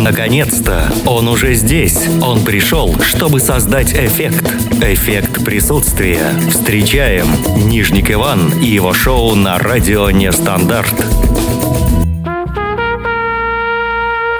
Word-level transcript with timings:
Наконец-то! 0.00 0.90
Он 1.04 1.28
уже 1.28 1.52
здесь. 1.52 2.08
Он 2.22 2.42
пришел, 2.42 2.98
чтобы 3.02 3.38
создать 3.38 3.92
эффект. 3.92 4.50
Эффект 4.82 5.44
присутствия. 5.44 6.22
Встречаем 6.48 7.26
Нижник 7.68 8.10
Иван 8.10 8.50
и 8.62 8.64
его 8.64 8.94
шоу 8.94 9.34
на 9.34 9.58
радио 9.58 10.10
«Нестандарт». 10.10 10.94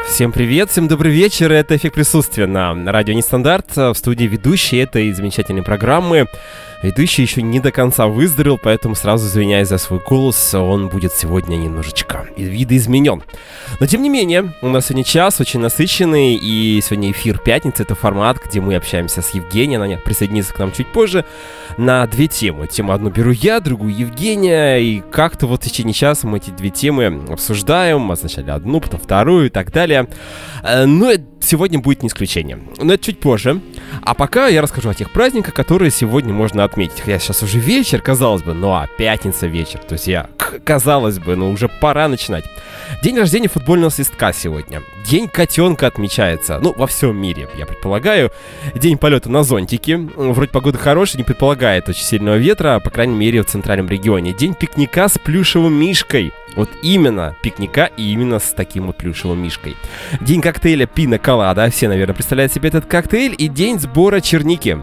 Всем 0.09 0.33
привет, 0.33 0.71
всем 0.71 0.89
добрый 0.89 1.12
вечер. 1.12 1.53
Это 1.53 1.77
«Эффект 1.77 1.95
присутствия» 1.95 2.47
на 2.47 2.75
радио 2.91 3.13
«Нестандарт». 3.13 3.77
В 3.77 3.95
студии 3.95 4.25
ведущий 4.25 4.79
этой 4.79 5.13
замечательной 5.13 5.63
программы 5.63 6.27
Ведущий 6.83 7.23
еще 7.23 7.43
не 7.43 7.61
до 7.61 7.73
конца 7.73 8.07
выздоровел, 8.07 8.59
поэтому 8.59 8.95
сразу 8.95 9.27
извиняюсь 9.27 9.69
за 9.69 9.77
свой 9.77 10.01
голос, 10.01 10.55
он 10.55 10.89
будет 10.89 11.12
сегодня 11.12 11.57
немножечко 11.57 12.27
видоизменен. 12.37 13.23
Но 13.79 13.87
тем 13.87 14.03
не 14.03 14.09
менее, 14.09 14.55
у 14.62 14.69
нас 14.69 14.87
сегодня 14.87 15.05
час 15.05 15.41
очень 15.41 15.61
насыщенный, 15.61 16.34
и 16.34 16.80
сегодня 16.83 17.11
эфир 17.11 17.39
пятницы, 17.39 17.83
это 17.83 17.95
формат, 17.95 18.39
где 18.43 18.62
мы 18.62 18.77
общаемся 18.77 19.20
с 19.20 19.34
Евгенией, 19.34 19.77
она 19.77 19.97
присоединится 19.98 20.55
к 20.55 20.59
нам 20.59 20.73
чуть 20.73 20.91
позже, 20.91 21.27
на 21.77 22.06
две 22.06 22.29
темы. 22.29 22.66
Тему 22.66 22.92
одну 22.92 23.11
беру 23.11 23.31
я, 23.31 23.61
другую 23.61 23.95
Евгения, 23.95 24.78
и 24.78 25.03
как-то 25.11 25.47
вот 25.47 25.62
в 25.62 25.65
течение 25.65 25.95
часа 25.95 26.27
мы 26.27 26.39
эти 26.39 26.51
две 26.51 26.70
темы 26.70 27.25
обсуждаем, 27.28 28.11
сначала 28.17 28.55
одну, 28.55 28.81
потом 28.81 29.01
вторую 29.01 29.47
и 29.47 29.51
так 29.51 29.70
далее. 29.70 30.09
Э, 30.62 30.87
но 30.87 31.12
сегодня 31.41 31.78
будет 31.78 32.03
не 32.03 32.09
исключением. 32.09 32.69
Но 32.78 32.95
это 32.95 33.05
чуть 33.05 33.20
позже. 33.20 33.61
А 34.03 34.15
пока 34.15 34.48
я 34.48 34.62
расскажу 34.62 34.91
о 34.91 34.95
тех 34.95 35.11
праздниках, 35.11 35.55
которые 35.55 35.91
сегодня 35.91 36.33
можно 36.33 36.65
отметить. 36.70 37.01
Хотя 37.01 37.19
сейчас 37.19 37.42
уже 37.42 37.59
вечер, 37.59 38.01
казалось 38.01 38.42
бы, 38.42 38.55
ну 38.55 38.73
а 38.73 38.87
пятница 38.98 39.47
вечер. 39.47 39.80
То 39.80 39.95
есть 39.95 40.06
я, 40.06 40.28
казалось 40.65 41.19
бы, 41.19 41.37
ну 41.37 41.51
уже 41.51 41.69
пора 41.69 42.09
начинать. 42.09 42.45
День 43.02 43.19
рождения 43.19 43.48
футбольного 43.48 43.91
свистка 43.91 44.33
сегодня. 44.33 44.83
День 45.06 45.28
котенка 45.28 45.87
отмечается. 45.87 46.59
Ну, 46.61 46.75
во 46.77 46.87
всем 46.87 47.16
мире, 47.16 47.48
я 47.58 47.67
предполагаю. 47.67 48.30
День 48.75 48.98
полета 48.98 49.30
на 49.30 49.42
зонтике. 49.42 49.97
Вроде 49.97 50.50
погода 50.50 50.78
хорошая, 50.78 51.19
не 51.19 51.25
предполагает 51.25 51.89
очень 51.89 52.05
сильного 52.05 52.36
ветра, 52.36 52.80
по 52.80 52.91
крайней 52.91 53.14
мере, 53.14 53.42
в 53.42 53.47
центральном 53.47 53.89
регионе. 53.89 54.33
День 54.33 54.55
пикника 54.55 55.08
с 55.08 55.19
плюшевым 55.19 55.73
мишкой. 55.73 56.33
Вот 56.56 56.69
именно 56.83 57.36
пикника 57.42 57.91
и 57.97 58.12
именно 58.12 58.39
с 58.39 58.52
таким 58.52 58.86
вот 58.86 58.97
плюшевым 58.97 59.42
мишкой. 59.42 59.77
День 60.20 60.41
коктейля 60.41 60.86
пина 60.86 61.19
колада. 61.19 61.70
Все, 61.70 61.89
наверное, 61.89 62.14
представляют 62.14 62.52
себе 62.52 62.69
этот 62.69 62.86
коктейль. 62.86 63.34
И 63.39 63.48
день 63.48 63.78
сбора 63.78 64.20
черники. 64.20 64.78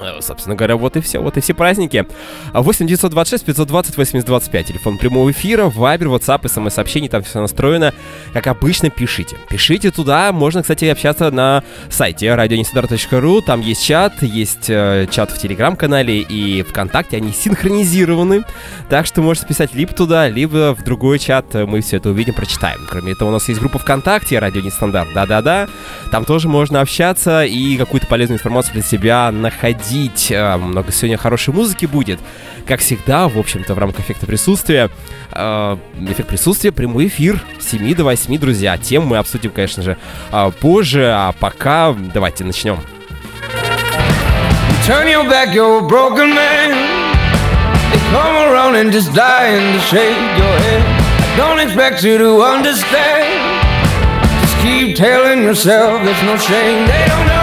Э, 0.00 0.20
собственно 0.20 0.54
говоря, 0.54 0.76
вот 0.76 0.96
и 0.96 1.00
все, 1.00 1.20
вот 1.20 1.36
и 1.36 1.40
все 1.40 1.54
праздники. 1.54 2.06
8 2.52 2.86
926 2.86 3.44
520 3.44 3.96
8025, 3.96 4.66
телефон 4.66 4.98
прямого 4.98 5.30
эфира, 5.30 5.64
вайбер, 5.66 6.08
ватсап, 6.08 6.46
смс-сообщений, 6.46 7.08
там 7.08 7.22
все 7.22 7.40
настроено. 7.40 7.92
Как 8.32 8.46
обычно, 8.46 8.90
пишите. 8.90 9.36
Пишите 9.48 9.90
туда, 9.90 10.32
можно, 10.32 10.62
кстати, 10.62 10.84
общаться 10.86 11.30
на 11.30 11.64
сайте 11.90 12.34
radionестандарт.ру, 12.34 13.42
там 13.42 13.60
есть 13.60 13.84
чат, 13.84 14.22
есть 14.22 14.68
э, 14.70 15.06
чат 15.10 15.30
в 15.30 15.38
телеграм-канале 15.38 16.20
и 16.20 16.62
ВКонтакте, 16.62 17.16
они 17.16 17.32
синхронизированы, 17.32 18.44
так 18.88 19.06
что 19.06 19.22
можете 19.22 19.46
писать 19.46 19.74
либо 19.74 19.92
туда, 19.92 20.28
либо 20.28 20.74
в 20.74 20.84
другой 20.84 21.18
чат, 21.18 21.54
мы 21.54 21.80
все 21.80 21.96
это 21.96 22.10
увидим, 22.10 22.34
прочитаем. 22.34 22.80
Кроме 22.88 23.12
этого, 23.12 23.30
у 23.30 23.32
нас 23.32 23.48
есть 23.48 23.60
группа 23.60 23.78
ВКонтакте, 23.78 24.38
Радио 24.38 24.60
Нестандарт, 24.60 25.08
да-да-да, 25.14 25.68
там 26.10 26.24
тоже 26.24 26.48
можно 26.48 26.80
общаться 26.80 27.44
и 27.44 27.76
какую-то 27.76 28.06
полезную 28.06 28.38
информацию 28.38 28.74
для 28.74 28.82
себя 28.82 29.30
находить 29.32 29.87
ходить. 29.88 30.30
Э, 30.30 30.56
много 30.56 30.92
сегодня 30.92 31.16
хорошей 31.16 31.54
музыки 31.54 31.86
будет. 31.86 32.18
Как 32.66 32.80
всегда, 32.80 33.28
в 33.28 33.38
общем-то, 33.38 33.74
в 33.74 33.78
рамках 33.78 34.04
эффекта 34.04 34.26
присутствия. 34.26 34.90
Э, 35.32 35.76
эффект 36.08 36.28
присутствия, 36.28 36.72
прямой 36.72 37.08
эфир 37.08 37.42
с 37.58 37.70
7 37.70 37.94
до 37.94 38.04
8, 38.04 38.38
друзья. 38.38 38.76
Тем 38.76 39.06
мы 39.06 39.18
обсудим, 39.18 39.50
конечно 39.50 39.82
же, 39.82 39.96
э, 40.30 40.50
позже. 40.60 41.10
А 41.14 41.32
пока 41.32 41.94
давайте 42.14 42.44
начнем. 42.44 42.78
Turn 44.86 45.06
your 45.06 45.28
back, 45.28 45.54
you're 45.54 45.84
a 45.84 45.88
broken 45.88 46.34
man. 46.34 46.70
They 47.92 47.98
come 48.10 48.36
around 48.50 48.74
and 48.76 48.90
just 48.90 49.12
dying 49.14 49.72
to 49.74 49.80
shake 49.90 50.16
your 50.38 50.58
head. 50.64 50.82
I 51.20 51.36
don't 51.36 51.60
expect 51.60 52.02
you 52.02 52.16
to 52.18 52.42
understand. 52.42 53.28
Just 54.40 54.56
keep 54.62 54.96
telling 54.96 55.42
yourself 55.42 56.02
there's 56.04 56.22
no 56.22 56.36
shame. 56.38 56.86
They 56.86 57.04
don't 57.06 57.26
know 57.26 57.37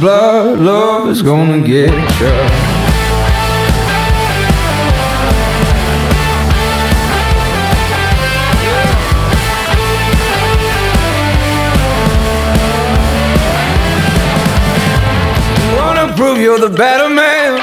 Blood 0.00 0.60
love 0.60 1.08
is 1.08 1.22
gonna 1.22 1.60
get 1.60 1.90
you. 1.90 2.28
Wanna 15.76 16.14
prove 16.14 16.38
you're 16.38 16.60
the 16.60 16.68
better 16.68 17.08
man. 17.08 17.58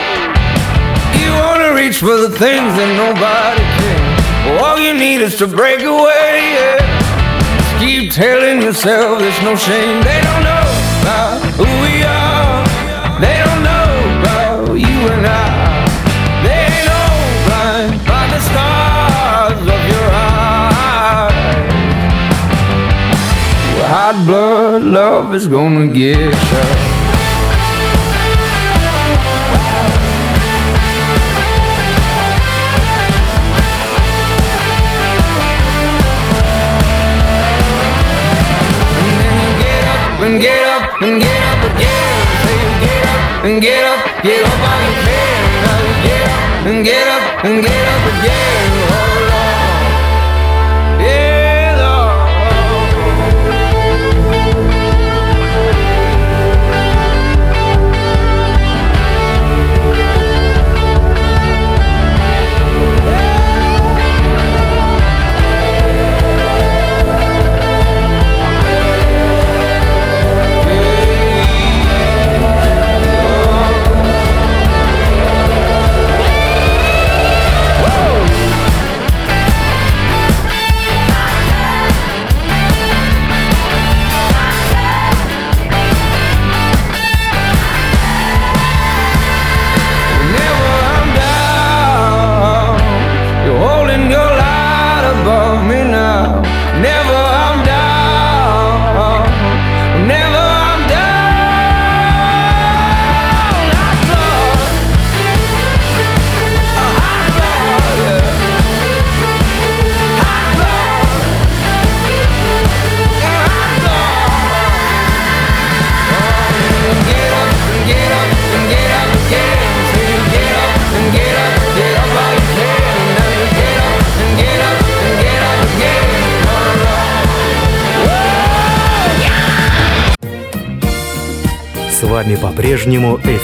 You 1.21 1.31
wanna 1.31 1.73
reach 1.73 1.99
for 1.99 2.17
the 2.17 2.29
things 2.29 2.75
that 2.75 2.91
nobody 2.97 3.63
can. 3.79 4.59
All 4.59 4.77
you 4.77 4.93
need 4.93 5.21
is 5.21 5.37
to 5.37 5.47
break 5.47 5.83
away. 5.83 6.51
Yeah. 6.57 7.57
Just 7.57 7.79
keep 7.79 8.11
telling 8.11 8.61
yourself 8.61 9.19
there's 9.19 9.41
no 9.41 9.55
shame. 9.55 10.03
They 10.03 10.19
don't 10.21 10.43
know 10.43 10.65
about 11.01 11.44
hot 24.05 24.25
blood 24.27 24.83
love 24.83 25.33
is 25.33 25.47
gonna 25.47 25.87
get 25.87 26.17
you. 26.17 26.95
and 40.25 40.41
get 40.41 40.63
up 40.65 41.01
and 41.01 41.21
get 41.21 41.23
up 41.23 41.25
again. 41.25 41.34
And 43.45 43.61
get 43.61 43.85
up, 43.85 44.23
get 44.23 44.43
up 44.43 44.59
on 44.59 44.81
your 44.81 45.03
feet. 45.05 45.45
Get 46.01 46.21
up 46.25 46.65
and 46.65 46.83
get 46.83 47.07
up 47.07 47.45
and 47.45 47.61
get 47.61 47.87
up 47.87 48.23
again. 48.23 48.84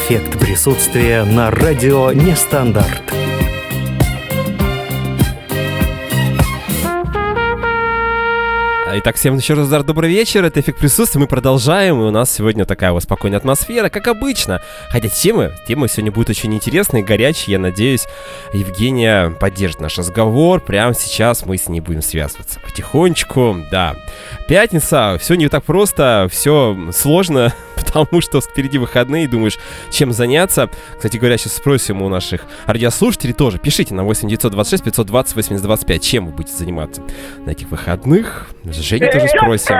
Эффект 0.06 0.40
присутствия 0.40 1.24
на 1.24 1.52
радио 1.52 2.12
Нестандарт. 2.12 3.04
Итак, 8.94 9.16
всем 9.16 9.38
еще 9.38 9.54
раз 9.54 9.70
добрый 9.70 10.10
вечер, 10.10 10.44
это 10.44 10.60
«Эффект 10.60 10.80
присутствия», 10.80 11.22
мы 11.22 11.28
продолжаем, 11.28 12.02
и 12.02 12.04
у 12.04 12.12
нас 12.12 12.30
сегодня 12.30 12.66
такая 12.66 12.92
вот 12.92 13.04
спокойная 13.04 13.38
атмосфера, 13.38 13.90
как 13.90 14.08
обычно. 14.08 14.62
Хотя 14.90 15.08
темы, 15.08 15.54
темы 15.66 15.88
сегодня 15.88 16.12
будут 16.12 16.32
очень 16.32 16.54
интересные, 16.54 17.04
горячие, 17.04 17.54
я 17.54 17.60
надеюсь, 17.60 18.06
Евгения 18.54 19.30
поддержит 19.30 19.80
наш 19.80 19.98
разговор, 19.98 20.60
прямо 20.60 20.94
сейчас 20.94 21.46
мы 21.46 21.58
с 21.58 21.70
ней 21.70 21.80
будем 21.80 22.02
связываться 22.02 22.60
потихонечку, 22.60 23.66
да. 23.72 23.96
Пятница, 24.48 25.18
все 25.22 25.36
не 25.36 25.48
так 25.48 25.64
просто, 25.64 26.28
все 26.30 26.78
сложно, 26.92 27.54
потому 27.94 28.22
что 28.22 28.42
впереди 28.42 28.78
выходные, 28.78 29.28
думаешь, 29.28 29.58
чем 29.90 30.12
заняться. 30.12 30.70
Кстати 30.96 31.18
говоря, 31.18 31.38
сейчас 31.38 31.54
спросим 31.54 32.02
у 32.02 32.10
наших 32.10 32.42
радиослушателей 32.66 33.34
тоже. 33.34 33.58
Пишите 33.58 33.94
на 33.94 34.04
8 34.04 34.28
926 34.28 34.84
520 34.84 35.36
8025, 35.36 36.04
чем 36.04 36.26
вы 36.28 36.32
будете 36.32 36.54
заниматься 36.54 37.04
на 37.46 37.52
этих 37.52 37.70
выходных. 37.70 38.50
Женя 38.66 39.12
тоже 39.12 39.28
спросим. 39.28 39.76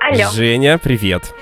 Алло. 0.00 0.30
Женя, 0.34 0.78
привет. 0.78 1.32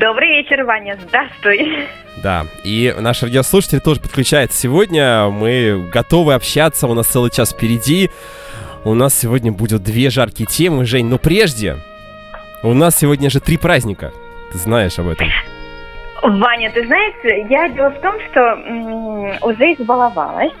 Добрый 0.00 0.28
вечер, 0.28 0.64
Ваня. 0.64 0.98
Здравствуй. 1.06 1.86
Да, 2.22 2.46
и 2.64 2.94
наш 2.98 3.22
радиослушатель 3.22 3.80
тоже 3.80 4.00
подключается 4.00 4.58
сегодня. 4.58 5.28
Мы 5.28 5.88
готовы 5.92 6.34
общаться, 6.34 6.86
у 6.86 6.94
нас 6.94 7.06
целый 7.06 7.30
час 7.30 7.52
впереди. 7.52 8.10
У 8.84 8.94
нас 8.94 9.14
сегодня 9.14 9.52
будет 9.52 9.84
две 9.84 10.10
жаркие 10.10 10.46
темы, 10.46 10.84
Жень, 10.84 11.06
но 11.06 11.16
прежде 11.16 11.76
у 12.64 12.74
нас 12.74 12.98
сегодня 12.98 13.30
же 13.30 13.38
три 13.38 13.56
праздника. 13.56 14.10
Ты 14.50 14.58
знаешь 14.58 14.98
об 14.98 15.06
этом. 15.06 15.28
Ваня, 16.20 16.70
ты 16.72 16.84
знаешь, 16.86 17.48
я 17.48 17.68
дело 17.68 17.90
в 17.90 18.00
том, 18.00 18.14
что 18.30 19.38
уже 19.42 19.72
избаловалась, 19.74 20.52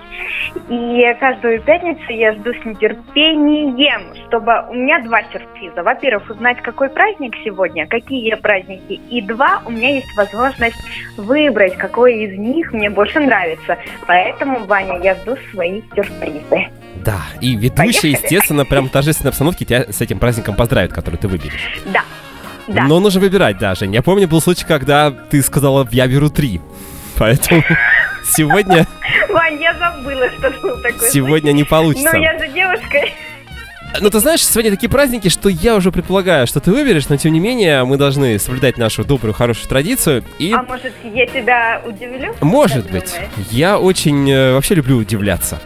и 0.68 1.02
каждую 1.18 1.60
пятницу 1.62 2.12
я 2.12 2.32
жду 2.34 2.52
с 2.52 2.64
нетерпением, 2.64 4.14
чтобы 4.26 4.52
у 4.70 4.74
меня 4.74 5.00
два 5.02 5.22
сюрприза. 5.32 5.82
Во-первых, 5.82 6.30
узнать, 6.30 6.60
какой 6.62 6.90
праздник 6.90 7.34
сегодня, 7.44 7.88
какие 7.88 8.34
праздники, 8.34 9.00
и 9.10 9.20
два, 9.20 9.62
у 9.64 9.70
меня 9.70 9.96
есть 9.96 10.16
возможность 10.16 10.78
выбрать, 11.16 11.76
какой 11.76 12.24
из 12.24 12.38
них 12.38 12.72
мне 12.72 12.88
больше 12.88 13.18
нравится. 13.18 13.78
Поэтому, 14.06 14.64
Ваня, 14.66 15.00
я 15.02 15.16
жду 15.16 15.36
свои 15.52 15.82
сюрпризы. 15.94 16.68
Да, 16.96 17.20
и 17.40 17.56
ведущая, 17.56 18.00
Поехали. 18.02 18.10
естественно, 18.22 18.64
прям 18.64 18.88
в 18.88 18.90
торжественной 18.92 19.30
обстановке 19.30 19.64
тебя 19.64 19.86
с 19.90 20.00
этим 20.00 20.18
праздником 20.18 20.54
поздравит, 20.54 20.92
который 20.92 21.16
ты 21.16 21.28
выберешь. 21.28 21.80
Да. 21.86 22.02
Да. 22.68 22.84
Но 22.84 23.00
нужно 23.00 23.20
выбирать, 23.20 23.58
да, 23.58 23.74
Жень. 23.74 23.92
Я 23.92 24.02
помню, 24.02 24.28
был 24.28 24.40
случай, 24.40 24.64
когда 24.64 25.10
ты 25.10 25.42
сказала, 25.42 25.86
я 25.90 26.06
беру 26.06 26.28
три. 26.30 26.60
Поэтому 27.18 27.62
сегодня, 28.24 28.86
Вань, 29.30 29.60
я 29.60 29.74
забыла, 29.74 30.28
что 30.30 30.50
был 30.62 30.80
такой 30.80 31.10
сегодня 31.10 31.52
не 31.52 31.64
получится. 31.64 32.10
Ну, 32.14 32.20
я 32.20 32.38
же 32.38 32.48
девушка. 32.48 32.98
Ну, 34.00 34.08
ты 34.08 34.20
знаешь, 34.20 34.46
сегодня 34.46 34.70
такие 34.70 34.88
праздники, 34.88 35.28
что 35.28 35.48
я 35.50 35.74
уже 35.76 35.92
предполагаю, 35.92 36.46
что 36.46 36.60
ты 36.60 36.70
выберешь, 36.70 37.08
но 37.10 37.16
тем 37.18 37.32
не 37.34 37.40
менее 37.40 37.84
мы 37.84 37.98
должны 37.98 38.38
соблюдать 38.38 38.78
нашу 38.78 39.04
добрую, 39.04 39.34
хорошую 39.34 39.68
традицию. 39.68 40.24
И, 40.38 40.52
А 40.52 40.62
может, 40.62 40.94
я 41.02 41.26
тебя 41.26 41.82
удивлю? 41.84 42.34
может 42.40 42.90
быть, 42.90 43.12
думаешь? 43.12 43.30
я 43.50 43.78
очень 43.78 44.30
э, 44.30 44.54
вообще 44.54 44.76
люблю 44.76 44.96
удивляться. 44.96 45.60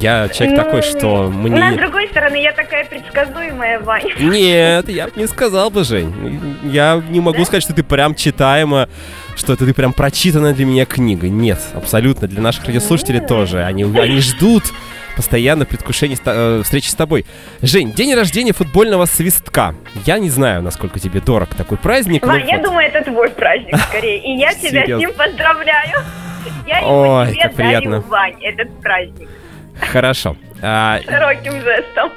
Я 0.00 0.28
человек 0.28 0.56
Ну, 0.58 0.64
такой, 0.64 0.82
что 0.82 1.28
Но, 1.28 1.30
с 1.30 1.50
мне... 1.50 1.72
другой 1.72 2.08
стороны, 2.08 2.36
я 2.42 2.52
такая 2.52 2.84
предсказуемая, 2.84 3.80
Ваня. 3.80 4.14
Нет, 4.20 4.88
я 4.88 5.06
бы 5.06 5.12
не 5.16 5.26
сказал 5.26 5.70
бы, 5.70 5.84
Жень. 5.84 6.58
Я 6.64 7.02
не 7.08 7.20
могу 7.20 7.44
сказать, 7.44 7.62
что 7.62 7.72
ты 7.72 7.82
прям 7.82 8.14
читаема, 8.14 8.88
что 9.36 9.52
это 9.52 9.64
ты 9.64 9.74
прям 9.74 9.92
прочитанная 9.92 10.54
для 10.54 10.66
меня 10.66 10.86
книга. 10.86 11.28
Нет, 11.28 11.60
абсолютно. 11.74 12.26
Для 12.28 12.40
наших 12.40 12.66
радиослушателей 12.66 13.20
тоже. 13.20 13.64
Они, 13.64 13.84
они 13.84 14.20
ждут 14.20 14.64
постоянно 15.16 15.64
предвкушения 15.64 16.16
ста- 16.16 16.32
э, 16.34 16.62
встречи 16.62 16.88
с 16.88 16.94
тобой. 16.94 17.24
Жень, 17.62 17.92
день 17.92 18.14
рождения 18.14 18.52
футбольного 18.52 19.06
свистка. 19.06 19.74
Я 20.04 20.18
не 20.18 20.28
знаю, 20.28 20.62
насколько 20.62 21.00
тебе 21.00 21.20
дорог 21.20 21.54
такой 21.54 21.78
праздник. 21.78 22.26
Вань, 22.26 22.46
я 22.46 22.58
вот. 22.58 22.66
думаю, 22.66 22.86
это 22.86 23.02
твой 23.02 23.30
праздник 23.30 23.76
скорее. 23.78 24.18
И 24.18 24.36
я 24.36 24.52
тебя 24.54 24.84
с 24.84 24.88
ним 24.88 25.12
поздравляю. 25.14 26.04
Я 26.66 26.78
его 26.80 27.18
Ой, 27.18 27.32
тебе 27.32 27.52
дарю, 27.56 28.00
Вань, 28.02 28.36
этот 28.42 28.80
праздник. 28.80 29.28
Хорошо. 29.80 30.36
А, 30.62 30.98
Широким 31.04 31.60
жестом. 31.60 32.10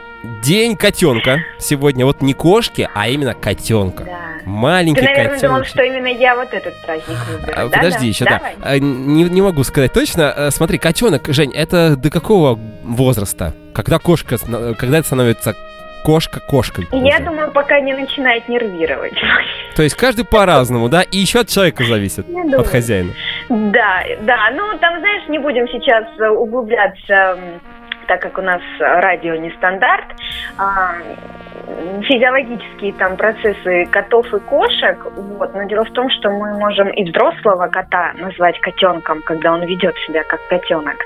день 0.43 0.75
котенка. 0.75 1.39
Сегодня 1.59 2.05
вот 2.05 2.21
не 2.21 2.33
кошки, 2.33 2.89
а 2.93 3.07
именно 3.07 3.33
котенка. 3.33 4.03
Да. 4.05 4.19
Маленький 4.45 5.01
Ты, 5.01 5.07
наверное, 5.07 5.39
думал, 5.39 5.57
котенок. 5.59 5.67
что 5.67 5.83
именно 5.83 6.07
я 6.07 6.35
вот 6.35 6.53
этот 6.53 6.73
праздник 6.81 7.17
выберу, 7.29 7.53
А, 7.55 7.67
да? 7.67 7.77
Подожди, 7.77 7.99
да? 7.99 8.05
еще 8.05 8.25
да. 8.25 8.39
Вань? 8.39 8.55
А, 8.61 8.79
Не, 8.79 9.23
не 9.25 9.41
могу 9.41 9.63
сказать 9.63 9.93
точно. 9.93 10.31
А, 10.31 10.51
Смотри, 10.51 10.77
котенок, 10.77 11.27
Жень, 11.27 11.53
это 11.53 11.95
до 11.95 12.09
какого 12.09 12.57
возраста? 12.83 13.53
Когда 13.73 13.99
кошка, 13.99 14.37
когда 14.77 14.97
это 14.99 15.07
становится 15.07 15.55
кошка 16.03 16.39
кошкой? 16.39 16.87
Я 16.91 17.19
думаю, 17.19 17.51
пока 17.51 17.79
не 17.79 17.93
начинает 17.93 18.47
нервировать. 18.49 19.13
То 19.75 19.83
есть 19.83 19.95
каждый 19.95 20.25
по-разному, 20.25 20.89
да? 20.89 21.01
И 21.03 21.17
еще 21.17 21.39
от 21.39 21.47
человека 21.49 21.83
зависит, 21.83 22.27
Я 22.27 22.43
думаю. 22.43 22.61
от 22.61 22.67
хозяина. 22.67 23.11
Да, 23.49 24.03
да, 24.21 24.49
ну 24.53 24.77
там, 24.79 24.99
знаешь, 24.99 25.27
не 25.29 25.39
будем 25.39 25.67
сейчас 25.67 26.05
э, 26.19 26.27
углубляться, 26.29 27.37
так 28.07 28.21
как 28.21 28.37
у 28.37 28.41
нас 28.41 28.61
э, 28.79 28.83
радио 28.83 29.35
не 29.35 29.51
стандарт, 29.51 30.05
физиологические 32.03 32.93
там 32.93 33.17
процессы 33.17 33.85
котов 33.91 34.33
и 34.33 34.39
кошек, 34.39 34.97
вот, 35.15 35.53
но 35.53 35.63
дело 35.63 35.85
в 35.85 35.91
том, 35.91 36.09
что 36.09 36.29
мы 36.29 36.57
можем 36.57 36.89
и 36.89 37.03
взрослого 37.09 37.67
кота 37.67 38.13
назвать 38.17 38.59
котенком, 38.59 39.21
когда 39.21 39.53
он 39.53 39.63
ведет 39.65 39.95
себя 40.07 40.23
как 40.23 40.39
котенок, 40.47 40.97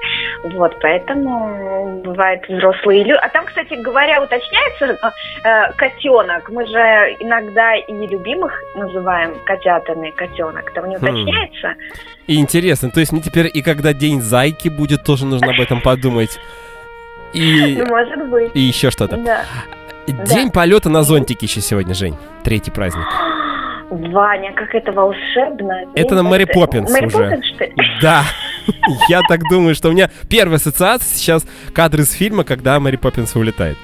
вот, 0.44 0.76
поэтому 0.82 2.02
бывают 2.04 2.48
взрослые 2.48 3.04
люди. 3.04 3.18
А 3.22 3.30
там, 3.30 3.46
кстати 3.46 3.74
говоря, 3.76 4.22
уточняется 4.22 4.98
э, 5.44 5.72
котенок, 5.76 6.50
мы 6.50 6.66
же 6.66 6.78
иногда 7.20 7.76
и 7.76 8.08
любимых 8.08 8.54
называем 8.76 9.36
котятами 9.46 10.12
котенок, 10.12 10.72
там 10.74 10.90
не 10.90 10.96
Хм. 10.98 11.04
уточняется? 11.04 11.74
И 12.28 12.40
интересно, 12.40 12.90
то 12.90 13.00
есть 13.00 13.12
мне 13.12 13.22
теперь 13.22 13.50
и 13.54 13.62
когда 13.62 13.94
день 13.94 14.22
зайки 14.22 14.70
будет, 14.70 15.04
тоже 15.04 15.26
нужно 15.26 15.52
об 15.52 15.60
этом 15.60 15.82
подумать. 15.82 16.40
И, 17.34 17.76
Ну, 17.80 17.86
может 17.90 18.30
быть. 18.30 18.52
и 18.54 18.60
еще 18.60 18.92
что-то. 18.92 19.18
Да. 19.18 19.42
День 20.08 20.52
полета 20.52 20.90
на 20.90 21.04
зонтике 21.04 21.46
еще 21.46 21.62
сегодня, 21.62 21.94
Жень. 21.94 22.16
Третий 22.44 22.72
праздник. 22.72 23.06
Ваня, 23.90 24.54
как 24.54 24.74
это 24.74 24.92
волшебно. 24.92 25.86
Это 25.96 26.16
на 26.16 26.24
Мэри 26.24 26.46
Поппинс 26.46 26.90
Мэри 26.92 27.06
уже. 27.06 27.18
Поппинс, 27.18 27.46
что 27.46 27.66
ли? 27.66 27.74
Да, 28.02 28.24
я 29.08 29.22
так 29.30 29.42
думаю, 29.50 29.76
что 29.76 29.90
у 29.90 29.92
меня 29.92 30.10
первая 30.30 30.58
ассоциация 30.58 31.06
сейчас 31.16 31.46
кадры 31.74 32.02
из 32.04 32.12
фильма, 32.12 32.44
когда 32.44 32.80
Мэри 32.80 32.96
Поппинс 32.98 33.36
улетает. 33.36 33.78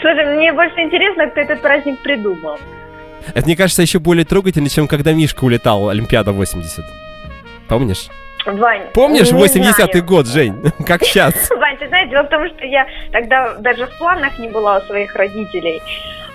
Слушай, 0.00 0.36
мне 0.36 0.52
больше 0.52 0.78
интересно, 0.80 1.26
кто 1.28 1.40
этот 1.40 1.62
праздник 1.62 2.00
придумал. 2.00 2.58
Это, 3.34 3.46
мне 3.46 3.56
кажется, 3.56 3.82
еще 3.82 3.98
более 3.98 4.24
трогательно, 4.24 4.68
чем 4.68 4.88
когда 4.88 5.12
Мишка 5.12 5.44
улетал 5.44 5.88
Олимпиада 5.88 6.32
80. 6.32 6.84
Помнишь? 7.68 8.08
Вань, 8.46 8.82
Помнишь 8.94 9.30
не 9.30 9.38
80-й 9.38 9.72
знаю. 9.72 10.04
год, 10.04 10.26
Жень? 10.26 10.72
Как 10.86 11.02
сейчас? 11.04 11.34
Вань, 11.50 11.69
ты 11.80 11.88
знаешь, 11.88 12.10
дело 12.10 12.22
в 12.24 12.28
том, 12.28 12.46
что 12.48 12.64
я 12.64 12.86
тогда 13.10 13.54
даже 13.54 13.86
в 13.86 13.98
планах 13.98 14.38
не 14.38 14.48
была 14.48 14.78
у 14.78 14.80
своих 14.82 15.14
родителей. 15.16 15.82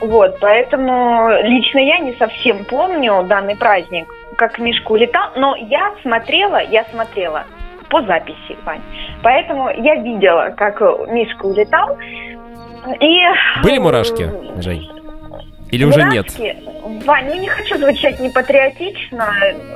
Вот, 0.01 0.37
поэтому 0.41 1.29
лично 1.43 1.79
я 1.79 1.99
не 1.99 2.13
совсем 2.13 2.65
помню 2.65 3.23
данный 3.23 3.55
праздник, 3.55 4.07
как 4.37 4.59
Мишка 4.59 4.91
улетал, 4.91 5.29
но 5.37 5.55
я 5.55 5.93
смотрела, 6.01 6.61
я 6.61 6.83
смотрела 6.85 7.45
по 7.89 8.01
записи, 8.01 8.57
Вань. 8.65 8.81
Поэтому 9.23 9.69
я 9.69 9.95
видела, 9.95 10.53
как 10.57 10.81
Мишка 11.07 11.45
улетал. 11.45 11.97
И... 12.99 13.19
Были 13.63 13.77
мурашки, 13.77 14.29
Жень? 14.61 14.89
Или 15.71 15.85
уже 15.85 16.03
нет? 16.03 16.27
Вань, 16.85 17.25
ну 17.25 17.33
не 17.41 17.47
хочу 17.47 17.77
звучать 17.77 18.19
непатриотично. 18.19 19.27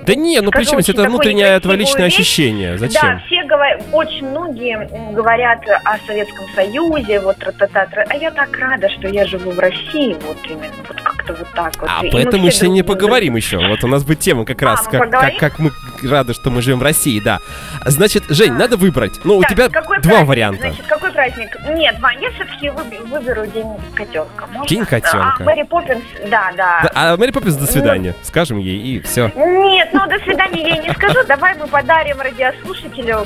Да 0.06 0.13
не, 0.16 0.39
ну 0.42 0.51
причем, 0.51 0.78
это 0.78 1.04
внутреннее 1.04 1.60
твое 1.60 1.80
личное 1.80 2.06
вещь. 2.06 2.13
ощущение. 2.13 2.74
Да, 2.74 2.78
Зачем? 2.78 3.20
все 3.25 3.44
говорят, 3.46 3.82
очень 3.92 4.28
многие 4.30 4.88
говорят 5.13 5.63
о 5.86 5.98
Советском 6.06 6.46
Союзе, 6.54 7.20
вот 7.20 7.38
тра-та-та, 7.38 7.88
тра. 7.88 8.06
а 8.10 8.16
я 8.16 8.30
так 8.30 8.56
рада, 8.58 8.89
что 8.89 9.08
я 9.08 9.25
живу 9.25 9.51
в 9.51 9.60
России, 9.60 10.16
вот 10.22 10.38
именно, 10.46 10.72
вот 10.88 10.99
как-то 11.33 11.43
вот 11.43 11.53
так 11.55 11.81
вот. 11.81 11.89
А 11.89 12.03
мы 12.03 12.09
поэтому 12.12 12.43
мы 12.43 12.51
сегодня 12.51 12.83
друг- 12.83 12.98
поговорим 12.98 13.36
еще. 13.36 13.57
Вот 13.67 13.83
у 13.83 13.88
нас 13.88 14.03
будет 14.03 14.19
тема 14.19 14.45
как 14.45 14.62
А, 14.62 14.65
раз, 14.65 14.86
мы 14.91 15.00
как, 15.00 15.12
как, 15.12 15.38
как 15.38 15.59
мы 15.59 15.71
рады, 16.03 16.33
что 16.33 16.50
мы 16.50 16.62
живем 16.62 16.79
в 16.79 16.83
России, 16.83 17.19
да. 17.19 17.39
Значит, 17.86 18.24
Жень, 18.29 18.53
надо 18.53 18.77
выбрать. 18.77 19.19
Ну, 19.24 19.41
Так, 19.41 19.51
у 19.51 19.53
тебя 19.53 19.69
два 19.69 19.81
праздник? 20.00 20.27
варианта. 20.27 20.62
Значит, 20.62 20.86
какой 20.88 21.12
праздник? 21.12 21.57
Нет, 21.75 22.00
Вань, 22.00 22.21
я 22.21 22.31
все-таки 22.31 22.69
выберу 22.69 23.45
День 23.48 23.67
котенка. 23.95 24.48
Можно? 24.48 24.67
День 24.67 24.86
котенка. 24.86 25.36
А, 25.39 25.43
Мэри 25.43 25.63
Поппинс, 25.63 26.03
да, 26.29 26.51
да. 26.55 26.81
Да, 26.83 26.91
а 26.93 27.17
Мэри 27.17 27.31
Поппинс, 27.31 27.55
до 27.55 27.65
свидания. 27.65 28.15
Скажем 28.24 28.57
ей, 28.57 28.79
и 28.79 29.00
все. 29.01 29.31
Нет, 29.36 29.89
ну 29.93 30.07
до 30.07 30.17
свидания 30.19 30.62
я 30.62 30.75
ей 30.75 30.83
не 30.88 30.93
скажу. 30.93 31.19
Давай 31.27 31.55
мы 31.55 31.67
подарим 31.67 32.19
радиослушателю, 32.21 33.25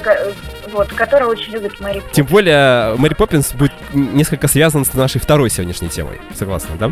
вот, 0.72 0.91
который 0.93 1.27
очень 1.27 1.53
любит 1.53 1.79
Мэри 1.79 2.00
Поппинс. 2.00 2.15
Тем 2.15 2.25
более, 2.25 2.95
Мэри 2.98 3.13
Поппинс 3.13 3.53
будет 3.53 3.74
несколько 3.93 4.48
связан 4.48 4.86
с 4.86 4.93
нашей 4.93 5.19
второй 5.22 5.50
сегодняшней 5.50 5.89
темой. 5.89 6.19
Согласна, 6.33 6.75
да? 6.79 6.91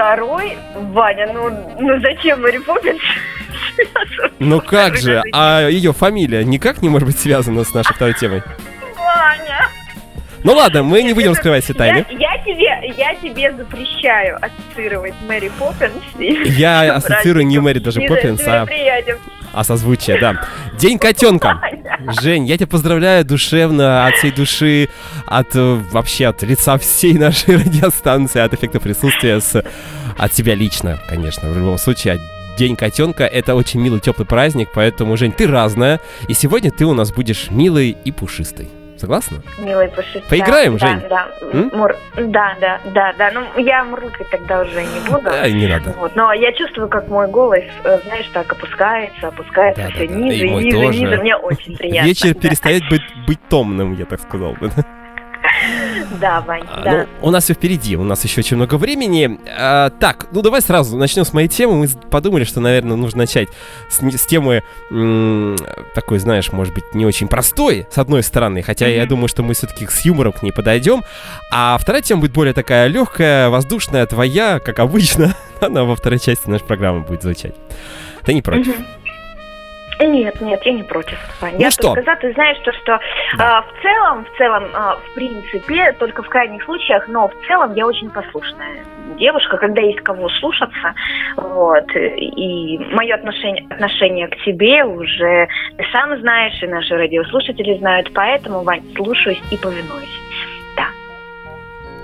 Второй, 0.00 0.56
Ваня, 0.74 1.30
ну, 1.30 1.50
ну 1.78 2.00
зачем 2.00 2.40
Мэри 2.40 2.56
Поппинс? 2.56 3.02
Ну 4.38 4.62
как 4.62 4.96
же, 4.96 5.22
а 5.30 5.68
ее 5.68 5.92
фамилия 5.92 6.42
никак 6.42 6.80
не 6.80 6.88
может 6.88 7.06
быть 7.06 7.18
связана 7.18 7.64
с 7.64 7.74
нашей 7.74 7.92
второй 7.92 8.14
темой? 8.14 8.42
Ваня. 8.96 9.68
Ну 10.42 10.54
ладно, 10.54 10.84
мы 10.84 11.02
не 11.02 11.12
будем 11.12 11.34
скрывать 11.34 11.64
все 11.64 11.74
тайны. 11.74 12.06
Я, 12.08 12.32
я 12.32 12.38
тебе, 12.38 12.94
я 12.96 13.14
тебе 13.16 13.52
запрещаю 13.52 14.38
ассоциировать 14.40 15.12
Мэри 15.28 15.52
Поппинс. 15.58 15.92
Я 16.18 16.94
ассоциирую 16.94 17.44
не 17.44 17.58
Мэри 17.58 17.80
даже 17.80 18.00
Поппинс, 18.00 18.40
а. 18.46 18.66
А 19.52 19.64
созвучие, 19.64 20.20
да. 20.20 20.46
День 20.78 20.98
котенка. 20.98 21.60
Жень, 22.20 22.46
я 22.46 22.56
тебя 22.56 22.66
поздравляю 22.66 23.24
душевно, 23.24 24.06
от 24.06 24.14
всей 24.14 24.32
души, 24.32 24.88
от 25.26 25.54
э, 25.54 25.80
вообще 25.90 26.26
от 26.26 26.42
лица 26.42 26.78
всей 26.78 27.14
нашей 27.14 27.56
радиостанции, 27.64 28.40
от 28.40 28.54
эффекта 28.54 28.80
присутствия, 28.80 29.40
с, 29.40 29.62
от 30.16 30.34
себя 30.34 30.54
лично, 30.54 30.98
конечно, 31.08 31.50
в 31.50 31.56
любом 31.56 31.78
случае. 31.78 32.20
День 32.58 32.76
котенка 32.76 33.24
это 33.24 33.54
очень 33.54 33.80
милый, 33.80 34.00
теплый 34.00 34.26
праздник, 34.26 34.70
поэтому, 34.74 35.16
Жень, 35.16 35.32
ты 35.32 35.46
разная, 35.46 36.00
и 36.28 36.34
сегодня 36.34 36.70
ты 36.70 36.84
у 36.84 36.94
нас 36.94 37.12
будешь 37.12 37.50
милой 37.50 37.96
и 38.04 38.12
пушистой. 38.12 38.68
Согласна? 39.00 39.38
Милый 39.58 39.88
пушистый. 39.88 40.22
Поиграем, 40.28 40.76
да, 40.76 40.86
Жень? 40.86 41.02
Да, 41.08 41.28
М? 41.52 41.70
Мур- 41.72 41.96
да, 42.16 42.54
да, 42.60 42.80
да, 42.84 43.14
да. 43.16 43.30
Ну, 43.32 43.46
я 43.62 43.82
мурлыкать 43.82 44.28
тогда 44.30 44.60
уже 44.60 44.82
не 44.82 45.08
буду. 45.08 45.22
Да, 45.24 45.48
не 45.48 45.66
надо. 45.66 45.94
Вот, 45.98 46.14
но 46.16 46.32
я 46.34 46.52
чувствую, 46.52 46.88
как 46.88 47.08
мой 47.08 47.26
голос, 47.28 47.64
э, 47.84 47.98
знаешь, 48.04 48.26
так 48.34 48.52
опускается, 48.52 49.28
опускается 49.28 49.84
Да, 49.84 49.88
все 49.90 50.06
да, 50.06 50.12
да. 50.14 50.20
ниже, 50.20 50.46
И 50.46 50.50
мой 50.50 50.64
ниже, 50.64 50.76
тоже. 50.76 50.98
ниже. 51.00 51.16
Мне 51.16 51.36
очень 51.36 51.76
приятно. 51.78 52.06
Вечер 52.08 52.34
да. 52.34 52.40
перестает 52.40 52.82
быть, 52.90 53.02
быть 53.26 53.40
томным, 53.48 53.94
я 53.94 54.04
так 54.04 54.20
сказал. 54.20 54.54
Да, 56.20 56.40
Вань, 56.42 56.64
А, 56.68 56.82
да. 56.82 56.92
Ну, 56.92 57.28
у 57.28 57.30
нас 57.30 57.44
все 57.44 57.54
впереди, 57.54 57.96
у 57.96 58.02
нас 58.02 58.24
еще 58.24 58.40
очень 58.40 58.56
много 58.56 58.76
времени. 58.76 59.38
А, 59.58 59.90
так, 59.90 60.26
ну 60.32 60.42
давай 60.42 60.60
сразу 60.60 60.96
начнем 60.96 61.24
с 61.24 61.32
моей 61.32 61.48
темы. 61.48 61.74
Мы 61.76 61.88
подумали, 62.10 62.44
что, 62.44 62.60
наверное, 62.60 62.96
нужно 62.96 63.18
начать 63.18 63.48
с, 63.88 64.26
темы 64.26 64.62
м, 64.90 65.56
такой, 65.94 66.18
знаешь, 66.18 66.52
может 66.52 66.74
быть, 66.74 66.94
не 66.94 67.06
очень 67.06 67.28
простой, 67.28 67.86
с 67.90 67.98
одной 67.98 68.22
стороны, 68.22 68.62
хотя 68.62 68.86
я 68.88 69.06
думаю, 69.06 69.28
что 69.28 69.42
мы 69.42 69.54
все-таки 69.54 69.86
с 69.86 70.04
юмором 70.04 70.32
к 70.32 70.42
ней 70.42 70.52
подойдем. 70.52 71.02
А 71.52 71.78
вторая 71.78 72.02
тема 72.02 72.22
будет 72.22 72.32
более 72.32 72.54
такая 72.54 72.86
легкая, 72.88 73.48
воздушная, 73.48 74.06
твоя, 74.06 74.58
как 74.58 74.78
обычно. 74.78 75.34
Она 75.60 75.84
во 75.84 75.96
второй 75.96 76.18
части 76.18 76.48
нашей 76.48 76.64
программы 76.64 77.00
будет 77.00 77.22
звучать. 77.22 77.54
Ты 78.24 78.34
не 78.34 78.42
против? 78.42 78.74
Нет, 80.00 80.40
нет, 80.40 80.60
я 80.64 80.72
не 80.72 80.82
против. 80.82 81.18
Ну 81.42 81.58
я 81.58 81.70
что? 81.70 81.94
за, 81.94 82.16
ты 82.16 82.32
знаешь, 82.32 82.58
то, 82.64 82.72
что 82.72 82.98
Да. 83.36 83.58
а, 83.58 83.62
в 83.62 83.82
целом, 83.82 84.24
в 84.24 84.38
целом, 84.38 84.64
а, 84.72 84.96
в 84.96 85.14
принципе, 85.14 85.92
только 85.92 86.22
в 86.22 86.28
крайних 86.28 86.64
случаях, 86.64 87.06
но 87.08 87.28
в 87.28 87.46
целом 87.46 87.74
я 87.74 87.86
очень 87.86 88.10
послушная 88.10 88.84
девушка, 89.18 89.58
когда 89.58 89.82
есть 89.82 90.00
кого 90.00 90.28
слушаться, 90.40 90.94
вот, 91.36 91.84
и 91.94 92.78
мое 92.92 93.14
отношение, 93.16 93.66
отношение 93.68 94.28
к 94.28 94.36
тебе 94.44 94.84
уже 94.84 95.48
ты 95.76 95.84
сам 95.92 96.18
знаешь, 96.20 96.62
и 96.62 96.66
наши 96.66 96.96
радиослушатели 96.96 97.76
знают, 97.78 98.12
поэтому, 98.14 98.62
Вань, 98.62 98.82
слушаюсь 98.96 99.42
и 99.50 99.56
повинуюсь. 99.56 100.18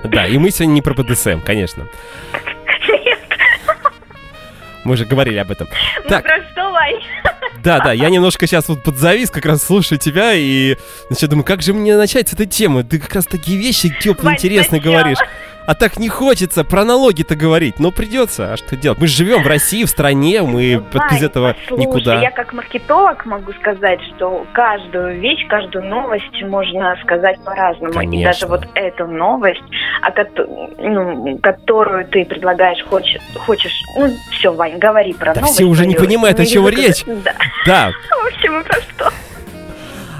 Да, 0.03 0.25
и 0.25 0.37
мы 0.37 0.51
сегодня 0.51 0.73
не 0.75 0.81
про 0.81 0.93
БДСМ, 0.93 1.41
конечно. 1.45 1.87
Мы 4.87 4.95
же 4.95 5.03
говорили 5.05 5.37
об 5.37 5.51
этом. 5.51 5.67
Ну 6.03 6.09
Так. 6.09 6.23
про 6.23 6.37
что, 6.49 6.71
Вань? 6.71 6.95
Да, 7.61 7.79
да, 7.79 7.91
я 7.91 8.09
немножко 8.09 8.47
сейчас 8.47 8.69
вот 8.69 8.83
подзавис, 8.83 9.29
как 9.29 9.45
раз 9.45 9.61
слушаю 9.61 9.99
тебя, 9.99 10.31
и 10.33 10.77
значит, 11.09 11.29
думаю, 11.29 11.43
как 11.43 11.61
же 11.61 11.73
мне 11.73 11.97
начать 11.97 12.29
с 12.29 12.33
этой 12.33 12.45
темы? 12.45 12.85
Ты 12.85 12.97
как 12.97 13.13
раз 13.13 13.25
такие 13.25 13.57
вещи 13.59 13.89
теплые, 13.99 14.23
Вань, 14.27 14.35
интересные 14.35 14.79
сначала. 14.81 14.93
говоришь. 14.99 15.17
А 15.67 15.75
так 15.75 15.99
не 15.99 16.07
хочется 16.07 16.63
про 16.63 16.85
налоги-то 16.85 17.35
говорить, 17.35 17.77
но 17.77 17.91
придется, 17.91 18.53
а 18.53 18.57
что 18.57 18.77
делать? 18.77 18.99
Мы 18.99 19.07
живем 19.07 19.43
в 19.43 19.47
России, 19.47 19.83
в 19.83 19.89
стране, 19.89 20.41
мы 20.41 20.81
вот 20.93 21.03
без 21.11 21.21
этого 21.21 21.57
послушай, 21.61 21.81
никуда. 21.81 22.21
Я 22.21 22.31
как 22.31 22.53
маркетолог 22.53 23.25
могу 23.25 23.51
сказать, 23.51 23.99
что 24.15 24.45
каждую 24.53 25.19
вещь, 25.19 25.45
каждую 25.49 25.83
новость 25.89 26.41
можно 26.43 26.95
сказать 27.03 27.43
по-разному. 27.43 27.99
И 28.01 28.23
даже 28.23 28.47
вот 28.47 28.65
эту 28.75 29.07
новость, 29.07 29.61
о 30.01 30.11
кото- 30.11 30.47
ну, 30.77 31.37
которую 31.39 32.05
ты 32.07 32.23
предлагаешь, 32.23 32.81
хочешь, 32.85 33.19
хочешь 33.45 33.73
ну, 33.97 34.15
все, 34.31 34.53
Вань, 34.53 34.77
говори 34.77 35.11
про 35.11 35.33
Да 35.33 35.41
новость. 35.41 35.55
все 35.55 35.65
уже 35.65 35.85
не 35.85 35.95
понимают, 35.95 36.39
о 36.39 36.43
Не 36.43 36.49
чем 36.49 36.65
речь. 36.69 37.03
Да, 37.05 37.33
Да, 37.65 37.91
в 38.23 38.27
общем, 38.27 38.63
про 38.63 38.75
что? 38.79 39.11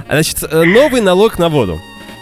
значит, 0.10 0.44
э, 0.44 0.64
новый 0.66 1.00
налог 1.00 1.40
на 1.40 1.48
воду. 1.48 1.80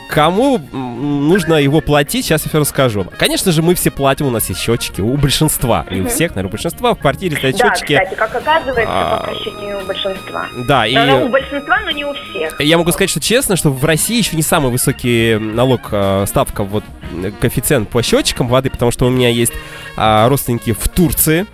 Кому 0.10 0.60
нужно 0.72 1.56
его 1.56 1.82
платить, 1.82 2.26
сейчас 2.26 2.44
я 2.46 2.50
все 2.50 2.60
расскажу. 2.60 3.08
Конечно 3.18 3.52
же, 3.52 3.62
мы 3.62 3.74
все 3.76 3.90
платим, 3.92 4.28
у 4.28 4.30
нас 4.30 4.48
есть 4.50 4.62
счетчики, 4.62 5.02
у 5.02 5.18
большинства, 5.18 5.86
не 5.90 6.02
у 6.02 6.08
всех, 6.08 6.32
наверное, 6.36 6.50
у 6.50 6.52
большинства 6.52 6.94
в 6.94 7.00
квартире 7.00 7.36
стоят 7.38 7.58
Да, 7.58 7.70
счетчики. 7.76 7.94
кстати, 7.98 8.16
как 8.16 8.36
оказывается, 8.36 8.84
А, 8.88 9.18
по 9.18 9.24
прощению 9.26 9.86
большинства. 9.86 10.46
Да, 10.68 10.86
и... 10.86 10.96
У 10.96 11.30
большинства, 11.30 11.80
но 11.82 11.92
не 11.92 12.06
у 12.06 12.14
всех. 12.14 12.62
Я 12.62 12.78
могу 12.78 12.92
сказать, 12.92 13.10
что 13.10 13.20
честно, 13.20 13.56
что 13.56 13.72
в 13.72 13.84
России 13.84 14.18
еще 14.18 14.36
не 14.36 14.44
самый 14.44 14.72
высокий 14.72 15.38
налог, 15.40 15.82
э, 15.92 16.26
ставка, 16.28 16.64
вот 16.64 16.84
э, 17.24 17.32
коэффициент 17.42 17.90
по 17.90 18.04
счетчикам 18.04 18.48
воды, 18.48 18.70
потому 18.70 18.92
что 18.92 19.06
у 19.08 19.10
меня 19.10 19.30
есть 19.30 19.54
а, 19.98 20.30
родственники 20.30 20.72
в 20.74 20.88
Турции, 20.88 21.46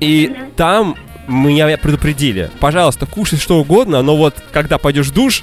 и 0.00 0.28
Мгм. 0.36 0.50
там 0.56 0.96
меня 1.28 1.76
предупредили, 1.78 2.50
пожалуйста, 2.60 3.06
кушай 3.06 3.38
что 3.38 3.58
угодно, 3.58 4.02
но 4.02 4.16
вот 4.16 4.34
когда 4.52 4.78
пойдешь 4.78 5.06
в 5.08 5.12
душ, 5.14 5.42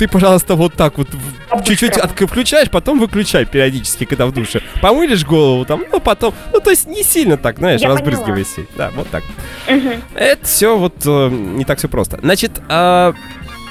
ты, 0.00 0.08
пожалуйста, 0.08 0.54
вот 0.54 0.72
так 0.72 0.96
вот 0.96 1.08
По-быстрому. 1.10 1.62
чуть-чуть 1.62 1.98
отк- 1.98 2.26
включаешь, 2.26 2.70
потом 2.70 2.98
выключай 2.98 3.44
периодически, 3.44 4.04
когда 4.04 4.24
в 4.24 4.32
душе. 4.32 4.62
Помылишь 4.80 5.26
голову 5.26 5.66
там, 5.66 5.84
ну 5.92 6.00
потом, 6.00 6.32
ну 6.54 6.60
то 6.60 6.70
есть 6.70 6.86
не 6.86 7.02
сильно 7.02 7.36
так, 7.36 7.58
знаешь, 7.58 7.82
Я 7.82 7.88
разбрызгивайся. 7.88 8.62
Да, 8.78 8.90
вот 8.96 9.10
так. 9.10 9.22
Мгм. 9.68 10.02
Это 10.14 10.46
все 10.46 10.78
вот 10.78 10.94
э, 11.04 11.28
не 11.28 11.66
так 11.66 11.76
все 11.76 11.88
просто. 11.88 12.18
Значит, 12.22 12.62
а, 12.68 13.12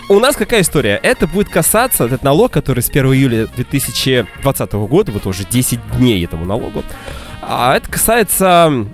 у 0.07 0.19
нас 0.19 0.35
какая 0.35 0.61
история? 0.61 0.99
Это 1.01 1.25
будет 1.25 1.49
касаться, 1.49 2.05
этот 2.05 2.21
налог, 2.21 2.51
который 2.51 2.83
с 2.83 2.89
1 2.89 3.05
июля 3.13 3.47
2020 3.47 4.71
года, 4.73 5.11
вот 5.11 5.25
уже 5.25 5.45
10 5.45 5.79
дней 5.97 6.23
этому 6.23 6.45
налогу, 6.45 6.83
а 7.41 7.75
это 7.75 7.89
касается 7.89 8.85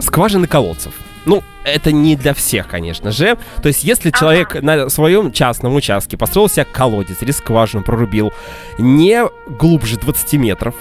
скважины 0.00 0.46
колодцев. 0.46 0.94
Ну, 1.26 1.42
это 1.64 1.92
не 1.92 2.16
для 2.16 2.34
всех, 2.34 2.68
конечно 2.68 3.10
же. 3.10 3.36
То 3.62 3.68
есть, 3.68 3.84
если 3.84 4.10
человек 4.10 4.62
на 4.62 4.88
своем 4.88 5.32
частном 5.32 5.74
участке 5.74 6.16
построил 6.16 6.48
себе 6.48 6.64
колодец 6.64 7.16
или 7.20 7.30
скважину 7.30 7.82
прорубил 7.82 8.32
не 8.78 9.22
глубже 9.48 9.96
20 9.98 10.32
метров, 10.34 10.74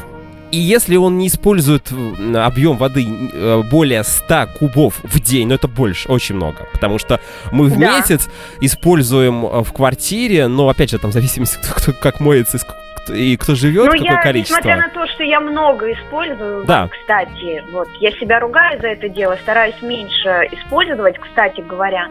и 0.51 0.57
если 0.57 0.95
он 0.95 1.19
не 1.19 1.27
использует 1.27 1.91
объем 2.35 2.75
воды 2.77 3.05
э, 3.33 3.61
более 3.69 4.03
100 4.03 4.47
кубов 4.57 4.95
в 5.03 5.19
день, 5.19 5.47
ну 5.47 5.53
это 5.53 5.67
больше, 5.67 6.09
очень 6.09 6.33
много, 6.35 6.67
потому 6.73 6.97
что 6.97 7.19
мы 7.51 7.65
в 7.65 7.77
Да. 7.77 7.99
месяц 7.99 8.27
используем 8.59 9.45
э, 9.45 9.63
в 9.63 9.71
квартире, 9.73 10.47
но 10.47 10.67
опять 10.69 10.89
же 10.89 10.97
там 10.97 11.11
в 11.11 11.13
зависимости 11.13 11.57
кто, 11.61 11.73
кто 11.75 11.93
как 11.93 12.19
моется 12.19 12.57
и 12.57 12.59
и 13.07 13.37
кто 13.37 13.55
живет, 13.55 13.85
Ну, 13.85 13.91
какое 13.91 14.05
я, 14.11 14.21
количество. 14.21 14.57
несмотря 14.57 14.77
на 14.77 14.89
то, 14.89 15.07
что 15.07 15.23
я 15.23 15.39
много 15.39 15.91
использую, 15.93 16.65
Да. 16.65 16.87
кстати, 16.89 17.63
вот, 17.71 17.87
я 17.99 18.11
себя 18.11 18.39
ругаю 18.39 18.79
за 18.81 18.87
это 18.89 19.09
дело, 19.09 19.37
стараюсь 19.41 19.81
меньше 19.81 20.47
использовать, 20.51 21.17
кстати 21.19 21.61
говоря, 21.61 22.07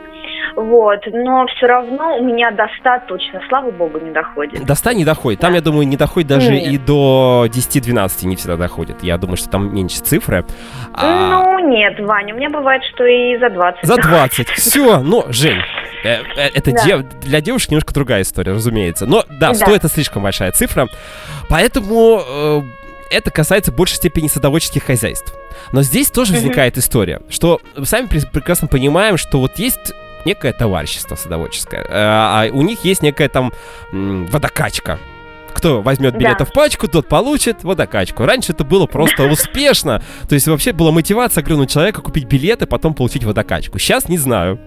вот, 0.56 1.00
но 1.12 1.46
все 1.56 1.66
равно 1.66 2.16
у 2.18 2.24
меня 2.24 2.50
до 2.50 2.66
100 2.80 3.06
точно, 3.08 3.40
слава 3.48 3.70
богу, 3.70 3.98
не 3.98 4.10
доходит. 4.10 4.64
До 4.64 4.74
100 4.74 4.92
не 4.92 5.04
доходит. 5.04 5.40
Там, 5.40 5.50
Да. 5.52 5.56
я 5.56 5.62
думаю, 5.62 5.86
не 5.86 5.96
доходит 5.96 6.28
даже 6.28 6.50
Нет. 6.52 6.72
и 6.72 6.78
до 6.78 7.46
10-12 7.48 8.26
не 8.26 8.36
всегда 8.36 8.56
доходит. 8.56 9.02
Я 9.02 9.18
думаю, 9.18 9.36
что 9.36 9.48
там 9.48 9.74
меньше 9.74 10.00
цифры. 10.00 10.44
А, 10.94 11.42
Ну, 11.42 11.68
нет, 11.68 11.98
Ваня, 12.00 12.34
у 12.34 12.36
меня 12.38 12.50
бывает, 12.50 12.82
что 12.94 13.04
и 13.06 13.38
за 13.38 13.50
20. 13.50 13.84
За 13.86 13.96
20. 13.96 14.48
Все, 14.50 15.00
ну, 15.00 15.24
Жень, 15.28 15.58
э, 16.04 16.22
э, 16.36 16.48
это 16.54 16.72
Да. 16.72 16.84
дев- 16.84 17.20
для 17.20 17.40
девушек 17.40 17.70
немножко 17.70 17.92
другая 17.94 18.22
история, 18.22 18.52
разумеется. 18.52 19.06
Но 19.06 19.24
да, 19.28 19.48
Да. 19.48 19.54
100 19.54 19.74
это 19.74 19.88
слишком 19.88 20.22
большая 20.22 20.52
цифра. 20.52 20.88
Поэтому 21.48 22.20
э, 22.26 22.60
это 23.10 23.30
касается 23.30 23.72
в 23.72 23.76
большей 23.76 23.96
степени 23.96 24.28
садоводческих 24.28 24.84
хозяйств. 24.84 25.34
Но 25.72 25.82
здесь 25.82 26.10
тоже 26.10 26.32
возникает 26.34 26.76
история, 26.78 27.20
что 27.30 27.60
сами 27.84 28.06
прекрасно 28.32 28.68
понимаем, 28.68 29.16
что 29.16 29.38
вот 29.40 29.58
есть 29.58 29.92
некое 30.24 30.52
товарищество 30.52 31.16
садоводческое, 31.16 31.82
э, 31.82 31.86
а 31.90 32.48
у 32.52 32.62
них 32.62 32.84
есть 32.84 33.02
некая 33.02 33.28
там 33.28 33.52
водокачка. 33.92 34.98
Кто 35.58 35.82
возьмет 35.82 36.14
билеты 36.16 36.38
Да. 36.40 36.44
в 36.44 36.52
пачку, 36.52 36.88
тот 36.88 37.08
получит 37.08 37.64
водокачку. 37.64 38.24
Раньше 38.24 38.52
это 38.52 38.64
было 38.64 38.86
просто 38.86 39.24
успешно. 39.30 40.02
То 40.28 40.34
есть 40.34 40.46
вообще 40.48 40.72
была 40.72 40.92
мотивация 40.92 41.42
огромного 41.42 41.68
человека 41.68 42.00
купить 42.00 42.24
билеты, 42.24 42.66
потом 42.66 42.94
получить 42.94 43.24
водокачку. 43.24 43.78
Сейчас 43.78 44.08
не 44.08 44.18
знаю. 44.18 44.58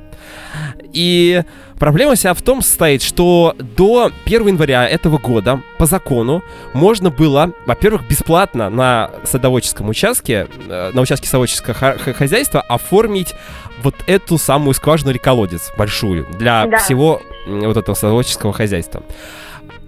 И 0.93 1.43
проблема 1.79 2.15
вся 2.15 2.33
в 2.33 2.41
том 2.41 2.61
состоит, 2.61 3.01
что 3.01 3.55
до 3.57 4.11
1 4.25 4.47
января 4.47 4.87
этого 4.87 5.17
года 5.17 5.61
по 5.79 5.85
закону 5.85 6.43
можно 6.73 7.09
было, 7.09 7.53
во-первых, 7.65 8.07
бесплатно 8.07 8.69
на 8.69 9.09
садоводческом 9.23 9.89
участке, 9.89 10.47
э, 10.69 10.91
на 10.93 11.01
участке 11.01 11.27
садоводческого 11.27 11.73
хозяйства 12.13 12.61
оформить 12.61 13.33
вот 13.81 13.95
эту 14.05 14.37
самую 14.37 14.73
скважину 14.75 15.11
или 15.11 15.17
колодец 15.17 15.71
большую 15.77 16.27
для 16.37 16.67
Да. 16.67 16.77
всего 16.77 17.21
вот 17.47 17.77
этого 17.77 17.95
садоводческого 17.95 18.53
хозяйства. 18.53 19.01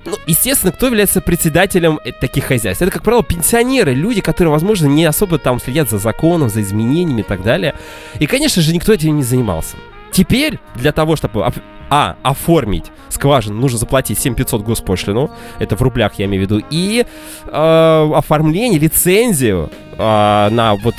Ну, 0.06 0.18
естественно, 0.28 0.72
кто 0.72 0.88
является 0.88 1.22
председателем 1.22 2.00
э, 2.04 2.12
таких 2.12 2.46
хозяйств? 2.46 2.82
Это, 2.82 2.92
как 2.92 3.04
правило, 3.04 3.24
пенсионеры, 3.24 3.94
люди, 3.94 4.22
которые, 4.22 4.52
возможно, 4.52 4.88
не 4.88 5.06
особо 5.06 5.38
там 5.38 5.60
следят 5.60 5.90
за 5.90 5.98
законом, 5.98 6.50
за 6.50 6.62
изменениями 6.62 7.22
и 7.22 7.24
так 7.24 7.42
далее. 7.42 7.76
И, 8.20 8.28
конечно 8.28 8.62
же, 8.62 8.74
никто 8.74 8.94
этим 8.94 9.16
не 9.16 9.24
занимался. 9.24 9.78
Теперь 10.12 10.60
для 10.76 10.92
того, 10.92 11.16
чтобы 11.16 11.52
а, 11.96 12.16
оформить 12.24 12.86
скважину, 13.10 13.60
нужно 13.60 13.78
заплатить 13.78 14.18
7500 14.18 14.64
госпошлину, 14.64 15.30
это 15.60 15.76
в 15.76 15.82
рублях 15.84 16.16
я 16.16 16.26
имею 16.26 16.48
в 16.48 16.50
виду, 16.50 16.66
и 16.72 17.06
э, 17.46 18.12
оформление, 18.16 18.80
лицензию 18.80 19.70
э, 19.92 19.98
на 20.50 20.74
вот 20.74 20.96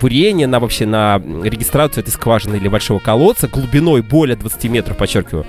бурение, 0.00 0.46
на 0.46 0.60
вообще 0.60 0.86
на 0.86 1.18
регистрацию 1.18 2.04
этой 2.04 2.10
скважины 2.10 2.54
или 2.54 2.68
большого 2.68 3.00
колодца 3.00 3.48
глубиной 3.48 4.02
более 4.02 4.36
20 4.36 4.64
метров, 4.66 4.96
подчеркиваю, 4.96 5.46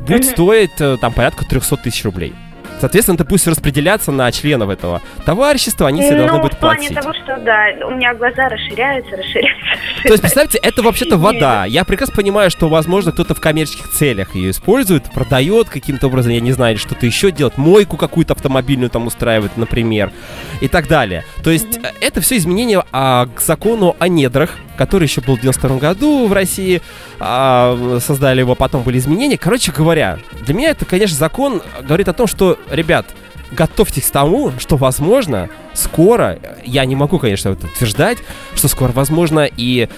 будет 0.00 0.26
стоить 0.26 0.78
э, 0.80 0.98
там 1.00 1.14
порядка 1.14 1.46
300 1.46 1.78
тысяч 1.78 2.04
рублей. 2.04 2.34
Соответственно, 2.80 3.16
это 3.16 3.24
пусть 3.24 3.46
распределяться 3.46 4.12
на 4.12 4.30
членов 4.32 4.70
этого 4.70 5.00
товарищества, 5.24 5.88
они 5.88 6.02
все 6.02 6.12
ну, 6.12 6.18
должны 6.18 6.38
будут 6.38 6.54
в 6.54 6.58
плане 6.58 6.88
платить. 6.88 7.00
того, 7.00 7.14
что, 7.14 7.36
да, 7.38 7.66
у 7.86 7.90
меня 7.90 8.14
глаза 8.14 8.48
расширяются, 8.48 9.16
расширяются. 9.16 9.64
То 10.02 10.08
есть, 10.08 10.20
представьте, 10.22 10.58
это 10.62 10.82
вообще-то 10.82 11.16
вода. 11.16 11.64
Я 11.64 11.84
прекрасно 11.84 12.14
понимаю, 12.14 12.50
что, 12.50 12.68
возможно, 12.68 13.12
кто-то 13.12 13.34
в 13.34 13.40
коммерческих 13.40 13.90
целях 13.90 14.34
ее 14.34 14.50
использует, 14.50 15.04
продает 15.12 15.68
каким-то 15.68 16.08
образом, 16.08 16.32
я 16.32 16.40
не 16.40 16.52
знаю, 16.52 16.76
что-то 16.78 17.06
еще 17.06 17.30
делает, 17.30 17.56
мойку 17.56 17.96
какую-то 17.96 18.34
автомобильную 18.34 18.90
там 18.90 19.06
устраивает, 19.06 19.56
например, 19.56 20.12
и 20.60 20.68
так 20.68 20.88
далее. 20.88 21.24
То 21.42 21.50
есть, 21.50 21.78
э, 21.78 21.92
это 22.00 22.20
все 22.20 22.36
изменения 22.36 22.84
а, 22.92 23.26
к 23.34 23.40
закону 23.40 23.96
о 23.98 24.08
недрах, 24.08 24.58
который 24.76 25.04
еще 25.04 25.20
был 25.20 25.36
в 25.36 25.40
92 25.40 25.78
году 25.78 26.26
в 26.26 26.32
России, 26.32 26.82
а, 27.20 27.98
создали 28.00 28.40
его, 28.40 28.54
потом 28.54 28.82
были 28.82 28.98
изменения. 28.98 29.38
Короче 29.38 29.72
говоря, 29.72 30.18
для 30.42 30.54
меня 30.54 30.70
это, 30.70 30.84
конечно, 30.84 31.16
закон 31.16 31.62
говорит 31.82 32.08
о 32.08 32.12
том, 32.12 32.26
что, 32.26 32.58
ребят, 32.70 33.06
готовьтесь 33.52 34.08
к 34.08 34.10
тому, 34.10 34.52
что, 34.58 34.76
возможно, 34.76 35.48
скоро, 35.72 36.38
я 36.64 36.84
не 36.84 36.96
могу, 36.96 37.18
конечно, 37.18 37.50
это 37.50 37.66
утверждать, 37.66 38.18
что 38.54 38.68
скоро, 38.68 38.92
возможно, 38.92 39.48
и, 39.56 39.88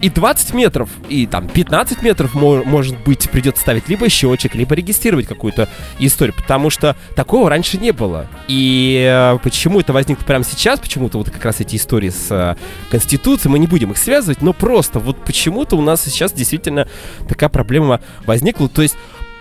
и 0.00 0.10
20 0.10 0.54
метров, 0.54 0.90
и 1.08 1.26
там 1.26 1.48
15 1.48 2.02
метров, 2.02 2.34
мо- 2.34 2.62
может 2.64 2.98
быть, 3.00 3.28
придется 3.30 3.62
ставить 3.62 3.88
либо 3.88 4.08
счетчик, 4.08 4.54
либо 4.54 4.74
регистрировать 4.74 5.26
какую-то 5.26 5.68
историю, 5.98 6.34
потому 6.34 6.70
что 6.70 6.96
такого 7.14 7.50
раньше 7.50 7.78
не 7.78 7.92
было. 7.92 8.26
И 8.48 9.04
э, 9.08 9.38
почему 9.42 9.80
это 9.80 9.92
возникло 9.92 10.24
прямо 10.24 10.44
сейчас, 10.44 10.80
почему-то 10.80 11.18
вот 11.18 11.30
как 11.30 11.44
раз 11.44 11.60
эти 11.60 11.76
истории 11.76 12.10
с 12.10 12.26
э, 12.30 12.56
Конституцией, 12.90 13.50
мы 13.50 13.58
не 13.58 13.66
будем 13.66 13.90
их 13.90 13.98
связывать, 13.98 14.42
но 14.42 14.52
просто 14.52 14.98
вот 14.98 15.22
почему-то 15.24 15.76
у 15.76 15.82
нас 15.82 16.02
сейчас 16.02 16.32
действительно 16.32 16.88
такая 17.28 17.48
проблема 17.48 18.00
возникла, 18.24 18.68
то 18.68 18.82
есть 18.82 18.96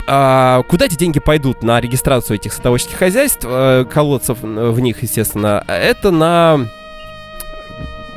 а, 0.09 0.63
куда 0.63 0.85
эти 0.85 0.95
деньги 0.95 1.19
пойдут? 1.19 1.63
На 1.63 1.81
регистрацию 1.81 2.37
этих 2.37 2.53
садоводческих 2.53 2.95
хозяйств, 2.97 3.43
э, 3.43 3.85
колодцев 3.91 4.37
в 4.41 4.79
них, 4.79 5.03
естественно, 5.03 5.65
это 5.67 6.11
на 6.11 6.67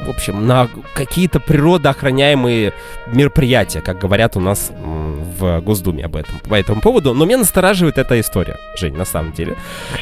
в 0.04 0.11
общем, 0.11 0.47
на 0.47 0.69
какие-то 0.95 1.40
природоохраняемые 1.40 2.73
мероприятия, 3.07 3.80
как 3.80 3.99
говорят 3.99 4.37
у 4.37 4.40
нас 4.40 4.71
в 4.71 5.61
Госдуме 5.61 6.04
об 6.04 6.16
этом, 6.16 6.35
по 6.49 6.54
этому 6.54 6.80
поводу. 6.80 7.14
Но 7.14 7.25
меня 7.25 7.38
настораживает 7.38 7.99
эта 7.99 8.19
история, 8.21 8.57
Жень, 8.76 8.97
на 8.97 9.04
самом 9.04 9.33
деле. 9.33 9.57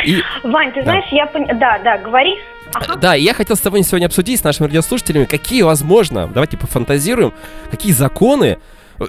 И 0.04 0.22
Вань, 0.44 0.72
ты 0.72 0.80
Да. 0.80 0.84
знаешь, 0.84 1.06
я 1.10 1.26
поняла... 1.26 1.54
Да, 1.54 1.78
да, 1.82 1.98
говори. 1.98 2.34
Ага. 2.74 2.96
да, 2.96 3.16
и 3.16 3.22
я 3.22 3.32
хотел 3.32 3.56
с 3.56 3.60
тобой 3.60 3.82
сегодня 3.82 4.06
обсудить 4.06 4.40
с 4.40 4.44
нашими 4.44 4.66
радиослушателями, 4.66 5.24
какие, 5.24 5.62
возможно, 5.62 6.28
давайте 6.28 6.58
пофантазируем, 6.58 7.32
какие 7.70 7.92
законы, 7.92 8.44
э, 8.44 8.56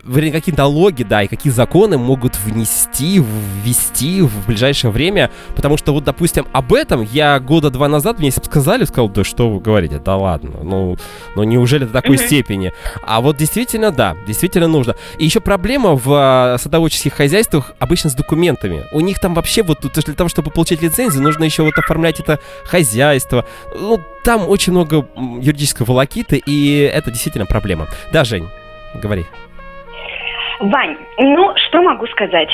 вернее, 0.03 0.31
какие 0.31 0.55
налоги, 0.55 1.03
да, 1.03 1.23
и 1.23 1.27
какие 1.27 1.51
законы 1.51 1.97
могут 1.97 2.37
внести, 2.37 3.23
ввести 3.63 4.21
в 4.21 4.47
ближайшее 4.47 4.91
время, 4.91 5.31
потому 5.55 5.77
что 5.77 5.93
вот, 5.93 6.03
допустим, 6.03 6.47
об 6.51 6.73
этом 6.73 7.01
я 7.01 7.39
года 7.39 7.69
два 7.69 7.87
назад 7.87 8.19
мне 8.19 8.27
если 8.27 8.41
бы 8.41 8.45
сказали, 8.45 8.83
сказал, 8.85 9.09
да 9.09 9.23
что 9.23 9.49
вы 9.49 9.59
говорите, 9.59 9.99
да 9.99 10.15
ладно, 10.15 10.59
ну, 10.63 10.97
ну 11.35 11.43
неужели 11.43 11.85
до 11.85 11.93
такой 11.93 12.17
степени? 12.17 12.73
А 13.03 13.21
вот 13.21 13.37
действительно, 13.37 13.91
да, 13.91 14.15
действительно 14.27 14.67
нужно. 14.67 14.95
И 15.17 15.25
еще 15.25 15.39
проблема 15.39 15.95
в 15.95 16.07
а, 16.09 16.57
садоводческих 16.57 17.13
хозяйствах 17.13 17.73
обычно 17.79 18.09
с 18.09 18.13
документами. 18.13 18.85
У 18.91 19.01
них 19.01 19.19
там 19.19 19.33
вообще 19.33 19.63
вот 19.63 19.79
для 19.81 20.13
того, 20.13 20.29
чтобы 20.29 20.51
получить 20.51 20.81
лицензию, 20.81 21.23
нужно 21.23 21.43
еще 21.43 21.63
вот 21.63 21.77
оформлять 21.77 22.19
это 22.19 22.39
хозяйство. 22.63 23.45
Ну, 23.75 23.99
там 24.23 24.47
очень 24.47 24.73
много 24.73 25.07
юридической 25.17 25.83
волокиты, 25.83 26.37
и 26.37 26.79
это 26.93 27.11
действительно 27.11 27.45
проблема. 27.45 27.87
Да, 28.11 28.23
Жень, 28.23 28.47
говори. 28.93 29.25
Вань, 30.59 30.97
ну, 31.17 31.53
что 31.55 31.81
могу 31.81 32.05
сказать? 32.07 32.49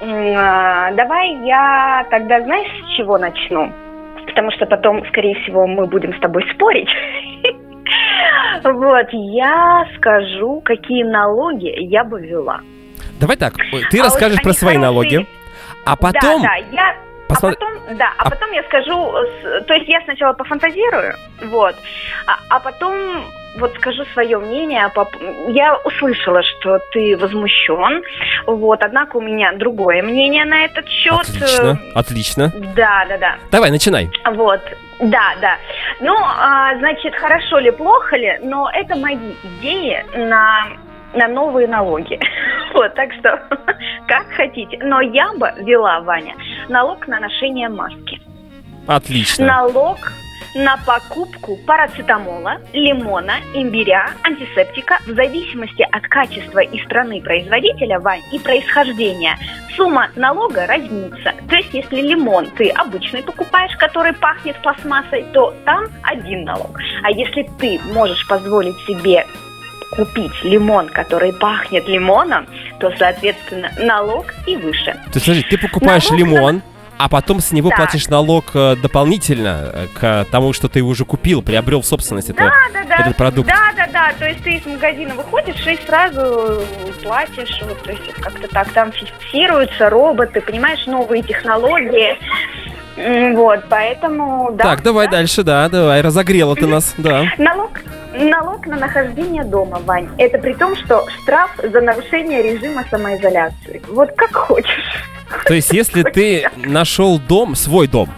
А, 0.00 0.90
Давай 0.92 1.34
я 1.46 2.04
тогда, 2.10 2.40
знаешь, 2.42 2.68
с 2.84 2.96
чего 2.96 3.18
начну? 3.18 3.72
Потому 4.26 4.50
что 4.50 4.66
потом, 4.66 5.06
скорее 5.06 5.34
всего, 5.42 5.66
мы 5.66 5.86
будем 5.86 6.14
с 6.16 6.20
тобой 6.20 6.44
спорить. 6.54 6.88
Вот, 8.64 9.06
я 9.12 9.86
скажу, 9.96 10.60
какие 10.64 11.04
налоги 11.04 11.72
я 11.84 12.02
бы 12.02 12.20
ввела. 12.20 12.60
Давай 13.20 13.36
так, 13.36 13.54
ты 13.54 13.62
А 13.62 14.02
вот 14.02 14.04
расскажешь 14.06 14.42
про 14.42 14.52
свои 14.52 14.76
налоги, 14.76 15.24
а 15.84 15.94
потом... 15.94 16.42
Да, 16.42 16.48
да, 16.48 16.54
я... 16.72 16.96
посмо- 17.28 17.50
А 17.50 17.52
потом, 17.52 17.96
да, 17.96 18.12
а 18.18 18.26
А- 18.26 18.30
потом 18.30 18.50
я 18.52 18.62
скажу, 18.64 19.12
то 19.68 19.74
есть 19.74 19.88
я 19.88 20.00
сначала 20.00 20.32
пофантазирую, 20.32 21.14
вот, 21.44 21.76
а, 22.26 22.56
а 22.56 22.58
потом 22.60 22.92
вот 23.58 23.74
скажу 23.76 24.04
свое 24.12 24.38
мнение. 24.38 24.88
по- 24.94 25.08
Я 25.48 25.76
услышала, 25.84 26.42
что 26.42 26.78
ты 26.92 27.16
возмущен, 27.16 28.02
вот, 28.46 28.82
однако 28.82 29.16
у 29.16 29.20
меня 29.20 29.52
другое 29.54 30.02
мнение 30.02 30.44
на 30.44 30.64
этот 30.64 30.88
счет. 30.88 31.20
Отлично, 31.20 31.78
отлично. 31.94 32.52
Да, 32.76 33.04
да, 33.08 33.18
да. 33.18 33.36
Давай, 33.50 33.70
начинай. 33.70 34.10
Вот, 34.32 34.60
да, 35.00 35.34
да. 35.40 35.56
Ну, 36.00 36.14
а, 36.18 36.76
значит, 36.78 37.14
хорошо 37.14 37.58
ли, 37.58 37.70
плохо 37.70 38.16
ли, 38.16 38.38
но 38.42 38.68
это 38.72 38.96
мои 38.96 39.16
идеи 39.42 40.04
на, 40.16 40.66
на 41.14 41.28
новые 41.28 41.66
налоги. 41.68 42.18
Вот, 42.74 42.94
так 42.94 43.10
что, 43.14 43.40
как 44.06 44.26
хотите. 44.36 44.76
Но 44.82 45.00
я 45.00 45.32
бы 45.32 45.50
ввела, 45.58 46.00
Ваня, 46.00 46.34
налог 46.68 47.06
на 47.08 47.20
ношение 47.20 47.70
маски. 47.70 48.20
Отлично. 48.86 49.46
Налог 49.46 49.96
на 50.56 50.76
покупку 50.86 51.56
парацетамола, 51.66 52.60
лимона, 52.72 53.34
имбиря, 53.54 54.10
антисептика 54.22 54.98
в 55.06 55.14
зависимости 55.14 55.82
от 55.92 56.02
качества 56.08 56.60
и 56.60 56.82
страны 56.84 57.20
производителя, 57.20 58.00
Вань, 58.00 58.22
и 58.32 58.38
происхождения. 58.38 59.36
Сумма 59.76 60.08
налога 60.16 60.66
разнится. 60.66 61.34
То 61.48 61.56
есть, 61.56 61.74
если 61.74 62.00
лимон 62.00 62.46
ты 62.56 62.70
обычный 62.70 63.22
покупаешь, 63.22 63.76
который 63.76 64.14
пахнет 64.14 64.56
пластмассой, 64.62 65.24
то 65.34 65.54
там 65.66 65.84
один 66.02 66.44
налог. 66.44 66.78
А 67.02 67.10
если 67.10 67.48
ты 67.58 67.78
можешь 67.92 68.26
позволить 68.26 68.76
себе 68.86 69.26
купить 69.94 70.32
лимон, 70.42 70.88
который 70.88 71.32
пахнет 71.34 71.86
лимоном, 71.86 72.46
то, 72.80 72.92
соответственно, 72.98 73.70
налог 73.78 74.26
и 74.46 74.56
выше. 74.56 74.92
То 74.94 75.10
есть, 75.14 75.24
смотри, 75.26 75.42
ты 75.42 75.58
покупаешь 75.58 76.08
Налог 76.10 76.26
на- 76.26 76.30
лимон, 76.34 76.62
а 76.98 77.08
потом 77.08 77.40
с 77.40 77.52
него 77.52 77.70
Да. 77.70 77.76
платишь 77.76 78.08
налог 78.08 78.46
э, 78.54 78.76
дополнительно 78.76 79.70
э, 79.72 79.86
к 79.94 80.26
тому, 80.30 80.52
что 80.52 80.68
ты 80.68 80.82
уже 80.82 81.04
купил, 81.04 81.42
приобрел 81.42 81.82
в 81.82 81.86
собственность 81.86 82.30
это, 82.30 82.52
Да, 82.72 82.84
да, 82.88 82.96
этот 82.96 83.16
продукт. 83.16 83.48
Да, 83.48 83.72
да, 83.76 83.86
да. 83.92 84.12
То 84.18 84.26
есть 84.26 84.42
ты 84.42 84.54
из 84.54 84.66
магазина 84.66 85.14
выходишь 85.14 85.66
и 85.66 85.78
сразу 85.86 86.62
платишь. 87.02 87.62
Вот, 87.62 87.82
то 87.82 87.90
есть 87.90 88.02
как-то 88.20 88.48
так 88.48 88.68
там 88.72 88.92
фиксируются 88.92 89.90
роботы, 89.90 90.40
понимаешь, 90.40 90.86
новые 90.86 91.22
технологии. 91.22 92.16
Вот, 93.34 93.64
поэтому, 93.68 94.52
да. 94.52 94.64
так, 94.64 94.82
давай 94.82 95.06
да. 95.06 95.12
дальше, 95.12 95.42
да, 95.42 95.68
давай, 95.68 96.00
разогрела 96.00 96.56
ты 96.56 96.66
нас, 96.66 96.94
да. 96.96 97.26
Налог, 97.36 97.72
налог 98.16 98.66
на 98.66 98.76
нахождение 98.76 99.44
дома, 99.44 99.78
Вань. 99.84 100.08
Это 100.18 100.38
при 100.38 100.54
том, 100.54 100.76
что 100.76 101.06
штраф 101.22 101.50
за 101.62 101.80
нарушение 101.80 102.42
режима 102.42 102.84
самоизоляции. 102.90 103.82
Вот 103.88 104.10
как 104.16 104.34
хочешь. 104.34 105.04
То 105.44 105.54
есть, 105.54 105.72
если 105.72 106.02
ты 106.02 106.48
нашел 106.56 107.18
дом, 107.18 107.54
свой 107.54 107.88
дом, 107.88 108.08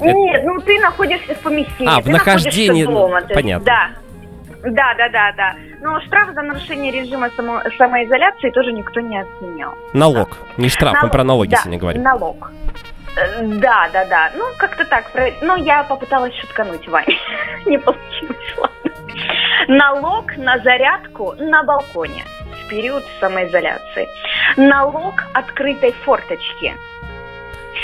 Нет, 0.00 0.42
ну 0.44 0.60
ты 0.60 0.78
находишься 0.80 1.34
в 1.34 1.38
помещении. 1.38 1.88
А, 1.88 2.00
в 2.00 2.06
нахождении, 2.06 2.84
дома, 2.84 3.22
понятно. 3.32 3.64
Да. 3.64 3.90
Да, 4.64 4.94
да, 4.96 5.08
да, 5.08 5.32
да. 5.36 5.54
Но 5.80 6.00
штраф 6.02 6.34
за 6.34 6.42
нарушение 6.42 6.92
режима 6.92 7.30
само, 7.36 7.60
самоизоляции 7.76 8.50
тоже 8.50 8.72
никто 8.72 9.00
не 9.00 9.18
отменял. 9.18 9.74
Налог. 9.92 10.38
Не 10.56 10.68
штраф, 10.68 10.94
налог, 10.94 11.04
мы 11.04 11.10
про 11.10 11.24
налоги 11.24 11.50
да, 11.50 11.56
сегодня 11.58 11.78
говорим. 11.78 12.02
Налог. 12.02 12.52
Э, 13.16 13.42
да, 13.42 13.88
да, 13.92 14.04
да. 14.06 14.30
Ну, 14.34 14.44
как-то 14.56 14.84
так. 14.84 15.10
Но 15.40 15.56
я 15.56 15.84
попыталась 15.84 16.34
шуткануть, 16.40 16.88
Вань. 16.88 17.06
Не 17.66 17.78
получилось. 17.78 18.36
Налог 19.68 20.36
на 20.36 20.58
зарядку 20.58 21.34
на 21.38 21.62
балконе 21.62 22.24
в 22.64 22.68
период 22.68 23.04
самоизоляции. 23.20 24.08
Налог 24.56 25.14
открытой 25.34 25.92
форточки– 25.92 26.74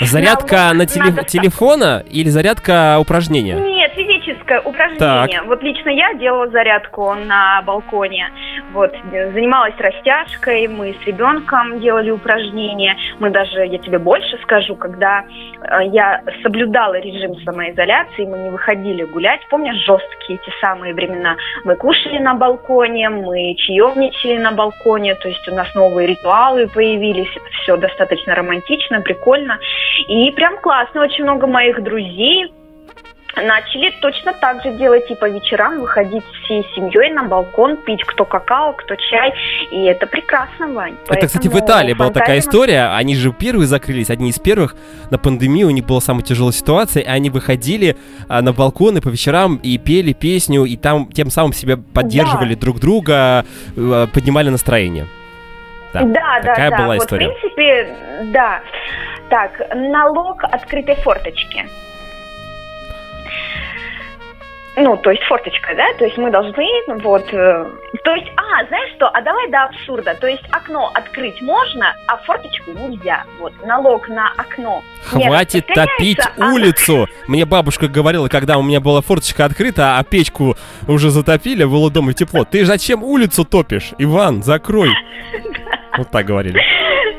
Зарядка 0.01 0.71
на 0.73 0.85
теле- 0.85 1.11
надо... 1.11 1.23
телефона 1.23 2.03
или 2.09 2.29
зарядка 2.29 2.97
упражнения? 2.99 3.55
Нет, 3.55 3.91
физическое 3.93 4.61
упражнение. 4.61 5.39
Так. 5.39 5.45
Вот 5.47 5.63
лично 5.63 5.89
я 5.89 6.13
делала 6.13 6.47
зарядку 6.49 7.13
на 7.13 7.61
балконе. 7.63 8.29
Вот, 8.73 8.93
занималась 9.11 9.75
растяжкой, 9.77 10.67
мы 10.67 10.95
с 11.01 11.05
ребенком 11.05 11.79
делали 11.79 12.11
упражнения. 12.11 12.95
Мы 13.19 13.29
даже, 13.29 13.65
я 13.65 13.77
тебе 13.79 13.99
больше 13.99 14.37
скажу, 14.43 14.75
когда 14.75 15.23
э, 15.23 15.85
я 15.91 16.21
соблюдала 16.43 16.99
режим 16.99 17.35
самоизоляции, 17.43 18.25
мы 18.25 18.37
не 18.37 18.49
выходили 18.49 19.03
гулять. 19.03 19.41
Помнишь, 19.49 19.83
жесткие 19.85 20.39
эти 20.41 20.53
самые 20.61 20.93
времена? 20.93 21.35
Мы 21.63 21.75
кушали 21.75 22.19
на 22.19 22.35
балконе, 22.35 23.09
мы 23.09 23.55
чаевничали 23.55 24.37
на 24.37 24.51
балконе, 24.51 25.15
то 25.15 25.27
есть 25.27 25.47
у 25.47 25.55
нас 25.55 25.73
новые 25.73 26.07
ритуалы 26.07 26.67
появились. 26.67 27.29
Все 27.63 27.75
достаточно 27.77 28.35
романтично, 28.35 29.01
прикольно. 29.01 29.59
И 30.07 30.31
прям 30.31 30.57
классно, 30.57 31.01
очень 31.01 31.23
много 31.23 31.47
моих 31.47 31.81
друзей 31.83 32.51
начали 33.35 33.93
точно 34.01 34.33
так 34.33 34.63
же 34.63 34.71
делать, 34.71 35.09
и 35.09 35.15
по 35.15 35.29
вечерам 35.29 35.79
выходить 35.79 36.23
всей 36.43 36.65
семьей 36.75 37.11
на 37.13 37.23
балкон, 37.23 37.77
пить 37.77 38.03
кто 38.03 38.25
какао, 38.25 38.73
кто 38.73 38.95
чай, 38.95 39.33
и 39.71 39.83
это 39.85 40.07
прекрасно, 40.07 40.67
Вань. 40.73 40.95
Это, 41.07 41.27
кстати, 41.27 41.47
в 41.47 41.57
Италии 41.57 41.93
была 41.93 42.11
такая 42.11 42.39
история, 42.39 42.95
они 42.95 43.15
же 43.15 43.31
первые 43.31 43.67
закрылись, 43.67 44.09
одни 44.09 44.29
из 44.29 44.39
первых 44.39 44.75
на 45.09 45.17
пандемию, 45.17 45.67
у 45.67 45.71
них 45.71 45.85
была 45.85 46.01
самая 46.01 46.23
тяжелая 46.23 46.53
ситуация, 46.53 47.03
и 47.03 47.07
они 47.07 47.29
выходили 47.29 47.97
а, 48.27 48.41
на 48.41 48.53
балконы 48.53 49.01
по 49.01 49.09
вечерам 49.09 49.57
и 49.57 49.77
пели 49.77 50.13
песню, 50.13 50.65
и 50.65 50.75
там 50.75 51.07
тем 51.11 51.29
самым 51.29 51.53
себя 51.53 51.77
поддерживали 51.77 52.55
да. 52.55 52.61
друг 52.61 52.79
друга, 52.79 53.45
а, 53.77 54.07
поднимали 54.07 54.49
настроение. 54.49 55.07
Да, 55.93 56.03
да, 56.03 56.41
такая 56.41 56.69
да. 56.69 56.77
Была 56.77 56.95
вот, 56.95 57.03
история. 57.03 57.29
в 57.29 57.39
принципе, 57.39 57.95
да. 58.31 58.61
Так, 59.29 59.61
налог 59.75 60.43
открытой 60.43 60.95
форточки. 60.95 61.65
Ну, 64.81 64.95
то 64.95 65.11
есть 65.11 65.23
форточка, 65.23 65.75
да, 65.75 65.83
то 65.97 66.05
есть 66.05 66.17
мы 66.17 66.31
должны, 66.31 66.65
вот, 67.01 67.33
э, 67.33 67.65
то 68.03 68.15
есть, 68.15 68.27
а, 68.37 68.65
знаешь 68.67 68.93
что, 68.95 69.09
а 69.09 69.21
давай 69.21 69.49
до 69.49 69.63
абсурда, 69.63 70.15
то 70.15 70.25
есть 70.25 70.43
окно 70.51 70.89
открыть 70.93 71.41
можно, 71.41 71.93
а 72.07 72.15
форточку 72.17 72.71
нельзя, 72.71 73.25
вот, 73.39 73.51
налог 73.65 74.07
на 74.07 74.31
окно. 74.37 74.81
Хватит 75.03 75.67
топить 75.67 76.19
а... 76.37 76.53
улицу! 76.53 77.07
Мне 77.27 77.45
бабушка 77.45 77.89
говорила, 77.89 78.29
когда 78.29 78.57
у 78.57 78.61
меня 78.61 78.79
была 78.79 79.01
форточка 79.01 79.43
открыта, 79.43 79.97
а 79.97 80.03
печку 80.05 80.55
уже 80.87 81.09
затопили, 81.09 81.65
было 81.65 81.91
дома 81.91 82.13
тепло, 82.13 82.45
ты 82.45 82.63
зачем 82.63 83.03
улицу 83.03 83.43
топишь? 83.43 83.91
Иван, 83.97 84.43
закрой! 84.43 84.91
Вот 85.99 86.09
так 86.11 86.25
говорили. 86.25 86.59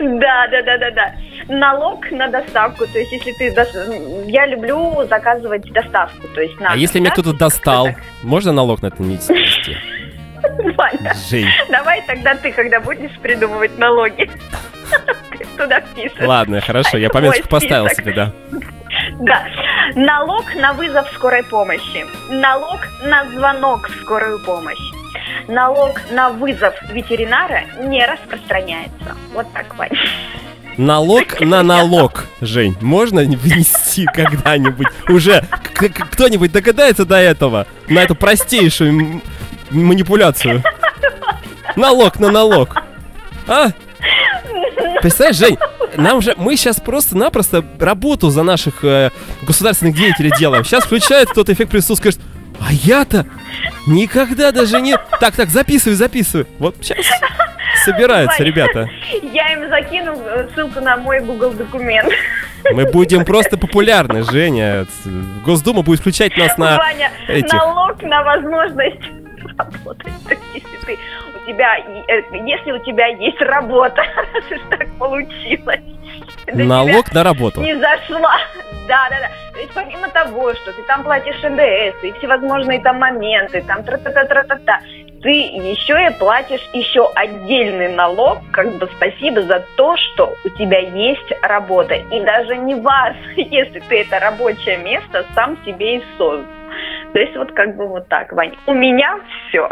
Да, 0.00 0.46
да, 0.50 0.62
да, 0.62 0.78
да, 0.78 0.90
да. 0.90 1.14
Налог 1.48 2.10
на 2.10 2.28
доставку. 2.28 2.86
То 2.86 2.98
есть, 2.98 3.12
если 3.12 3.32
ты... 3.32 3.54
Я 4.26 4.46
люблю 4.46 5.04
заказывать 5.06 5.70
доставку. 5.72 6.26
То 6.34 6.40
есть, 6.40 6.58
на 6.58 6.72
а 6.72 6.76
если 6.76 7.00
меня 7.00 7.10
кто-то 7.10 7.34
достал, 7.34 7.88
можно 8.22 8.52
налог 8.52 8.80
на 8.80 8.86
это 8.86 9.02
не 9.02 9.14
нести? 9.14 9.76
Ваня, 10.78 11.12
Жень. 11.28 11.46
давай 11.68 12.02
тогда 12.06 12.34
ты, 12.34 12.50
когда 12.52 12.80
будешь 12.80 13.14
придумывать 13.18 13.76
налоги, 13.76 14.30
туда 15.58 15.82
впишешь. 15.82 16.18
Ладно, 16.22 16.62
хорошо, 16.62 16.96
я 16.96 17.10
пометочку 17.10 17.48
поставил 17.48 17.88
себе, 17.90 18.14
да. 18.14 18.32
Да. 19.20 19.44
Налог 19.96 20.46
на 20.54 20.72
вызов 20.72 21.06
скорой 21.12 21.44
помощи. 21.44 22.06
Налог 22.30 22.80
на 23.02 23.26
звонок 23.26 23.90
в 23.90 24.00
скорую 24.00 24.42
помощь 24.42 24.99
налог 25.48 26.00
на 26.10 26.30
вызов 26.30 26.74
ветеринара 26.90 27.64
не 27.82 28.04
распространяется. 28.04 29.16
Вот 29.34 29.46
так, 29.52 29.76
Вань. 29.76 29.90
Налог 30.76 31.40
на 31.40 31.62
налог, 31.62 32.26
Жень, 32.40 32.76
можно 32.80 33.22
внести 33.22 34.06
когда-нибудь? 34.06 34.86
Уже 35.08 35.44
кто-нибудь 36.12 36.52
догадается 36.52 37.04
до 37.04 37.16
этого? 37.16 37.66
На 37.88 38.00
эту 38.02 38.14
простейшую 38.14 39.20
манипуляцию? 39.70 40.62
Налог 41.76 42.18
на 42.18 42.30
налог. 42.30 42.76
А? 43.46 43.68
Представляешь, 45.02 45.36
Жень, 45.36 45.58
нам 45.96 46.20
же, 46.20 46.34
мы 46.36 46.56
сейчас 46.56 46.80
просто-напросто 46.80 47.64
работу 47.78 48.30
за 48.30 48.42
наших 48.42 48.84
э, 48.84 49.10
государственных 49.42 49.96
деятелей 49.96 50.30
делаем. 50.38 50.64
Сейчас 50.64 50.84
включает 50.84 51.28
тот 51.34 51.48
эффект 51.48 51.70
присутствия, 51.70 52.12
скажет, 52.12 52.20
а 52.60 52.72
я-то 52.72 53.26
никогда 53.86 54.52
даже 54.52 54.80
не... 54.80 54.96
Так, 55.20 55.34
так, 55.34 55.48
записывай, 55.48 55.96
записывай. 55.96 56.46
Вот 56.58 56.76
сейчас 56.80 56.98
собираются 57.84 58.42
ребята. 58.42 58.88
Я 59.32 59.52
им 59.52 59.68
закину 59.68 60.14
э, 60.16 60.48
ссылку 60.54 60.80
на 60.80 60.96
мой 60.96 61.20
Google 61.20 61.52
документ. 61.52 62.12
Мы 62.72 62.90
будем 62.90 63.24
просто 63.24 63.56
популярны, 63.56 64.22
Женя. 64.22 64.86
Госдума 65.44 65.82
будет 65.82 66.00
включать 66.00 66.36
нас 66.36 66.58
на 66.58 66.76
Ваня, 66.76 67.10
этих... 67.26 67.52
налог 67.52 68.02
на 68.02 68.22
возможность 68.22 69.00
работать. 69.56 70.12
Если 70.54 70.76
ты, 70.84 70.98
у 71.42 71.46
тебя, 71.46 71.78
э, 71.78 72.22
если 72.46 72.72
у 72.72 72.84
тебя 72.84 73.06
есть 73.06 73.40
работа, 73.40 74.02
раз 74.16 74.44
уж 74.50 74.60
так 74.70 74.88
получилось. 74.98 75.80
Налог 76.52 77.12
на 77.12 77.24
работу. 77.24 77.60
Не 77.60 77.74
зашла. 77.74 78.36
Да, 78.88 79.08
да, 79.10 79.20
да. 79.20 79.30
То 79.52 79.60
есть 79.60 79.72
помимо 79.72 80.08
того, 80.08 80.54
что 80.54 80.72
ты 80.72 80.82
там 80.84 81.02
платишь 81.02 81.40
НДС 81.42 82.02
и 82.02 82.12
всевозможные 82.18 82.80
там 82.80 82.98
моменты, 82.98 83.62
там 83.66 83.84
тра-та-та-та-та-та, 83.84 84.80
ты 85.22 85.30
еще 85.30 86.06
и 86.06 86.18
платишь 86.18 86.66
еще 86.72 87.10
отдельный 87.14 87.94
налог, 87.94 88.38
как 88.52 88.78
бы 88.78 88.88
спасибо 88.96 89.42
за 89.42 89.64
то, 89.76 89.94
что 89.96 90.34
у 90.44 90.48
тебя 90.50 90.78
есть 90.78 91.32
работа. 91.42 91.94
И 91.94 92.20
даже 92.24 92.56
не 92.56 92.74
важно, 92.74 93.20
если 93.36 93.80
ты 93.80 94.00
это 94.00 94.18
рабочее 94.18 94.78
место 94.78 95.26
сам 95.34 95.58
себе 95.64 95.98
и 95.98 96.04
создал. 96.16 96.46
То 97.12 97.18
есть 97.18 97.36
вот 97.36 97.52
как 97.52 97.76
бы 97.76 97.86
вот 97.86 98.08
так, 98.08 98.32
Вань. 98.32 98.54
У 98.66 98.74
меня 98.74 99.18
все. 99.48 99.68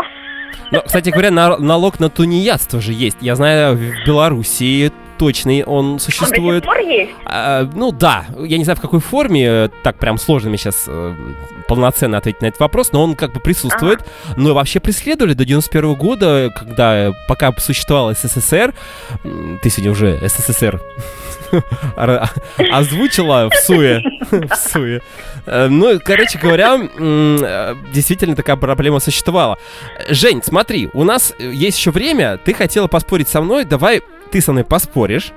Но, 0.70 0.80
кстати 0.82 1.10
говоря, 1.10 1.30
на, 1.30 1.56
налог 1.56 1.98
на 2.00 2.10
тунеядство 2.10 2.80
же 2.80 2.92
есть. 2.92 3.18
Я 3.20 3.36
знаю, 3.36 3.76
в 3.76 4.06
Белоруссии 4.06 4.92
точный 5.18 5.64
он 5.64 5.98
существует. 5.98 6.64
Он 6.64 6.74
до 6.74 6.76
сих 6.76 6.86
пор 6.86 6.92
есть? 6.92 7.10
А, 7.24 7.68
ну 7.74 7.92
да, 7.92 8.26
я 8.38 8.58
не 8.58 8.64
знаю 8.64 8.76
в 8.76 8.80
какой 8.80 9.00
форме, 9.00 9.44
э, 9.46 9.68
так 9.82 9.98
прям 9.98 10.18
сложно 10.18 10.48
мне 10.48 10.58
сейчас 10.58 10.84
э, 10.86 11.14
полноценно 11.66 12.16
ответить 12.16 12.40
на 12.40 12.46
этот 12.46 12.60
вопрос, 12.60 12.92
но 12.92 13.02
он 13.02 13.14
как 13.14 13.32
бы 13.32 13.40
присутствует. 13.40 14.00
Ага. 14.00 14.34
Но 14.36 14.54
вообще 14.54 14.80
преследовали 14.80 15.34
до 15.34 15.44
91 15.44 15.94
года, 15.94 16.50
когда 16.56 17.12
пока 17.28 17.52
существовал 17.58 18.14
СССР, 18.14 18.74
ты 19.62 19.70
сегодня 19.70 19.92
уже 19.92 20.18
СССР 20.26 20.80
озвучила 22.72 23.50
в 23.50 23.54
суе. 23.56 24.02
в 24.30 24.54
суе. 24.56 25.02
Э, 25.46 25.68
ну, 25.68 25.98
короче 26.02 26.38
говоря, 26.38 26.78
действительно 27.92 28.36
такая 28.36 28.56
проблема 28.56 29.00
существовала. 29.00 29.58
Жень, 30.08 30.42
смотри, 30.42 30.88
у 30.92 31.04
нас 31.04 31.34
есть 31.38 31.78
еще 31.78 31.90
время, 31.90 32.38
ты 32.38 32.54
хотела 32.54 32.86
поспорить 32.86 33.28
со 33.28 33.40
мной, 33.40 33.64
давай 33.64 34.02
ты 34.30 34.40
со 34.40 34.52
мной 34.52 34.64
поспоришь, 34.64 35.32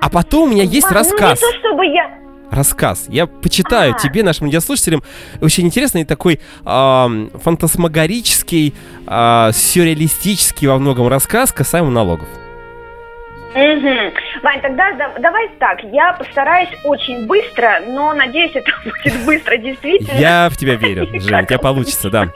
а 0.00 0.10
потом 0.10 0.48
у 0.48 0.52
меня 0.52 0.64
есть 0.64 0.86
Мам, 0.86 0.94
рассказ. 0.94 1.40
Ну 1.40 1.48
не 1.48 1.52
то, 1.52 1.58
чтобы 1.58 1.86
я 1.86 2.10
рассказ. 2.50 3.06
Я 3.08 3.26
почитаю 3.26 3.94
а 3.94 3.98
тебе, 3.98 4.22
нашим 4.22 4.46
радиослушателям, 4.46 5.02
очень 5.40 5.66
интересный 5.66 6.04
такой 6.04 6.34
э, 6.64 7.28
фантасмагорический, 7.42 8.74
э, 9.06 9.50
сюрреалистический 9.52 10.68
во 10.68 10.78
многом 10.78 11.08
рассказ 11.08 11.52
касаемо 11.52 11.90
налогов. 11.90 12.28
Угу. 13.54 14.42
Вань, 14.42 14.60
тогда 14.60 14.92
да, 14.92 15.14
давай 15.18 15.48
так, 15.58 15.82
я 15.84 16.12
постараюсь 16.12 16.68
очень 16.84 17.26
быстро, 17.26 17.80
но 17.88 18.12
надеюсь, 18.12 18.52
это 18.54 18.70
будет 18.84 19.24
быстро, 19.24 19.56
действительно. 19.56 20.18
Я 20.18 20.48
в 20.50 20.56
тебя 20.56 20.74
верю, 20.74 21.06
Жень, 21.06 21.42
у 21.42 21.46
тебя 21.46 21.58
получится, 21.62 22.10
да. 22.10 22.28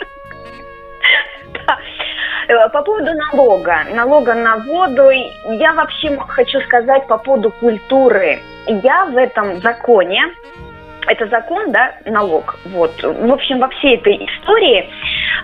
Э, 2.51 2.69
по 2.71 2.83
поводу 2.83 3.13
налога, 3.15 3.85
налога 3.95 4.35
на 4.35 4.57
воду, 4.57 5.09
я 5.51 5.73
вообще 5.73 6.17
хочу 6.17 6.61
сказать 6.63 7.07
по 7.07 7.17
поводу 7.17 7.53
культуры. 7.53 8.41
Я 8.67 9.05
в 9.05 9.17
этом 9.17 9.61
законе, 9.61 10.21
это 11.07 11.29
закон, 11.29 11.71
да, 11.71 11.93
налог, 12.07 12.59
вот, 12.67 12.91
в 13.03 13.33
общем, 13.33 13.61
во 13.61 13.69
всей 13.69 13.97
этой 13.99 14.17
истории 14.17 14.91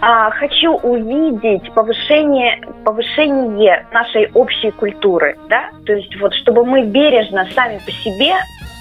а, 0.01 0.31
хочу 0.31 0.73
увидеть 0.73 1.73
повышение, 1.75 2.61
повышение 2.85 3.87
нашей 3.93 4.29
общей 4.35 4.73
культуры, 4.73 5.37
да, 5.49 5.71
то 5.87 5.93
есть 5.93 6.15
вот, 6.21 6.35
чтобы 6.35 6.65
мы 6.65 6.83
бережно 6.83 7.47
сами 7.55 7.79
по 7.87 7.93
себе 7.93 8.35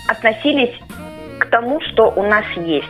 относились 0.09 0.73
к 1.39 1.45
тому, 1.49 1.79
что 1.81 2.11
у 2.15 2.23
нас 2.23 2.45
есть. 2.55 2.87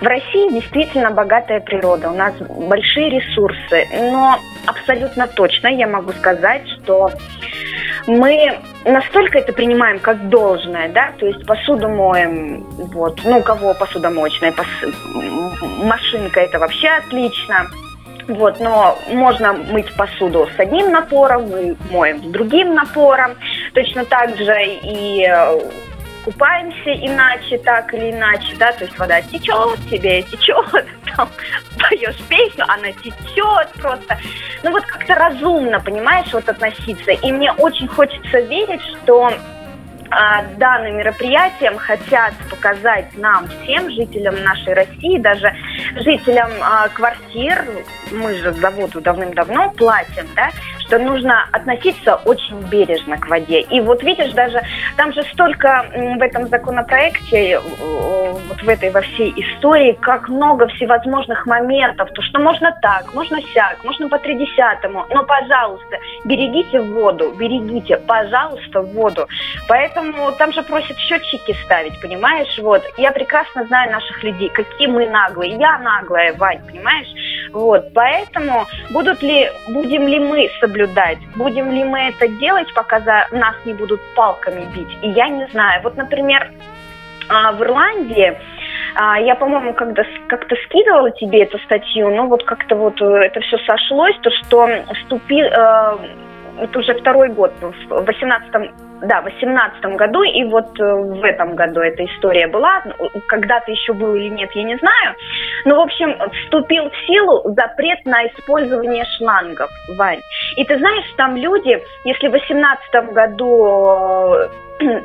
В 0.00 0.04
России 0.04 0.52
действительно 0.52 1.10
богатая 1.10 1.60
природа, 1.60 2.10
у 2.10 2.14
нас 2.14 2.34
большие 2.38 3.10
ресурсы, 3.10 3.86
но 4.10 4.38
абсолютно 4.66 5.26
точно 5.28 5.68
я 5.68 5.86
могу 5.86 6.12
сказать, 6.12 6.62
что 6.68 7.10
мы 8.06 8.58
настолько 8.84 9.38
это 9.38 9.52
принимаем 9.52 9.98
как 10.00 10.28
должное, 10.28 10.88
да, 10.88 11.12
то 11.18 11.26
есть 11.26 11.46
посуду 11.46 11.88
моем, 11.88 12.64
вот, 12.92 13.20
ну, 13.24 13.38
у 13.38 13.42
кого 13.42 13.74
посудомоечная 13.74 14.52
пос... 14.52 14.66
машинка, 15.84 16.40
это 16.40 16.58
вообще 16.58 16.88
отлично, 16.88 17.68
вот, 18.28 18.60
но 18.60 18.98
можно 19.10 19.52
мыть 19.52 19.92
посуду 19.94 20.48
с 20.56 20.60
одним 20.60 20.90
напором, 20.90 21.48
мы 21.48 21.76
моем 21.90 22.18
с 22.18 22.26
другим 22.26 22.74
напором, 22.74 23.32
точно 23.74 24.04
так 24.04 24.36
же 24.36 24.56
и 24.82 25.26
э, 25.28 25.60
купаемся 26.24 26.92
иначе, 26.92 27.58
так 27.58 27.92
или 27.94 28.10
иначе, 28.10 28.54
да, 28.58 28.72
то 28.72 28.84
есть 28.84 28.98
вода 28.98 29.20
течет, 29.22 29.78
тебе 29.90 30.22
течет, 30.22 30.66
там 31.16 31.28
поешь 31.78 32.22
песню, 32.28 32.64
она 32.68 32.92
течет 32.92 33.68
просто. 33.80 34.18
Ну 34.62 34.70
вот 34.70 34.84
как-то 34.84 35.14
разумно, 35.14 35.80
понимаешь, 35.80 36.32
вот 36.32 36.48
относиться. 36.48 37.12
И 37.12 37.32
мне 37.32 37.52
очень 37.52 37.88
хочется 37.88 38.40
верить, 38.40 38.82
что 39.02 39.32
а, 40.14 40.42
данным 40.58 40.98
мероприятием 40.98 41.78
хотят 41.78 42.34
показать 42.50 43.16
нам, 43.16 43.48
всем 43.48 43.90
жителям 43.90 44.42
нашей 44.44 44.74
России, 44.74 45.18
даже 45.18 45.54
жителям 45.96 46.50
а, 46.60 46.88
квартир, 46.88 47.64
мы 48.10 48.34
же 48.34 48.52
за 48.52 48.70
воду 48.70 49.00
давным-давно 49.00 49.70
платим, 49.70 50.28
да, 50.36 50.50
что 50.92 50.98
нужно 50.98 51.46
относиться 51.52 52.16
очень 52.16 52.60
бережно 52.68 53.16
к 53.16 53.26
воде. 53.28 53.60
И 53.60 53.80
вот 53.80 54.02
видишь, 54.02 54.32
даже 54.32 54.60
там 54.98 55.10
же 55.14 55.22
столько 55.32 55.86
в 55.90 56.20
этом 56.20 56.48
законопроекте, 56.48 57.58
вот 57.58 58.62
в 58.62 58.68
этой 58.68 58.90
во 58.90 59.00
всей 59.00 59.32
истории, 59.34 59.96
как 60.02 60.28
много 60.28 60.68
всевозможных 60.68 61.46
моментов, 61.46 62.10
то 62.12 62.20
что 62.20 62.40
можно 62.40 62.76
так, 62.82 63.14
можно 63.14 63.40
сяк, 63.54 63.82
можно 63.84 64.10
по 64.10 64.18
тридесятому, 64.18 65.06
но, 65.08 65.24
пожалуйста, 65.24 65.96
берегите 66.26 66.80
воду, 66.80 67.32
берегите, 67.38 67.96
пожалуйста, 67.96 68.82
воду. 68.82 69.26
Поэтому 69.68 70.32
там 70.32 70.52
же 70.52 70.62
просят 70.62 70.98
счетчики 70.98 71.56
ставить, 71.64 71.98
понимаешь? 72.02 72.58
Вот. 72.58 72.82
Я 72.98 73.12
прекрасно 73.12 73.64
знаю 73.64 73.92
наших 73.92 74.22
людей, 74.22 74.50
какие 74.50 74.88
мы 74.88 75.06
наглые. 75.06 75.56
Я 75.56 75.78
наглая, 75.78 76.34
Вань, 76.34 76.60
понимаешь? 76.66 77.08
Вот. 77.52 77.94
Поэтому 77.94 78.66
будут 78.90 79.22
ли, 79.22 79.50
будем 79.68 80.06
ли 80.06 80.18
мы 80.18 80.50
соблюдать, 80.60 80.81
будем 81.36 81.70
ли 81.70 81.84
мы 81.84 82.08
это 82.08 82.28
делать, 82.28 82.72
пока 82.74 83.00
за 83.00 83.26
нас 83.32 83.54
не 83.64 83.74
будут 83.74 84.00
палками 84.14 84.64
бить, 84.74 84.98
и 85.02 85.08
я 85.10 85.28
не 85.28 85.46
знаю. 85.48 85.82
Вот, 85.82 85.96
например, 85.96 86.50
а, 87.28 87.52
в 87.52 87.62
Ирландии 87.62 88.38
а, 88.94 89.18
я, 89.18 89.34
по-моему, 89.34 89.72
когда 89.74 90.02
как-то 90.28 90.54
скидывала 90.66 91.10
тебе 91.12 91.42
эту 91.44 91.58
статью, 91.60 92.14
но 92.14 92.26
вот 92.26 92.44
как-то 92.44 92.76
вот 92.76 93.00
э, 93.00 93.04
это 93.04 93.40
все 93.40 93.58
сошлось, 93.58 94.16
то 94.22 94.30
что 94.30 94.68
вступил, 94.94 95.46
э, 95.46 95.98
это 96.58 96.78
уже 96.78 96.94
второй 96.94 97.30
год, 97.30 97.52
в 97.60 98.04
18 98.04 98.72
да, 99.02 99.20
в 99.20 99.24
18 99.24 99.84
году, 99.96 100.22
и 100.22 100.44
вот 100.44 100.78
э, 100.78 100.84
в 100.84 101.24
этом 101.24 101.56
году 101.56 101.80
эта 101.80 102.04
история 102.04 102.46
была, 102.46 102.84
когда-то 103.26 103.72
еще 103.72 103.92
был 103.92 104.14
или 104.14 104.28
нет, 104.28 104.50
я 104.54 104.62
не 104.62 104.76
знаю. 104.76 105.16
Но, 105.64 105.76
в 105.76 105.80
общем, 105.80 106.16
вступил 106.44 106.88
в 106.88 107.06
силу 107.06 107.42
запрет 107.54 108.04
на 108.04 108.26
использование 108.28 109.04
шлангов, 109.16 109.70
Вань. 109.96 110.20
И 110.56 110.64
ты 110.64 110.78
знаешь, 110.78 111.04
там 111.16 111.36
люди, 111.36 111.82
если 112.04 112.28
в 112.28 112.32
18 112.32 113.12
году 113.12 114.34
э, 114.78 115.02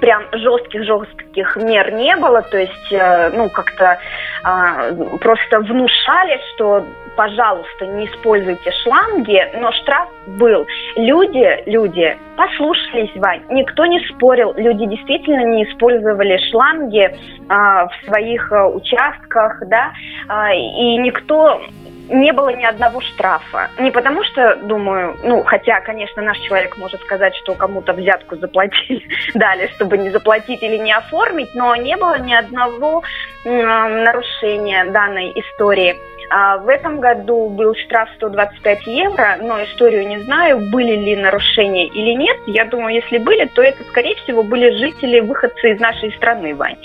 прям 0.00 0.24
жестких-жестких 0.32 1.56
мер 1.56 1.92
не 1.92 2.16
было, 2.16 2.42
то 2.42 2.58
есть, 2.58 2.92
э, 2.92 3.30
ну, 3.34 3.48
как-то 3.50 3.98
э, 4.44 5.18
просто 5.18 5.60
внушали, 5.60 6.40
что, 6.54 6.84
пожалуйста, 7.16 7.86
не 7.86 8.06
используйте 8.06 8.70
шланги, 8.82 9.40
но 9.58 9.72
штраф 9.72 10.08
был. 10.26 10.66
Люди, 10.96 11.62
люди 11.66 12.16
послушались, 12.36 13.14
Вань, 13.16 13.42
никто 13.50 13.86
не 13.86 14.00
спорил, 14.08 14.52
люди 14.56 14.86
действительно 14.86 15.44
не 15.44 15.64
использовали 15.64 16.38
шланги 16.50 17.04
э, 17.04 17.14
в 17.48 17.92
своих 18.06 18.52
э, 18.52 18.64
участках, 18.66 19.62
да, 19.66 19.92
э, 20.28 20.56
и 20.56 20.98
никто 20.98 21.60
не 22.08 22.32
было 22.32 22.50
ни 22.50 22.64
одного 22.64 23.00
штрафа. 23.00 23.70
Не 23.78 23.90
потому 23.90 24.22
что, 24.24 24.56
думаю, 24.56 25.16
ну, 25.22 25.42
хотя, 25.44 25.80
конечно, 25.80 26.22
наш 26.22 26.38
человек 26.40 26.76
может 26.76 27.00
сказать, 27.02 27.34
что 27.36 27.54
кому-то 27.54 27.92
взятку 27.92 28.36
заплатили, 28.36 29.06
дали, 29.34 29.68
чтобы 29.74 29.98
не 29.98 30.10
заплатить 30.10 30.62
или 30.62 30.76
не 30.76 30.92
оформить, 30.92 31.54
но 31.54 31.74
не 31.76 31.96
было 31.96 32.18
ни 32.18 32.34
одного 32.34 33.02
нарушения 33.44 34.84
данной 34.86 35.32
истории. 35.32 35.96
А 36.30 36.56
в 36.56 36.68
этом 36.68 37.00
году 37.00 37.48
был 37.50 37.74
штраф 37.74 38.08
125 38.16 38.86
евро, 38.86 39.36
но 39.40 39.62
историю 39.62 40.08
не 40.08 40.18
знаю, 40.20 40.70
были 40.70 40.96
ли 40.96 41.16
нарушения 41.16 41.86
или 41.86 42.14
нет. 42.14 42.36
Я 42.46 42.64
думаю, 42.64 42.94
если 42.94 43.18
были, 43.18 43.44
то 43.46 43.62
это, 43.62 43.84
скорее 43.84 44.16
всего, 44.16 44.42
были 44.42 44.70
жители, 44.70 45.20
выходцы 45.20 45.72
из 45.72 45.80
нашей 45.80 46.12
страны, 46.12 46.54
Вань. 46.54 46.78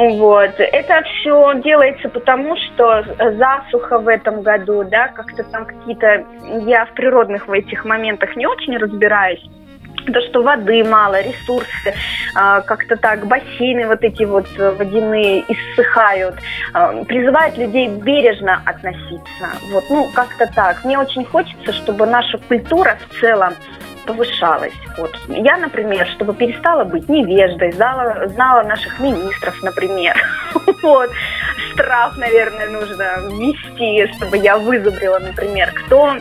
Вот. 0.00 0.54
Это 0.56 1.02
все 1.02 1.60
делается 1.62 2.08
потому, 2.08 2.56
что 2.56 3.04
засуха 3.36 3.98
в 3.98 4.08
этом 4.08 4.40
году, 4.40 4.82
да, 4.84 5.08
как-то 5.08 5.44
там 5.44 5.66
какие-то... 5.66 6.24
Я 6.66 6.86
в 6.86 6.94
природных 6.94 7.46
в 7.46 7.52
этих 7.52 7.84
моментах 7.84 8.34
не 8.34 8.46
очень 8.46 8.78
разбираюсь. 8.78 9.42
То, 10.06 10.20
что 10.22 10.42
воды 10.42 10.82
мало, 10.82 11.20
ресурсы, 11.20 11.94
а, 12.34 12.62
как-то 12.62 12.96
так, 12.96 13.26
бассейны 13.26 13.86
вот 13.86 14.02
эти 14.02 14.24
вот 14.24 14.46
водяные 14.56 15.44
иссыхают, 15.46 16.36
а, 16.72 17.04
призывают 17.04 17.58
людей 17.58 17.88
бережно 17.88 18.62
относиться. 18.64 19.50
Вот, 19.70 19.84
ну, 19.90 20.08
как-то 20.14 20.50
так. 20.54 20.82
Мне 20.84 20.98
очень 20.98 21.26
хочется, 21.26 21.74
чтобы 21.74 22.06
наша 22.06 22.38
культура 22.38 22.96
в 23.10 23.20
целом 23.20 23.52
повышалась. 24.06 24.72
Вот. 24.96 25.16
Я, 25.28 25.56
например, 25.56 26.06
чтобы 26.08 26.34
перестала 26.34 26.84
быть 26.84 27.08
невеждой, 27.08 27.72
знала, 27.72 28.28
знала 28.28 28.62
наших 28.62 28.98
министров, 29.00 29.62
например. 29.62 30.16
Вот. 30.82 31.10
Штраф, 31.72 32.16
наверное, 32.16 32.68
нужно 32.70 33.04
ввести, 33.28 34.10
чтобы 34.16 34.38
я 34.38 34.56
вызубрила, 34.56 35.18
например, 35.18 35.72
кто 35.72 36.16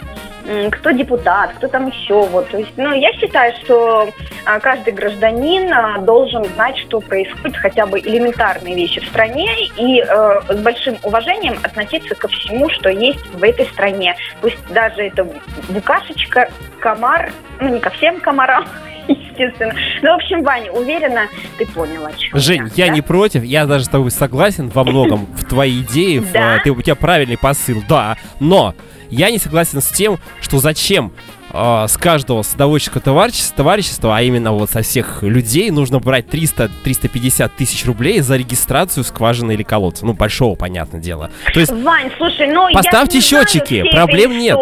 кто 0.71 0.91
депутат, 0.91 1.53
кто 1.57 1.67
там 1.67 1.87
еще. 1.87 2.21
Вот. 2.21 2.49
То 2.49 2.57
есть, 2.57 2.73
ну, 2.77 2.93
я 2.93 3.13
считаю, 3.13 3.53
что 3.63 4.09
а, 4.45 4.59
каждый 4.59 4.93
гражданин 4.93 5.71
а, 5.71 5.99
должен 5.99 6.43
знать, 6.45 6.77
что 6.77 7.01
происходит, 7.01 7.57
хотя 7.57 7.85
бы 7.85 7.99
элементарные 7.99 8.75
вещи 8.75 8.99
в 8.99 9.07
стране, 9.07 9.47
и 9.77 10.01
э, 10.01 10.41
с 10.49 10.57
большим 10.57 10.97
уважением 11.03 11.59
относиться 11.63 12.15
ко 12.15 12.27
всему, 12.27 12.69
что 12.69 12.89
есть 12.89 13.25
в 13.27 13.43
этой 13.43 13.65
стране. 13.67 14.15
Пусть 14.41 14.57
даже 14.69 15.03
это 15.03 15.27
букашечка, 15.69 16.49
комар, 16.79 17.31
ну, 17.59 17.69
не 17.69 17.79
ко 17.79 17.89
всем 17.91 18.19
комарам, 18.19 18.65
естественно. 19.07 19.73
Ну, 20.01 20.11
в 20.11 20.15
общем, 20.15 20.43
Ваня, 20.43 20.71
уверена, 20.71 21.27
ты 21.57 21.65
поняла, 21.67 22.11
что 22.17 22.39
Жень, 22.39 22.71
я, 22.75 22.85
я 22.85 22.87
да? 22.87 22.93
не 22.95 23.01
против, 23.01 23.43
я 23.43 23.65
даже 23.65 23.85
с 23.85 23.89
тобой 23.89 24.11
согласен 24.11 24.69
во 24.69 24.83
многом 24.83 25.25
в 25.25 25.45
твоей 25.45 25.81
идее, 25.81 26.21
да? 26.33 26.59
ты, 26.59 26.71
у 26.71 26.81
тебя 26.81 26.95
правильный 26.95 27.37
посыл, 27.37 27.83
да, 27.87 28.17
но 28.39 28.73
я 29.09 29.31
не 29.31 29.39
согласен 29.39 29.81
с 29.81 29.89
тем, 29.89 30.19
что 30.41 30.59
зачем 30.59 31.11
э, 31.51 31.85
с 31.87 31.97
каждого 31.97 32.41
садоводческого 32.41 33.01
товарищества, 33.01 33.57
товарищества, 33.57 34.17
а 34.17 34.21
именно 34.21 34.51
вот 34.51 34.69
со 34.69 34.81
всех 34.81 35.23
людей, 35.23 35.71
нужно 35.71 35.99
брать 35.99 36.25
300-350 36.27 37.51
тысяч 37.57 37.85
рублей 37.85 38.21
за 38.21 38.37
регистрацию 38.37 39.03
скважины 39.03 39.53
или 39.53 39.63
колодца. 39.63 40.05
Ну, 40.05 40.13
большого, 40.13 40.55
понятное 40.55 41.01
дело. 41.01 41.29
То 41.53 41.59
есть, 41.59 41.71
Вань, 41.71 42.11
слушай, 42.17 42.51
ну 42.51 42.67
поставьте 42.73 43.17
я 43.17 43.23
счетчики, 43.23 43.83
проблем 43.91 44.37
нет. 44.37 44.57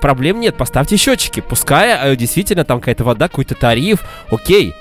Проблем 0.00 0.40
нет, 0.40 0.56
поставьте 0.56 0.96
счетчики. 0.96 1.40
Пускай 1.40 2.12
э, 2.12 2.16
действительно 2.16 2.64
там 2.64 2.80
какая-то 2.80 3.04
вода, 3.04 3.28
какой-то 3.28 3.54
тариф, 3.54 4.00
окей. 4.30 4.74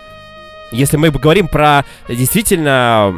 Если 0.71 0.97
мы 0.97 1.09
говорим 1.09 1.47
про 1.47 1.85
действительно 2.09 3.15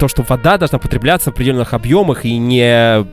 то, 0.00 0.08
что 0.08 0.22
вода 0.22 0.58
должна 0.58 0.78
потребляться 0.78 1.30
в 1.30 1.34
определенных 1.34 1.74
объемах 1.74 2.24
и 2.24 2.36
не 2.38 3.04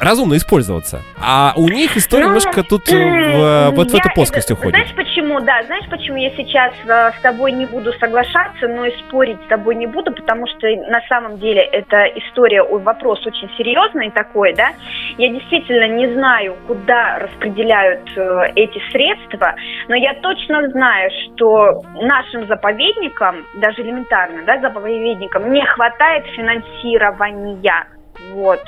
разумно 0.00 0.36
использоваться. 0.36 1.02
А 1.20 1.52
у 1.56 1.68
них 1.68 1.96
история 1.96 2.24
ну, 2.24 2.30
немножко 2.30 2.62
тут 2.62 2.88
в, 2.88 2.92
э, 2.92 3.70
вот 3.70 3.90
в 3.90 3.94
эту 3.94 4.10
плоскость 4.14 4.50
это, 4.50 4.54
уходит. 4.54 4.74
Знаешь 4.74 4.94
почему, 4.94 5.40
да, 5.40 5.62
знаешь 5.64 5.88
почему 5.88 6.16
я 6.16 6.30
сейчас 6.36 6.72
э, 6.86 7.12
с 7.18 7.22
тобой 7.22 7.52
не 7.52 7.66
буду 7.66 7.92
соглашаться, 7.94 8.68
но 8.68 8.86
и 8.86 8.96
спорить 8.98 9.38
с 9.44 9.48
тобой 9.48 9.74
не 9.76 9.86
буду, 9.86 10.12
потому 10.12 10.46
что 10.46 10.66
на 10.90 11.00
самом 11.08 11.38
деле 11.38 11.62
эта 11.62 12.04
история, 12.16 12.62
вопрос 12.62 13.24
очень 13.26 13.48
серьезный 13.56 14.10
такой, 14.10 14.54
да. 14.54 14.70
Я 15.18 15.28
действительно 15.28 15.88
не 15.88 16.12
знаю, 16.14 16.56
куда 16.66 17.18
распределяют 17.18 18.08
э, 18.16 18.52
эти 18.56 18.80
средства, 18.90 19.54
но 19.88 19.94
я 19.94 20.14
точно 20.14 20.68
знаю, 20.70 21.10
что 21.10 21.82
нашим 22.00 22.46
заповедникам, 22.46 23.44
даже 23.54 23.82
элементарно, 23.82 24.42
да, 24.44 24.60
заповедникам 24.60 25.52
не 25.52 25.64
хватает 25.64 26.26
финансирования 26.36 27.86
вот, 28.32 28.60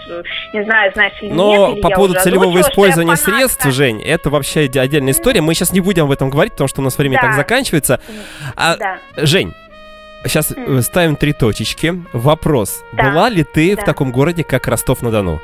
не 0.53 0.65
знаю, 0.65 0.93
знаешь 0.93 1.15
или 1.21 1.33
Но 1.33 1.73
нет. 1.75 1.83
по 1.83 1.91
поводу 1.91 2.15
целевого 2.15 2.61
использования 2.61 3.17
средств, 3.17 3.65
Жень, 3.67 4.03
это 4.03 4.31
вообще 4.31 4.61
отдельная 4.61 5.13
история. 5.13 5.41
Мы 5.41 5.55
сейчас 5.55 5.73
не 5.73 5.81
будем 5.81 6.05
об 6.05 6.11
этом 6.11 6.31
говорить, 6.31 6.53
потому 6.53 6.69
что 6.69 6.81
у 6.81 6.85
нас 6.85 6.97
время 6.99 7.19
да. 7.21 7.29
так 7.29 7.37
заканчивается. 7.37 8.01
А, 8.55 8.77
да. 8.77 8.99
Жень, 9.17 9.55
сейчас 10.25 10.53
э, 10.57 10.81
ставим 10.83 11.17
три 11.17 11.33
точечки. 11.33 11.95
Вопрос. 12.13 12.85
Да, 12.93 13.11
Была 13.11 13.29
ли 13.29 13.45
ты 13.45 13.77
да. 13.77 13.83
в 13.83 13.85
таком 13.85 14.13
городе, 14.13 14.45
как 14.45 14.67
Ростов-на-Дону? 14.67 15.41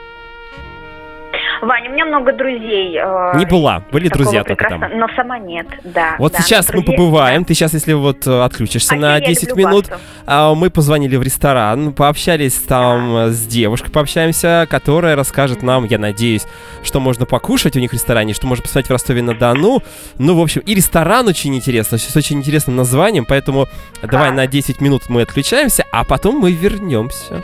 Ваня, 1.63 1.91
у 1.91 1.93
меня 1.93 2.05
много 2.07 2.33
друзей. 2.33 2.97
э, 2.99 3.39
Не 3.39 3.47
была, 3.47 3.85
были 3.93 4.09
друзья 4.09 4.43
только 4.43 4.69
там. 4.69 4.81
Но 4.99 5.07
сама 5.15 5.39
нет, 5.39 5.67
да. 5.85 6.17
Вот 6.19 6.33
да, 6.33 6.41
сейчас 6.41 6.69
мы 6.75 6.81
друзей- 6.83 6.97
побываем. 6.97 7.45
Ты 7.45 7.55
сейчас, 7.55 7.73
если 7.73 7.93
вот 7.93 8.27
э, 8.27 8.43
отключишься 8.43 8.95
А 8.97 8.99
на 8.99 9.17
я 9.19 9.21
10 9.27 9.51
люблю 9.51 9.69
минут, 9.69 9.87
а, 10.27 10.55
мы 10.57 10.71
позвонили 10.71 11.15
в 11.15 11.23
ресторан, 11.23 11.93
пообщались 11.93 12.55
там 12.55 13.17
э, 13.17 13.29
с 13.31 13.47
девушкой, 13.47 13.93
пообщаемся, 13.93 14.67
которая 14.69 15.15
расскажет 15.15 15.63
нам, 15.63 15.85
я 15.85 15.99
надеюсь, 15.99 16.47
что 16.83 16.99
можно 16.99 17.27
покушать 17.27 17.77
у 17.77 17.79
них 17.79 17.91
в 17.91 17.95
ресторане, 17.95 18.35
что 18.35 18.49
можно 18.49 18.63
посмотреть 18.63 18.89
в 18.89 18.93
Ростове-на-Дону. 18.93 19.83
Ну, 20.19 20.35
в 20.37 20.41
общем, 20.43 20.63
и 20.67 20.75
ресторан 20.75 21.29
очень 21.29 21.55
интересный, 21.55 22.01
с 22.01 22.17
очень 22.17 22.39
интересным 22.39 22.75
названием, 22.75 23.25
поэтому 23.25 23.69
давай 24.03 24.31
А. 24.31 24.33
на 24.33 24.49
10 24.49 24.81
минут 24.81 25.03
мы 25.09 25.23
отключаемся, 25.23 25.85
а 25.93 26.05
потом 26.05 26.39
мы 26.41 26.51
вернемся, 26.51 27.41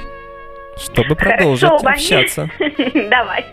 чтобы 0.76 1.14
продолжить 1.14 1.68
Хорошо, 1.68 1.86
общаться. 1.88 2.50
Давай. 3.10 3.44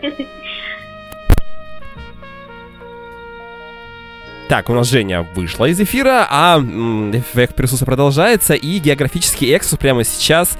Так, 4.48 4.70
у 4.70 4.74
нас 4.74 4.88
Женя 4.88 5.26
вышла 5.34 5.64
из 5.64 5.80
эфира, 5.80 6.26
а 6.30 6.58
эффект 6.58 7.56
присутствия 7.56 7.86
продолжается, 7.86 8.54
и 8.54 8.78
географический 8.78 9.52
экскурс 9.52 9.80
прямо 9.80 10.04
сейчас 10.04 10.56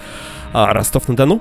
а, 0.53 0.73
Ростов-на-Дону. 0.73 1.41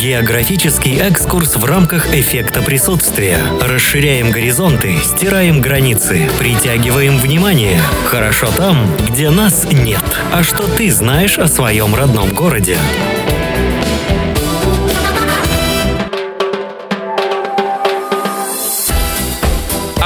Географический 0.00 0.96
экскурс 1.00 1.56
в 1.56 1.64
рамках 1.64 2.14
эффекта 2.14 2.62
присутствия. 2.62 3.38
Расширяем 3.60 4.30
горизонты, 4.30 4.96
стираем 5.02 5.60
границы, 5.60 6.30
притягиваем 6.38 7.18
внимание. 7.18 7.80
Хорошо 8.06 8.52
там, 8.56 8.86
где 9.08 9.28
нас 9.30 9.66
нет. 9.72 10.04
А 10.32 10.44
что 10.44 10.68
ты 10.68 10.92
знаешь 10.92 11.36
о 11.40 11.48
своем 11.48 11.96
родном 11.96 12.32
городе? 12.32 12.78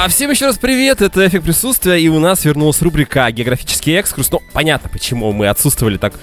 А 0.03 0.09
всем 0.09 0.31
еще 0.31 0.47
раз 0.47 0.57
привет, 0.57 1.01
это 1.01 1.25
эффект 1.25 1.45
присутствия, 1.45 1.97
и 1.97 2.09
у 2.09 2.19
нас 2.19 2.43
вернулась 2.43 2.81
рубрика 2.81 3.31
«Географический 3.31 3.93
экскурс». 3.93 4.29
Ну, 4.31 4.41
понятно, 4.51 4.89
почему 4.89 5.31
мы 5.31 5.47
отсутствовали 5.47 5.95
так 5.95 6.15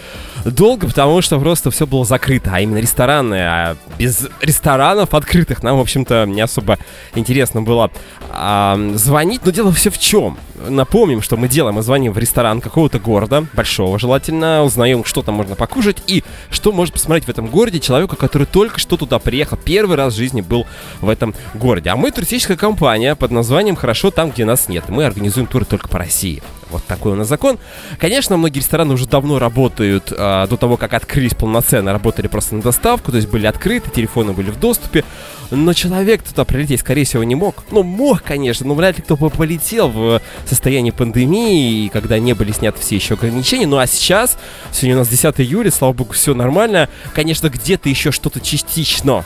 долго, 0.45 0.87
потому 0.87 1.21
что 1.23 1.39
просто 1.39 1.71
все 1.71 1.87
было 1.87 2.05
закрыто, 2.05 2.51
а 2.53 2.61
именно 2.61 2.79
рестораны. 2.79 3.35
А 3.35 3.77
без 3.99 4.29
ресторанов 4.41 5.15
открытых 5.15 5.63
нам, 5.63 5.77
в 5.77 5.81
общем-то, 5.81 6.27
не 6.27 6.41
особо 6.41 6.79
интересно 7.15 7.63
было 7.63 7.91
а, 8.31 8.79
звонить. 8.95 9.43
Но 9.45 9.51
дело 9.51 9.73
все 9.73 9.91
в 9.91 9.99
чем. 9.99 10.39
Напомним, 10.69 11.23
что 11.23 11.37
мы 11.37 11.49
делаем, 11.49 11.77
мы 11.77 11.83
звоним 11.83 12.13
в 12.13 12.19
ресторан 12.19 12.61
какого-то 12.61 12.99
города, 12.99 13.47
большого 13.55 13.99
желательно, 13.99 14.63
узнаем, 14.63 15.05
что 15.05 15.23
там 15.23 15.35
можно 15.35 15.57
покушать 15.57 16.03
и 16.07 16.23
что 16.51 16.73
может 16.73 16.93
посмотреть 16.93 17.25
в 17.25 17.31
этом 17.31 17.47
городе 17.47 17.81
человеку, 17.81 18.17
который 18.17 18.47
только 18.47 18.79
что 18.79 18.97
туда 18.97 19.19
приехал, 19.19 19.57
первый 19.57 19.97
раз 19.97 20.15
в 20.15 20.17
жизни 20.17 20.43
был 20.43 20.67
в 21.01 21.09
этом 21.09 21.35
городе. 21.55 21.91
А 21.91 21.97
мы 21.97 22.11
туристическая 22.11 22.57
компания 22.57 23.15
под 23.15 23.31
названием 23.31 23.77
«Хорошо 23.77 24.11
там, 24.11 24.31
где 24.31 24.45
нас 24.45 24.69
нет». 24.69 24.89
Мы 24.89 25.05
организуем 25.05 25.47
туры 25.47 25.65
только 25.65 25.89
по 25.89 25.99
России. 25.99 26.43
Вот 26.71 26.85
такой 26.85 27.13
у 27.13 27.15
нас 27.17 27.29
закон. 27.29 27.59
Конечно, 27.99 28.37
многие 28.37 28.59
рестораны 28.59 28.95
уже 28.95 29.07
давно 29.07 29.39
работают, 29.39 30.13
а, 30.17 30.47
до 30.47 30.57
того, 30.57 30.77
как 30.77 30.95
открылись 30.95 31.35
полноценно, 31.35 31.93
работали 31.93 32.29
просто 32.29 32.55
на 32.55 32.63
доставку, 32.63 33.11
то 33.11 33.17
есть 33.17 33.29
были 33.29 33.47
открыты, 33.47 33.91
телефоны 33.91 34.33
были 34.33 34.51
в 34.51 34.59
доступе, 34.59 35.05
но 35.51 35.73
человек 35.73 36.23
туда 36.23 36.45
прилететь, 36.45 36.81
скорее 36.81 37.05
всего, 37.05 37.25
не 37.25 37.35
мог. 37.35 37.65
Ну, 37.71 37.83
мог, 37.83 38.23
конечно, 38.23 38.67
но 38.67 38.75
вряд 38.75 38.97
ли 38.97 39.03
кто 39.03 39.17
бы 39.17 39.31
полетел 39.31 39.89
в 39.89 40.21
состоянии 40.47 40.91
пандемии, 40.91 41.89
когда 41.89 42.19
не 42.19 42.35
были 42.35 42.53
сняты 42.53 42.81
все 42.81 42.97
еще 42.97 43.15
ограничения. 43.15 43.67
Ну, 43.67 43.79
а 43.79 43.87
сейчас, 43.87 44.39
сегодня 44.73 44.97
у 44.97 44.99
нас 45.01 45.09
10 45.09 45.41
июля, 45.41 45.71
слава 45.71 45.93
богу, 45.93 46.13
все 46.13 46.35
нормально. 46.35 46.89
Конечно, 47.15 47.49
где-то 47.49 47.89
еще 47.89 48.13
что-то 48.13 48.41
частично 48.41 49.25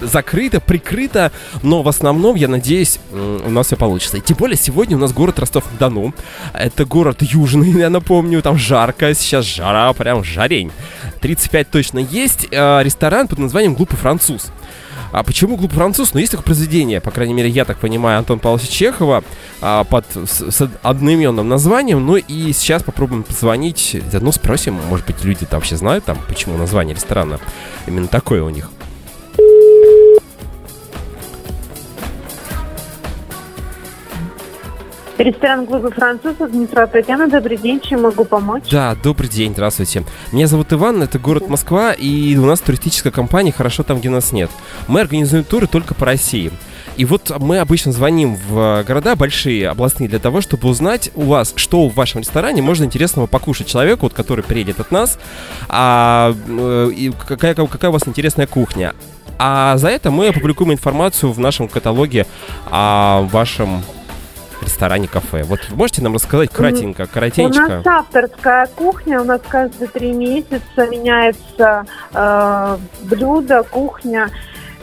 закрыто, 0.00 0.60
прикрыто, 0.60 1.32
но 1.62 1.82
в 1.82 1.88
основном, 1.88 2.36
я 2.36 2.48
надеюсь, 2.48 2.98
у 3.12 3.50
нас 3.50 3.66
все 3.66 3.76
получится. 3.76 4.16
И 4.16 4.20
тем 4.20 4.36
более, 4.36 4.56
сегодня 4.56 4.96
у 4.96 5.00
нас 5.00 5.12
город 5.12 5.38
Ростов-на-Дону. 5.38 6.14
Это 6.52 6.84
город 6.84 7.22
южный, 7.22 7.70
я 7.78 7.90
напомню, 7.90 8.42
там 8.42 8.58
жарко, 8.58 9.14
сейчас 9.14 9.44
жара, 9.44 9.92
прям 9.92 10.24
жарень. 10.24 10.70
35 11.20 11.70
точно 11.70 11.98
есть. 11.98 12.48
Э, 12.50 12.82
Ресторан 12.82 13.28
под 13.28 13.38
названием 13.38 13.74
«Глупый 13.74 13.98
француз». 13.98 14.50
А 15.12 15.22
почему 15.22 15.41
глупый 15.46 15.76
француз? 15.76 16.14
Ну, 16.14 16.20
есть 16.20 16.32
такое 16.32 16.44
произведение, 16.44 17.00
по 17.00 17.10
крайней 17.10 17.34
мере, 17.34 17.48
я 17.48 17.64
так 17.64 17.78
понимаю, 17.78 18.18
Антон 18.18 18.38
Павловича 18.38 18.70
Чехова 18.70 19.24
а, 19.60 19.84
под 19.84 20.06
с, 20.14 20.50
с 20.50 20.70
одноименным 20.82 21.48
названием. 21.48 22.04
Ну 22.04 22.16
и 22.16 22.52
сейчас 22.52 22.82
попробуем 22.82 23.22
позвонить, 23.22 23.96
заодно 24.10 24.32
спросим, 24.32 24.74
может 24.88 25.06
быть, 25.06 25.24
люди 25.24 25.46
там 25.46 25.60
вообще 25.60 25.76
знают, 25.76 26.04
там, 26.04 26.18
почему 26.28 26.56
название 26.56 26.94
ресторана 26.94 27.38
именно 27.86 28.08
такое 28.08 28.42
у 28.42 28.50
них. 28.50 28.70
Ресторан 35.22 35.66
клуба 35.66 35.92
французов, 35.92 36.50
Дмитро 36.50 36.84
Татьяна, 36.88 37.28
добрый 37.28 37.56
день, 37.56 37.80
чем 37.80 38.02
могу 38.02 38.24
помочь? 38.24 38.64
Да, 38.72 38.96
добрый 39.00 39.28
день, 39.28 39.52
здравствуйте. 39.52 40.02
Меня 40.32 40.48
зовут 40.48 40.72
Иван, 40.72 41.00
это 41.00 41.20
город 41.20 41.48
Москва, 41.48 41.92
и 41.92 42.36
у 42.36 42.44
нас 42.44 42.58
туристическая 42.58 43.12
компания 43.12 43.52
«Хорошо 43.52 43.84
там, 43.84 44.00
где 44.00 44.10
нас 44.10 44.32
нет». 44.32 44.50
Мы 44.88 45.00
организуем 45.00 45.44
туры 45.44 45.68
только 45.68 45.94
по 45.94 46.06
России. 46.06 46.50
И 46.96 47.04
вот 47.04 47.32
мы 47.38 47.60
обычно 47.60 47.92
звоним 47.92 48.34
в 48.34 48.82
города 48.84 49.14
большие, 49.14 49.68
областные, 49.68 50.08
для 50.08 50.18
того, 50.18 50.40
чтобы 50.40 50.68
узнать 50.68 51.12
у 51.14 51.22
вас, 51.22 51.52
что 51.54 51.88
в 51.88 51.94
вашем 51.94 52.22
ресторане 52.22 52.60
можно 52.60 52.82
интересного 52.82 53.28
покушать 53.28 53.68
человеку, 53.68 54.06
вот, 54.06 54.14
который 54.14 54.42
приедет 54.42 54.80
от 54.80 54.90
нас, 54.90 55.20
а, 55.68 56.34
э, 56.48 56.90
и 56.96 57.12
какая, 57.12 57.54
какая 57.54 57.90
у 57.90 57.92
вас 57.92 58.08
интересная 58.08 58.48
кухня. 58.48 58.92
А 59.38 59.76
за 59.76 59.88
это 59.88 60.10
мы 60.10 60.28
опубликуем 60.28 60.72
информацию 60.72 61.30
в 61.30 61.38
нашем 61.38 61.68
каталоге 61.68 62.26
о 62.66 63.22
вашем 63.30 63.84
ресторане-кафе. 64.62 65.42
Вот 65.44 65.60
вы 65.70 65.76
можете 65.76 66.02
нам 66.02 66.14
рассказать 66.14 66.50
кратенько, 66.50 67.02
У 67.02 67.06
коротенько? 67.06 67.60
нас 67.68 67.86
авторская 67.86 68.66
кухня, 68.74 69.20
у 69.20 69.24
нас 69.24 69.40
каждые 69.46 69.88
три 69.88 70.12
месяца 70.12 70.86
меняется 70.90 71.84
э, 72.14 72.76
блюдо, 73.04 73.62
кухня. 73.64 74.28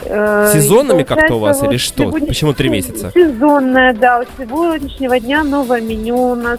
э, 0.04 0.50
Сезонными 0.54 1.02
как-то 1.02 1.34
у 1.34 1.38
вас 1.40 1.58
получается, 1.58 1.64
или 1.66 1.72
вот 1.72 1.80
что? 1.80 2.02
сегодня- 2.18 2.28
Почему 2.28 2.52
три 2.54 2.68
месяца? 2.70 3.10
Сезонная, 3.14 3.92
да. 3.92 4.22
С 4.22 4.26
сегодняшнего 4.42 5.20
дня 5.20 5.44
новое 5.44 5.80
меню 5.82 6.16
у 6.16 6.34
нас. 6.34 6.58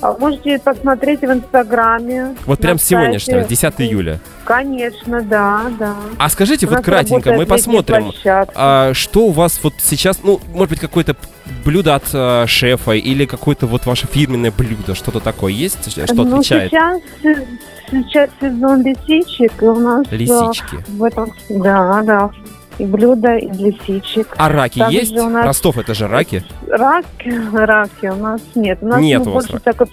А, 0.00 0.16
Можете 0.18 0.58
посмотреть 0.58 1.20
в 1.20 1.30
Инстаграме. 1.32 2.34
Вот 2.46 2.58
прям 2.60 2.78
с 2.78 2.84
сегодняшнего, 2.84 3.40
сайте. 3.40 3.48
10 3.50 3.80
июля. 3.82 4.20
Конечно, 4.44 5.22
да, 5.22 5.70
да. 5.78 5.96
А 6.18 6.28
скажите, 6.28 6.66
У 6.66 6.70
вот 6.70 6.80
кратенько, 6.80 7.32
мы 7.32 7.46
посмотрим, 7.46 8.12
а, 8.24 8.92
что 8.94 9.26
у 9.26 9.30
вас 9.30 9.60
вот 9.62 9.74
сейчас, 9.78 10.20
ну, 10.22 10.40
может 10.52 10.70
быть, 10.70 10.80
какое-то 10.80 11.16
блюдо 11.64 11.94
от 11.94 12.04
а, 12.12 12.46
шефа 12.46 12.92
или 12.92 13.24
какое-то 13.24 13.66
вот 13.66 13.86
ваше 13.86 14.06
фирменное 14.06 14.50
блюдо, 14.50 14.94
что-то 14.94 15.20
такое 15.20 15.52
есть, 15.52 15.92
что 15.92 16.14
ну, 16.14 16.36
отличает 16.36 16.70
сейчас, 16.70 17.00
се- 17.22 17.46
сейчас 17.90 18.30
сезон 18.40 18.82
лисичек, 18.82 19.62
и 19.62 19.66
у 19.66 19.78
нас 19.78 20.06
э, 20.10 20.16
лисички? 20.16 20.78
в 20.88 21.04
этом, 21.04 21.32
да, 21.48 22.02
да, 22.02 22.30
и 22.78 22.84
блюда 22.84 23.36
из 23.36 23.58
лисичек. 23.58 24.34
А 24.36 24.48
раки 24.48 24.78
также 24.78 24.96
есть? 24.96 25.16
у 25.16 25.28
нас- 25.28 25.46
Ростов 25.46 25.78
это 25.78 25.94
же 25.94 26.08
раки. 26.08 26.44
Раки, 26.68 27.32
раки 27.54 28.06
у 28.06 28.16
нас 28.16 28.40
нет. 28.54 28.78
У 28.80 28.86
нас 28.86 29.00
Нет 29.00 29.24
ну, 29.24 29.32
больше 29.32 29.52
рака. 29.54 29.72
такой. 29.72 29.86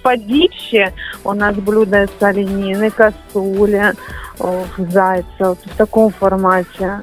У 1.23 1.33
нас 1.33 1.55
блюда 1.55 2.03
из 2.03 2.09
оленины, 2.21 2.89
косули, 2.89 3.93
о, 4.39 4.63
зайца, 4.77 5.25
вот 5.39 5.59
в 5.65 5.77
таком 5.77 6.11
формате. 6.11 7.01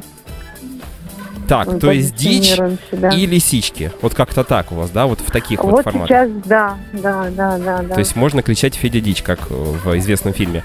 Так, 1.49 1.69
мы 1.69 1.79
то 1.79 1.91
есть 1.91 2.15
дичь 2.17 2.55
себя. 2.91 3.11
и 3.11 3.27
лисички. 3.27 3.93
Вот 4.03 4.15
как-то 4.15 4.43
так 4.45 4.73
у 4.73 4.75
вас, 4.77 4.91
да, 4.91 5.07
вот 5.07 5.21
в 5.21 5.31
таких 5.31 5.63
вот, 5.63 5.73
Вот 5.73 5.85
форматах. 5.85 6.09
сейчас, 6.09 6.31
да, 6.45 6.77
да, 6.93 7.27
да, 7.31 7.59
да, 7.59 7.83
да. 7.83 7.95
То 7.95 8.01
есть 8.01 8.17
можно 8.17 8.43
кричать 8.43 8.75
Федя 8.75 9.01
Дичь, 9.01 9.23
как 9.23 9.39
э, 9.51 9.55
в 9.55 9.97
известном 9.99 10.33
фильме. 10.35 10.65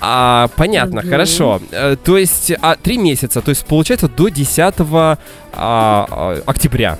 А, 0.00 0.48
понятно, 0.56 1.00
Мгм. 1.00 1.10
хорошо. 1.10 1.60
Э, 1.70 1.96
То 1.96 2.18
есть 2.18 2.52
а, 2.60 2.76
три 2.76 2.98
месяца, 2.98 3.40
то 3.40 3.50
есть 3.50 3.64
получается 3.66 4.08
до 4.08 4.28
10 4.28 4.74
а, 4.90 5.16
а, 5.52 6.38
октября. 6.46 6.98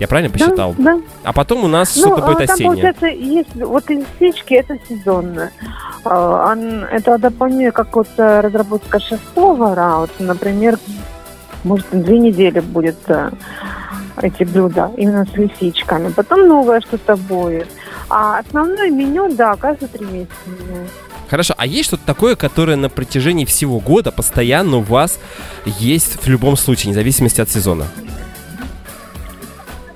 Я 0.00 0.06
правильно 0.06 0.32
Да, 0.32 0.38
посчитал? 0.38 0.74
Да, 0.78 0.98
А 1.24 1.32
потом 1.32 1.64
у 1.64 1.66
нас 1.66 1.96
Ну, 1.96 2.02
что-то 2.06 2.22
будет 2.22 2.40
а, 2.42 2.46
там, 2.46 2.54
осеннее. 2.54 2.70
получается, 2.70 3.06
есть 3.06 3.54
вот 3.56 3.90
лисички, 3.90 4.54
это 4.54 4.76
сезонно. 4.88 5.50
А, 6.04 6.54
Это 6.92 7.18
дополнение 7.18 7.72
как 7.72 7.94
вот 7.96 8.08
э, 8.16 8.40
разработка 8.40 9.00
шестого 9.00 9.74
вот, 9.98 10.10
например, 10.20 10.78
может, 11.64 11.86
две 11.90 12.18
недели 12.18 12.60
будет 12.60 12.98
э, 13.08 13.30
эти 14.22 14.44
блюда 14.44 14.90
именно 14.96 15.26
с 15.26 15.36
лисичками. 15.36 16.10
Потом 16.12 16.46
новое 16.46 16.80
что-то 16.80 17.16
будет. 17.16 17.68
А 18.08 18.38
основное 18.38 18.90
меню, 18.90 19.34
да, 19.34 19.54
каждые 19.56 19.88
три 19.88 20.06
месяца 20.06 20.34
меняется. 20.46 20.94
Хорошо, 21.28 21.54
а 21.58 21.66
есть 21.66 21.88
что-то 21.88 22.04
такое, 22.06 22.36
которое 22.36 22.76
на 22.76 22.88
протяжении 22.88 23.44
всего 23.44 23.80
года 23.80 24.10
постоянно 24.10 24.78
у 24.78 24.80
вас 24.80 25.18
есть 25.66 26.22
в 26.22 26.26
любом 26.26 26.56
случае, 26.56 26.86
вне 26.86 26.94
зависимости 26.94 27.40
от 27.40 27.50
сезона? 27.50 27.84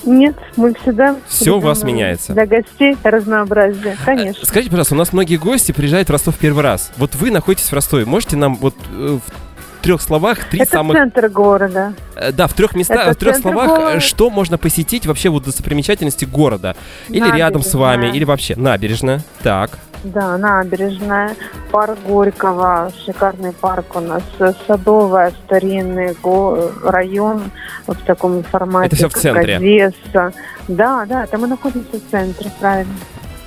Нет, 0.04 0.36
мы 0.56 0.74
всегда... 0.74 1.16
Все 1.28 1.56
у 1.56 1.60
вас 1.60 1.84
меняется. 1.84 2.32
Для 2.32 2.44
гостей 2.44 2.96
разнообразие, 3.02 3.96
конечно. 4.04 4.44
Скажите, 4.44 4.70
пожалуйста, 4.70 4.94
у 4.94 4.98
нас 4.98 5.12
многие 5.12 5.36
гости 5.36 5.72
приезжают 5.72 6.08
в 6.08 6.12
Ростов 6.12 6.36
первый 6.38 6.62
раз. 6.62 6.92
Вот 6.96 7.14
вы 7.14 7.30
находитесь 7.30 7.68
в 7.68 7.72
Ростове. 7.72 8.04
Можете 8.04 8.36
нам 8.36 8.56
вот 8.56 8.74
э, 8.90 9.18
в 9.24 9.41
трех 9.82 10.00
словах 10.00 10.44
три 10.50 10.60
Это 10.60 10.70
самых... 10.70 10.96
центр 10.96 11.28
города. 11.28 11.92
Э, 12.16 12.32
Да, 12.32 12.46
в 12.46 12.54
трех 12.54 12.74
местах, 12.74 13.00
Это 13.02 13.12
в 13.12 13.16
трех 13.16 13.36
словах, 13.36 13.64
э, 13.70 13.76
города. 13.76 14.00
что 14.00 14.30
можно 14.30 14.56
посетить 14.58 15.06
вообще 15.06 15.28
вот 15.28 15.44
достопримечательности 15.44 16.24
города? 16.24 16.74
Или 17.08 17.30
рядом 17.36 17.62
с 17.62 17.74
вами, 17.74 17.96
Набережная. 17.96 18.16
или 18.16 18.24
вообще 18.24 18.56
набережная. 18.56 19.20
Так. 19.42 19.78
Да, 20.04 20.36
набережная, 20.36 21.36
парк 21.70 21.96
Горького, 22.06 22.90
шикарный 23.04 23.52
парк 23.52 23.86
у 23.94 24.00
нас, 24.00 24.22
э, 24.40 24.52
Садовая, 24.66 25.32
старинный 25.44 26.16
го- 26.20 26.72
район 26.84 27.50
в 27.86 27.94
таком 28.04 28.42
формате. 28.42 28.86
Это 28.88 28.96
всё 28.96 29.08
в 29.08 29.12
центре? 29.14 29.56
Одесса. 29.56 30.32
Да, 30.68 31.04
да, 31.08 31.24
это 31.24 31.38
мы 31.38 31.46
находимся 31.46 31.98
в 31.98 32.10
центре, 32.10 32.50
правильно. 32.60 32.92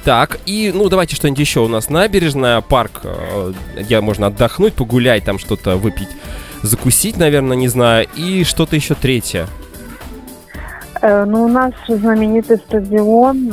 Так, 0.05 0.37
и, 0.45 0.71
ну, 0.71 0.87
давайте 0.87 1.15
что-нибудь 1.15 1.39
еще. 1.39 1.61
У 1.61 1.67
нас 1.67 1.89
набережная, 1.89 2.61
парк, 2.61 3.01
э, 3.03 3.53
где 3.75 3.99
можно 4.01 4.27
отдохнуть, 4.27 4.75
погулять, 4.75 5.23
там 5.25 5.39
что-то 5.39 5.77
выпить, 5.77 6.09
закусить, 6.61 7.17
наверное, 7.17 7.57
не 7.57 7.67
знаю, 7.67 8.07
и 8.15 8.43
что-то 8.43 8.75
еще 8.75 8.93
третье. 8.93 9.47
Э, 11.01 11.25
ну, 11.25 11.45
у 11.45 11.47
нас 11.47 11.73
знаменитый 11.87 12.57
стадион. 12.57 13.51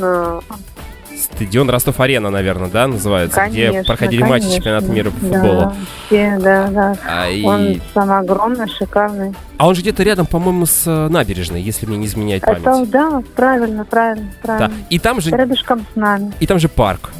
Стадион 1.42 1.70
Ростов-Арена, 1.70 2.30
наверное, 2.30 2.68
да, 2.68 2.86
называется, 2.86 3.36
Конечно, 3.40 3.70
где 3.80 3.82
проходили 3.84 4.22
матчи 4.22 4.42
конечно. 4.44 4.56
чемпионата 4.56 4.86
мира 4.92 5.10
по 5.10 5.26
Да, 5.26 5.40
футболу. 5.40 5.72
все, 6.06 6.38
да, 6.40 6.66
да. 6.68 6.96
А, 7.06 7.28
и- 7.28 7.42
Он 7.44 7.80
самый 7.92 8.18
огромный, 8.18 8.68
шикарный. 8.68 9.34
а 9.58 9.66
он 9.66 9.74
же 9.74 9.80
где-то 9.82 10.02
рядом, 10.04 10.26
по-моему, 10.26 10.66
с 10.66 10.84
э, 10.86 11.08
набережной, 11.08 11.60
если 11.60 11.86
мне 11.86 11.96
не 11.96 12.06
изменяет 12.06 12.42
память. 12.42 12.60
Это, 12.62 12.86
да, 12.86 13.22
правильно, 13.34 13.84
правильно, 13.84 14.28
Да. 14.42 14.56
правильно. 14.56 14.72
И 14.88 14.98
там 15.00 15.20
же, 15.20 15.30
Рядышком 15.30 15.84
с 15.92 15.96
нами. 15.96 16.32
и 16.38 16.46
там 16.46 16.58
же 16.60 16.68
парк. 16.68 17.10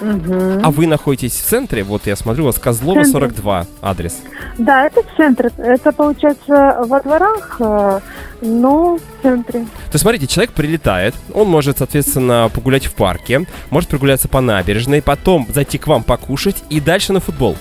Мгм. 0.00 0.60
А 0.62 0.70
вы 0.70 0.86
находитесь 0.86 1.32
в 1.32 1.44
центре, 1.44 1.82
вот 1.82 2.06
я 2.06 2.16
смотрю, 2.16 2.44
у 2.44 2.46
вас 2.46 2.58
Козлова 2.58 3.02
Центре. 3.02 3.12
42 3.12 3.66
адрес. 3.82 4.18
Да, 4.58 4.86
это 4.86 5.02
центр. 5.16 5.50
Это 5.58 5.92
получается 5.92 6.84
во 6.86 7.00
дворах, 7.00 7.56
э, 7.60 8.00
но 8.42 8.96
в 8.96 9.22
центре. 9.22 9.60
То 9.60 9.92
есть, 9.92 10.02
смотрите, 10.02 10.26
человек 10.26 10.52
прилетает, 10.52 11.14
он 11.32 11.48
может, 11.48 11.78
соответственно, 11.78 12.50
погулять 12.54 12.86
в 12.86 12.94
парке, 12.94 13.46
может 13.70 13.88
прогуляться 13.88 14.28
по 14.28 14.40
набережной, 14.40 15.02
потом 15.02 15.46
зайти 15.52 15.78
к 15.78 15.86
вам 15.86 16.02
покушать 16.02 16.62
и 16.70 16.80
дальше 16.80 17.12
на 17.12 17.20
футбол. 17.20 17.56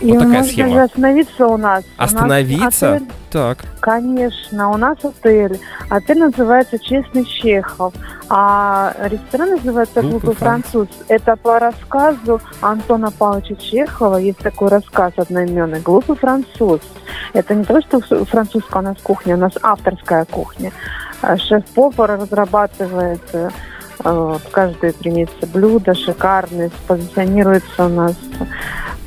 И 0.00 0.12
такая 0.12 0.28
можно 0.28 0.44
схема. 0.44 0.68
даже 0.70 0.80
остановиться 0.84 1.46
у 1.46 1.56
нас. 1.56 1.84
У 1.84 2.00
нас 2.00 2.12
Остановиться? 2.12 2.94
отель- 2.94 3.08
Так. 3.30 3.58
конечно, 3.80 4.70
у 4.70 4.76
нас 4.76 4.98
отель. 5.02 5.60
Отель 5.88 6.18
называется 6.18 6.78
«Честный 6.78 7.24
Чехов», 7.24 7.92
а 8.28 8.94
ресторан 9.08 9.50
называется 9.50 10.00
Глупый 10.02 10.20
«Глупый 10.20 10.34
француз». 10.36 10.88
Это 11.08 11.36
по 11.36 11.58
рассказу 11.58 12.40
Антона 12.60 13.10
Павловича 13.10 13.56
Чехова. 13.56 14.16
Есть 14.16 14.38
такой 14.38 14.68
рассказ 14.68 15.12
одноименный 15.16 15.80
«Глупый 15.80 16.16
француз». 16.16 16.80
Это 17.32 17.54
не 17.54 17.64
то, 17.64 17.80
что 17.82 18.00
французская 18.24 18.78
у 18.80 18.82
нас 18.82 18.96
кухня, 19.02 19.36
у 19.36 19.38
нас 19.38 19.52
авторская 19.62 20.24
кухня. 20.24 20.72
А 21.22 21.36
Шеф-повар 21.36 22.18
разрабатывает 22.20 23.20
э, 24.04 24.36
э, 24.36 24.38
каждое 24.50 24.92
три 24.92 25.10
месяца 25.10 25.46
блюдо 25.46 25.94
шикарное, 25.94 26.70
позиционируется 26.86 27.86
у 27.86 27.88
нас 27.88 28.16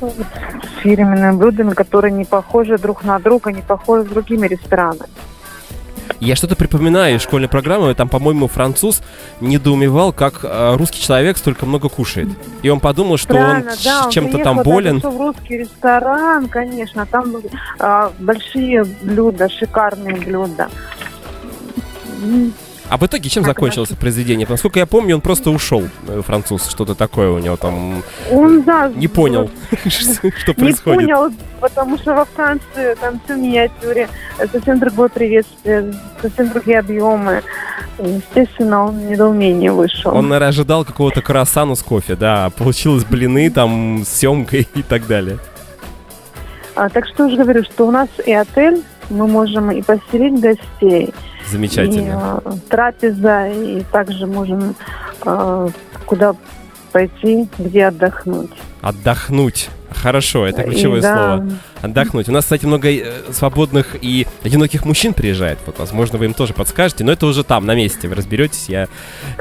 э, 0.00 0.08
с 0.08 0.82
фирменными 0.82 1.36
блюдами, 1.36 1.70
которые 1.70 2.12
не 2.12 2.24
похожи 2.24 2.78
друг 2.78 3.04
на 3.04 3.18
друга, 3.18 3.52
не 3.52 3.62
похожи 3.62 4.04
с 4.04 4.08
другими 4.08 4.46
ресторанами. 4.46 5.10
Я 6.20 6.36
что-то 6.36 6.56
припоминаю 6.56 7.16
из 7.16 7.22
школьной 7.22 7.48
программы, 7.48 7.94
там, 7.94 8.08
по-моему, 8.08 8.48
француз 8.48 9.02
недоумевал, 9.40 10.12
как 10.12 10.40
э, 10.42 10.76
русский 10.76 11.00
человек 11.00 11.36
столько 11.36 11.66
много 11.66 11.88
кушает. 11.88 12.28
И 12.62 12.68
он 12.68 12.80
подумал, 12.80 13.16
что 13.16 13.34
Правильно, 13.34 13.70
он 13.72 13.76
да, 13.84 14.10
чем-то 14.10 14.38
там 14.38 14.58
да, 14.58 14.62
болен. 14.62 14.96
зашел 14.96 15.10
в 15.10 15.20
русский 15.20 15.58
ресторан, 15.58 16.48
конечно, 16.48 17.06
там 17.06 17.36
а, 17.78 18.12
большие 18.18 18.84
блюда, 18.84 19.48
шикарные 19.48 20.16
блюда. 20.16 20.68
А 22.88 22.98
в 22.98 23.02
итоге 23.06 23.30
чем 23.30 23.44
закончилось 23.44 23.90
произведение? 23.98 24.46
Насколько 24.48 24.78
я 24.78 24.86
помню, 24.86 25.14
он 25.16 25.20
просто 25.20 25.50
ушел, 25.50 25.84
э, 26.06 26.20
француз, 26.24 26.68
что-то 26.68 26.94
такое 26.94 27.30
у 27.30 27.38
него 27.38 27.56
там. 27.56 28.02
Он, 28.30 28.62
да, 28.62 28.88
Не 28.94 29.08
понял, 29.08 29.50
что 29.86 30.28
Не 30.48 30.54
происходит. 30.54 31.00
понял, 31.00 31.30
потому 31.60 31.96
что 31.98 32.14
во 32.14 32.24
Франции 32.26 32.94
там 33.00 33.20
все 33.24 33.34
в 33.36 33.38
миниатюре, 33.38 34.08
совсем 34.52 34.78
другое 34.78 35.08
приветствие, 35.08 35.94
совсем 36.20 36.50
другие 36.50 36.78
объемы. 36.80 37.42
Естественно, 37.98 38.86
он 38.86 38.98
в 38.98 39.10
недоумение 39.10 39.72
вышел. 39.72 40.14
Он, 40.14 40.28
наверное, 40.28 40.48
ожидал 40.48 40.84
какого-то 40.84 41.22
круассану 41.22 41.76
с 41.76 41.82
кофе, 41.82 42.16
да, 42.16 42.46
а 42.46 42.50
получилось 42.50 43.04
блины 43.04 43.50
там 43.50 44.02
с 44.04 44.08
семгой 44.08 44.68
и 44.74 44.82
так 44.82 45.06
далее. 45.06 45.38
А, 46.74 46.88
так 46.88 47.06
что 47.06 47.26
уже 47.26 47.36
говорю, 47.36 47.62
что 47.62 47.86
у 47.86 47.90
нас 47.92 48.08
и 48.26 48.32
отель, 48.32 48.82
мы 49.10 49.26
можем 49.26 49.70
и 49.70 49.82
поселить 49.82 50.40
гостей, 50.40 51.12
Замечательно. 51.50 52.40
и 52.44 52.48
э, 52.48 52.52
трапеза, 52.68 53.48
и 53.48 53.82
также 53.92 54.26
можем 54.26 54.74
э, 55.24 55.68
куда 56.06 56.34
пойти, 56.92 57.48
где 57.58 57.86
отдохнуть. 57.86 58.50
Отдохнуть. 58.80 59.68
Хорошо, 59.90 60.46
это 60.46 60.62
ключевое 60.62 60.98
И 60.98 61.02
да, 61.02 61.36
слово. 61.36 61.50
Отдохнуть. 61.84 62.28
У 62.30 62.32
нас, 62.32 62.44
кстати, 62.44 62.64
много 62.64 62.88
э, 62.88 63.12
свободных 63.32 63.96
и 64.00 64.26
одиноких 64.42 64.86
мужчин 64.86 65.12
приезжает. 65.12 65.58
Вот, 65.66 65.78
возможно, 65.78 66.16
вы 66.16 66.24
им 66.24 66.34
тоже 66.34 66.54
подскажете, 66.54 67.04
но 67.04 67.12
это 67.12 67.26
уже 67.26 67.44
там, 67.44 67.66
на 67.66 67.74
месте, 67.74 68.08
вы 68.08 68.14
разберетесь. 68.14 68.68
Я 68.68 68.88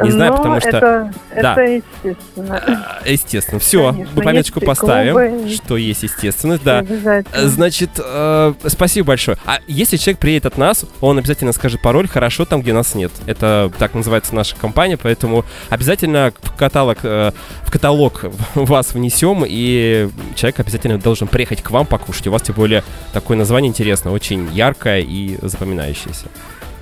не 0.03 0.11
знаю, 0.11 0.31
но 0.31 0.37
потому 0.37 0.59
что... 0.59 0.69
Это, 0.69 1.13
Да. 1.41 1.53
это 1.53 1.61
естественно. 2.03 2.63
а, 2.67 3.07
Естественно, 3.09 3.59
все, 3.59 3.91
Конечно, 3.91 4.11
мы 4.15 4.23
пометочку 4.23 4.59
поставим, 4.59 5.13
клубы, 5.13 5.49
что 5.53 5.77
есть 5.77 6.03
естественность, 6.03 6.63
да. 6.63 6.85
Значит, 7.33 7.91
э, 7.97 8.53
спасибо 8.65 9.07
большое. 9.07 9.37
А 9.45 9.59
если 9.67 9.95
человек 9.95 10.19
приедет 10.19 10.45
от 10.47 10.57
нас, 10.57 10.85
он 10.99 11.17
обязательно 11.19 11.53
скажет 11.53 11.81
пароль 11.81 12.09
«Хорошо 12.09 12.43
там, 12.43 12.61
где 12.61 12.73
нас 12.73 12.93
нет». 12.93 13.11
Это 13.25 13.71
так 13.79 13.93
называется 13.93 14.35
наша 14.35 14.57
компания, 14.57 14.97
поэтому 14.97 15.45
обязательно 15.69 16.33
в 16.41 16.57
каталог, 16.57 16.97
э, 17.03 17.31
в 17.61 17.71
каталог 17.71 18.25
вас 18.55 18.93
внесем, 18.93 19.45
и 19.47 20.09
человек 20.35 20.59
обязательно 20.59 20.97
должен 20.97 21.29
приехать 21.29 21.61
к 21.61 21.71
вам 21.71 21.85
покушать. 21.85 22.27
Вас 22.33 22.41
тем 22.41 22.55
более 22.55 22.83
такое 23.13 23.37
название 23.37 23.69
интересное, 23.69 24.11
очень 24.11 24.49
яркое 24.51 25.01
и 25.01 25.37
запоминающееся. 25.41 26.25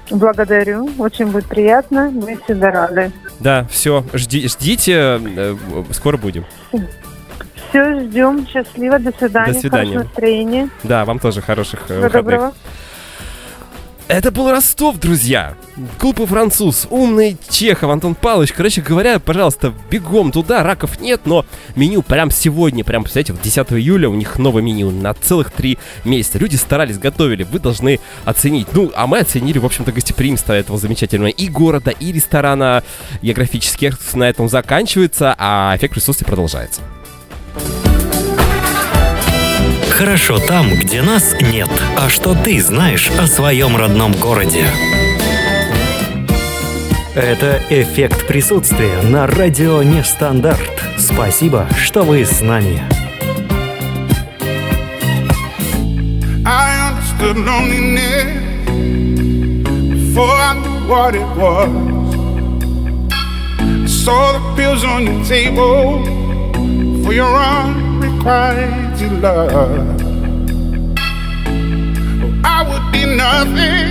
Благодарю, 0.10 0.90
очень 0.98 1.28
будет 1.28 1.46
приятно, 1.46 2.10
мы 2.10 2.38
всегда 2.46 2.72
рады. 2.72 3.12
Да, 3.40 3.66
все, 3.70 4.04
жди, 4.14 4.48
ждите, 4.48 4.94
э, 5.22 5.56
скоро 5.92 6.16
будем. 6.18 6.46
Все, 7.70 8.00
ждем, 8.02 8.48
счастливо, 8.48 9.00
до 9.00 9.12
свидания, 9.18 9.54
До 9.54 9.60
свидания. 9.60 9.84
хорошего 9.92 10.04
настроения, 10.04 10.70
Да, 10.84 11.04
вам 11.06 11.20
тоже 11.20 11.42
хороших 11.42 11.82
э, 11.82 11.86
всего 11.86 12.02
выходных. 12.02 12.24
доброго. 12.24 12.54
Это 14.08 14.32
был 14.32 14.52
Ростов, 14.52 15.00
друзья. 15.00 15.56
Глупый 16.00 16.26
француз, 16.26 16.86
умный 16.90 17.38
Чехов, 17.50 17.90
Антон 17.90 18.14
Павлович. 18.14 18.52
Короче 18.52 18.82
говоря, 18.82 19.20
пожалуйста, 19.20 19.74
бегом 19.90 20.32
туда. 20.32 20.64
Раков 20.64 21.00
нет, 21.00 21.22
но 21.26 21.46
меню 21.76 22.02
прям 22.02 22.30
сегодня, 22.30 22.84
прям, 22.84 23.04
представляете, 23.04 23.34
вот 23.34 23.42
10 23.42 23.72
июля 23.74 24.10
у 24.10 24.14
них 24.14 24.38
новое 24.38 24.62
меню 24.62 24.92
на 24.92 25.14
целых 25.14 25.52
три 25.52 25.78
месяца. 26.04 26.40
Люди 26.40 26.58
старались, 26.58 26.98
готовили, 26.98 27.44
вы 27.44 27.60
должны 27.60 28.00
оценить. 28.26 28.68
Ну, 28.74 28.92
а 28.96 29.08
мы 29.08 29.20
оценили, 29.20 29.60
в 29.60 29.66
общем-то, 29.66 29.92
гостеприимство 29.92 30.54
этого 30.54 30.78
замечательного 30.78 31.30
и 31.30 31.48
города, 31.48 31.92
и 31.92 32.12
ресторана. 32.12 32.84
Географический 33.22 33.92
на 34.14 34.30
этом 34.30 34.50
заканчивается, 34.50 35.36
а 35.38 35.74
эффект 35.78 35.94
присутствия 35.94 36.28
продолжается. 36.28 36.82
Хорошо 40.02 40.40
там, 40.40 40.68
где 40.68 41.04
нас 41.04 41.36
нет. 41.40 41.70
А 41.96 42.10
что 42.10 42.34
ты 42.34 42.60
знаешь 42.60 43.12
о 43.20 43.28
своем 43.28 43.78
родном 43.78 44.14
городе? 44.14 44.66
Это 47.14 47.62
эффект 47.70 48.26
присутствия 48.26 49.00
на 49.04 49.28
радио 49.28 49.84
Нестандарт. 49.84 50.82
Спасибо, 50.98 51.68
что 51.78 52.02
вы 52.02 52.26
с 52.26 52.42
нами. 52.42 52.82
Saw 63.86 64.34
the 64.34 64.40
pills 64.56 64.84
on 64.84 65.06
your 65.06 65.24
table 65.24 66.04
for 67.04 67.14
your 67.14 67.91
unrequited 68.26 69.22
love. 69.22 69.52
Oh, 69.52 69.96
I 72.44 72.64
would 72.68 72.92
be 72.92 73.06
nothing 73.16 73.88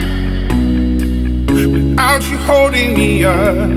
without 1.46 2.22
you 2.30 2.36
holding 2.38 2.94
me 2.94 3.24
up. 3.24 3.68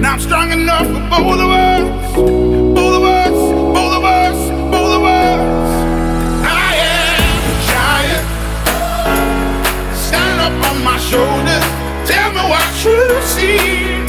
Now 0.00 0.12
I'm 0.12 0.20
strong 0.20 0.52
enough 0.52 0.86
for 0.86 1.00
both 1.10 1.40
of 1.40 1.50
us, 1.50 2.14
both 2.14 2.94
of 2.96 3.04
us, 3.04 3.30
both 3.30 3.94
of 3.96 4.04
us, 4.04 4.50
both 4.70 4.96
of 4.96 5.04
us. 5.04 5.70
I 6.44 6.74
am 6.76 7.22
a 7.48 7.54
giant, 7.70 8.26
standing 9.96 11.00
shoulders. 11.08 11.64
Tell 12.08 12.30
me 12.32 12.42
what 12.50 12.84
you 12.84 13.00
see. 13.22 13.99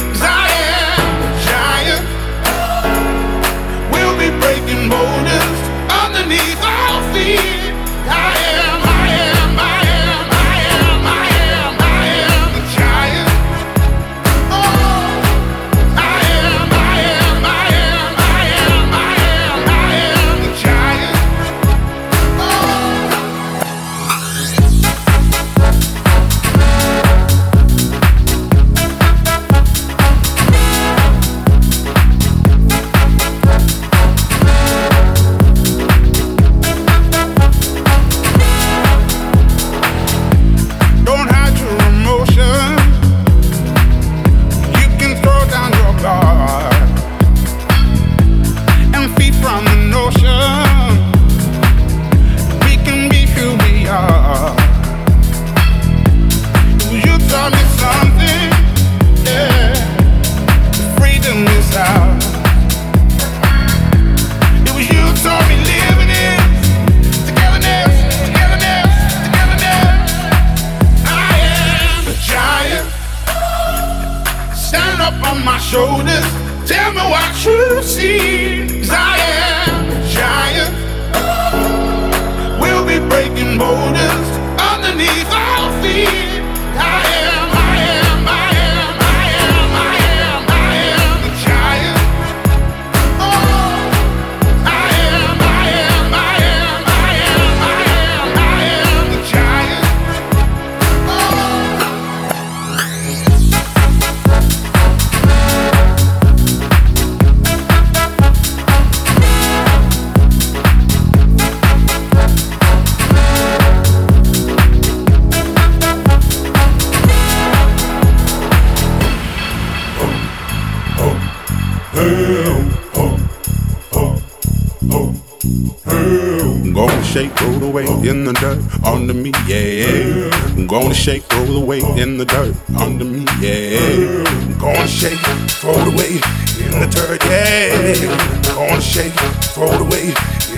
Away 131.72 132.02
in 132.02 132.18
the 132.18 132.24
dirt 132.24 132.54
under 132.78 133.04
me, 133.04 133.24
yeah. 133.40 134.58
Gonna 134.58 134.86
shake, 134.86 135.18
throw 135.48 135.72
it 135.72 135.88
away 135.88 136.20
in 136.60 136.72
the 136.80 136.88
dirt, 136.90 137.24
yeah. 137.24 138.54
Gonna 138.54 138.80
shake, 138.80 139.12
throw 139.54 139.72
it 139.72 139.80
away 139.80 140.08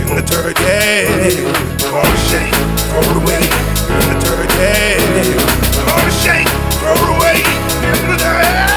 in 0.00 0.16
the 0.16 0.22
dirt, 0.22 0.58
yeah. 0.60 1.06
Gonna 1.78 2.16
shake, 2.26 2.54
throw 2.90 3.00
it 3.00 3.16
away 3.22 3.42
in 3.94 4.06
the 4.10 4.18
dirt, 4.24 4.50
yeah. 4.58 4.98
Gonna 5.86 6.10
shake, 6.10 6.48
throw 6.80 6.94
it 6.94 7.16
away 7.16 7.38
in 7.92 8.10
the 8.10 8.16
dirt. 8.16 8.74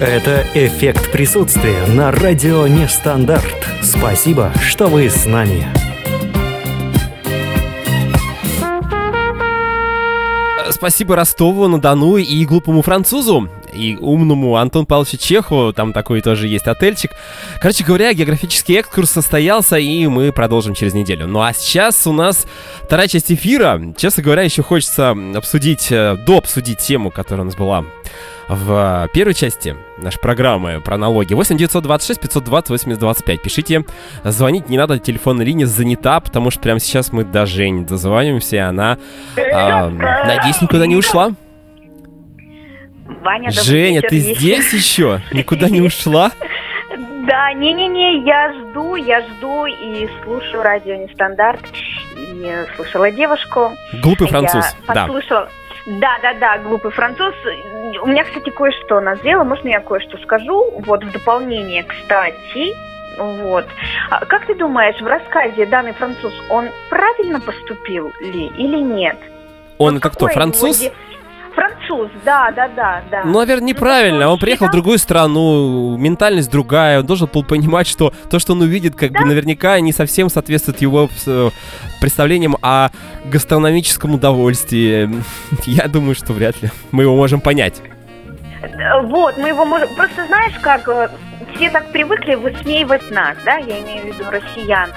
Это 0.00 0.46
«Эффект 0.54 1.10
присутствия» 1.10 1.84
на 1.88 2.12
радио 2.12 2.68
Нестандарт. 2.68 3.66
Спасибо, 3.82 4.52
что 4.62 4.86
вы 4.86 5.10
с 5.10 5.26
нами. 5.26 5.66
Спасибо 10.70 11.16
Ростову, 11.16 11.66
на 11.66 11.80
Дону 11.80 12.16
и 12.16 12.44
глупому 12.44 12.82
французу, 12.82 13.48
и 13.78 13.96
умному 13.96 14.56
Антону 14.56 14.86
Павловичу 14.86 15.16
Чехову, 15.16 15.72
там 15.72 15.92
такой 15.92 16.20
тоже 16.20 16.48
есть 16.48 16.66
отельчик. 16.66 17.12
Короче 17.60 17.84
говоря, 17.84 18.12
географический 18.12 18.76
экскурс 18.76 19.10
состоялся, 19.10 19.76
и 19.76 20.06
мы 20.06 20.32
продолжим 20.32 20.74
через 20.74 20.94
неделю. 20.94 21.26
Ну 21.26 21.40
а 21.40 21.52
сейчас 21.52 22.06
у 22.06 22.12
нас 22.12 22.46
вторая 22.82 23.08
часть 23.08 23.30
эфира. 23.30 23.80
Честно 23.96 24.22
говоря, 24.22 24.42
еще 24.42 24.62
хочется 24.62 25.16
обсудить, 25.34 25.90
э, 25.90 26.16
дообсудить 26.26 26.78
тему, 26.78 27.10
которая 27.10 27.42
у 27.42 27.46
нас 27.46 27.56
была 27.56 27.84
в 28.48 29.08
первой 29.12 29.34
части 29.34 29.76
нашей 29.98 30.20
программы 30.20 30.80
про 30.80 30.96
налоги. 30.96 31.34
8 31.34 31.56
926 31.56 32.20
520 32.20 32.70
8025. 32.70 33.42
Пишите, 33.42 33.84
звонить 34.24 34.68
не 34.68 34.78
надо, 34.78 34.98
телефонная 34.98 35.44
линия 35.44 35.66
занята, 35.66 36.18
потому 36.20 36.50
что 36.50 36.60
прямо 36.60 36.80
сейчас 36.80 37.12
мы 37.12 37.24
до 37.24 37.46
Жени 37.46 37.84
дозваниваемся, 37.84 38.56
и 38.56 38.58
она, 38.58 38.98
а, 39.36 39.88
надеюсь, 39.88 40.60
никуда 40.62 40.86
не 40.86 40.96
ушла. 40.96 41.32
Ваня, 43.22 43.50
Женя, 43.50 43.96
вечер. 43.96 44.08
ты 44.10 44.18
здесь 44.18 44.72
еще? 44.72 45.20
Никуда 45.32 45.68
не 45.68 45.80
ушла? 45.80 46.30
Да, 47.26 47.52
не-не-не, 47.52 48.24
я 48.24 48.52
жду, 48.54 48.94
я 48.96 49.20
жду 49.22 49.66
и 49.66 50.08
слушаю 50.22 50.62
радио 50.62 50.94
Нестандарт. 50.94 51.60
И 52.16 52.64
слушала 52.76 53.10
девушку. 53.10 53.72
Глупый 54.02 54.28
француз, 54.28 54.64
Я 54.88 54.94
да. 54.94 55.06
Да, 55.86 56.18
да, 56.22 56.34
да, 56.34 56.58
глупый 56.58 56.90
француз. 56.90 57.34
У 58.02 58.06
меня, 58.06 58.24
кстати, 58.24 58.50
кое-что 58.50 59.00
назрело. 59.00 59.44
Можно 59.44 59.68
я 59.68 59.80
кое-что 59.80 60.18
скажу? 60.18 60.70
Вот 60.86 61.02
в 61.04 61.10
дополнение, 61.12 61.82
кстати. 61.84 62.74
Вот. 63.18 63.66
А 64.10 64.24
Как 64.26 64.46
ты 64.46 64.54
думаешь, 64.54 65.00
в 65.00 65.06
рассказе 65.06 65.66
данный 65.66 65.92
француз, 65.92 66.32
он 66.50 66.68
правильно 66.90 67.40
поступил 67.40 68.12
ли 68.20 68.46
или 68.58 68.78
нет? 68.78 69.16
Он 69.78 69.94
Вот 69.94 70.04
это 70.04 70.10
кто, 70.10 70.28
француз? 70.28 70.78
де- 70.78 70.92
Француз, 71.54 72.10
да, 72.24 72.50
да, 72.50 72.68
да, 72.68 73.02
да. 73.10 73.22
Ну, 73.24 73.38
наверное, 73.38 73.68
неправильно. 73.68 74.28
Он 74.28 74.38
приехал 74.38 74.68
в 74.68 74.70
другую 74.70 74.98
страну, 74.98 75.96
ментальность 75.96 76.50
другая. 76.50 77.00
Он 77.00 77.06
должен 77.06 77.28
был 77.32 77.44
понимать, 77.44 77.86
что 77.86 78.12
то, 78.30 78.38
что 78.38 78.52
он 78.52 78.60
увидит, 78.62 78.94
как 78.94 79.12
бы 79.12 79.24
наверняка 79.24 79.78
не 79.80 79.92
совсем 79.92 80.28
соответствует 80.28 80.80
его 80.80 81.08
э, 81.26 81.50
представлениям 82.00 82.56
о 82.62 82.90
гастрономическом 83.24 84.14
удовольствии. 84.14 85.10
Я 85.66 85.88
думаю, 85.88 86.14
что 86.14 86.32
вряд 86.32 86.60
ли. 86.62 86.70
Мы 86.90 87.04
его 87.04 87.16
можем 87.16 87.40
понять. 87.40 87.80
Э, 88.62 89.00
Вот, 89.02 89.36
мы 89.38 89.48
его 89.48 89.64
можем... 89.64 89.88
Просто 89.94 90.26
знаешь, 90.26 90.54
как 90.60 90.88
э, 90.88 91.08
все 91.58 91.70
так 91.70 91.90
привыкли 91.90 92.36
высмеивать 92.36 93.10
нас, 93.10 93.36
да, 93.44 93.56
я 93.56 93.80
имею 93.80 94.04
в 94.04 94.06
виду 94.06 94.30
россиян. 94.30 94.90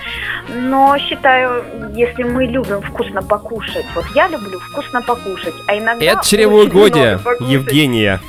Но 0.48 0.96
считаю, 1.00 1.64
если 1.94 2.24
мы 2.24 2.46
любим 2.46 2.82
вкусно 2.82 3.24
покушать, 3.24 3.86
вот 3.96 4.06
я 4.14 4.28
люблю 4.28 4.60
вкусно 4.60 5.02
покушать, 5.02 5.56
а 5.68 5.78
иногда... 5.78 6.06
Это 6.06 6.26
чревоугодие. 6.26 7.20
Евгения. 7.40 8.20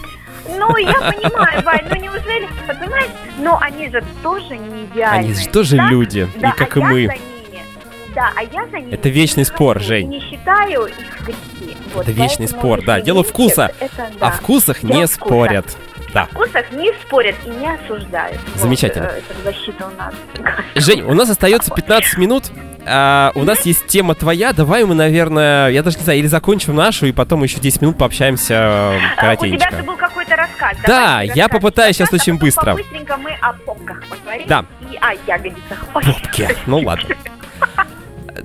Ну, 0.49 0.77
я 0.77 1.13
понимаю, 1.13 1.63
Вань, 1.63 1.85
ну 1.91 1.97
неужели, 1.97 2.49
понимаешь, 2.67 3.11
но 3.39 3.59
они 3.61 3.89
же 3.91 4.03
тоже 4.23 4.57
не 4.57 4.85
идеальны. 4.85 5.27
Они 5.27 5.35
же 5.35 5.49
тоже 5.49 5.77
да? 5.77 5.89
люди, 5.89 6.29
Да, 6.41 6.51
и 6.51 6.53
как 6.57 6.77
а 6.77 6.81
и 6.81 6.83
мы. 6.83 7.01
ними, 7.03 7.21
да, 8.15 8.31
а 8.35 8.43
я 8.43 8.67
за 8.67 8.79
ними 8.79 8.93
Это 8.93 9.09
вечный 9.09 9.45
спор, 9.45 9.81
Жень. 9.81 10.09
Не 10.09 10.21
считаю 10.21 10.87
их 10.87 11.21
грехи. 11.25 11.77
Вот, 11.95 12.09
Это 12.09 12.13
вечный 12.13 12.49
спор, 12.49 12.83
да. 12.85 13.01
Дело 13.01 13.23
вкуса. 13.23 13.73
это 13.79 14.07
О 14.19 14.19
да. 14.19 14.31
вкусах 14.31 14.81
Дело 14.81 15.01
не 15.01 15.07
вкуса. 15.07 15.15
спорят. 15.15 15.77
Да. 16.13 16.27
Вкусах 16.27 16.71
не 16.73 16.93
спорят 17.05 17.35
и 17.47 17.51
не 17.51 17.69
осуждают. 17.73 18.41
Замечательно. 18.57 19.11
Вот, 19.15 19.25
э, 19.31 19.43
защита 19.45 19.87
у 19.87 19.97
нас. 19.97 20.15
Жень, 20.75 21.03
у 21.03 21.15
нас 21.15 21.31
остается 21.31 21.73
15 21.73 22.19
минут. 22.19 22.45
А, 22.85 23.33
у 23.35 23.45
нас 23.45 23.65
есть 23.65 23.87
тема 23.87 24.15
твоя. 24.15 24.53
Давай 24.53 24.85
мы, 24.85 24.95
наверное, 24.95 25.69
я 25.69 25.83
даже 25.83 25.99
не 25.99 26.05
знаю, 26.05 26.19
или 26.19 26.27
закончим 26.27 26.75
нашу, 26.75 27.07
и 27.07 27.13
потом 27.13 27.43
еще 27.43 27.61
10 27.61 27.81
минут 27.83 27.99
пообщаемся 27.99 28.55
э, 28.55 28.99
А 29.19 29.33
У 29.35 29.47
тебя 29.47 29.71
же 29.71 29.83
был 29.85 29.97
какой-то 29.97 30.37
рассказ. 30.37 30.77
Да, 30.87 30.89
Давайте 31.13 31.33
я 31.35 31.45
рассказ. 31.45 31.61
попытаюсь 31.61 31.97
сейчас 31.97 32.13
очень 32.13 32.39
быстро. 32.39 32.75
Быстренько 32.75 33.17
мы 33.17 33.33
о 33.41 33.53
попках 33.53 34.03
поговорим. 34.09 34.47
Да. 34.49 34.65
И 34.91 34.97
о 34.97 35.15
ягодицах. 35.27 35.87
Попки. 35.93 36.49
Ну 36.67 36.79
ладно. 36.81 37.15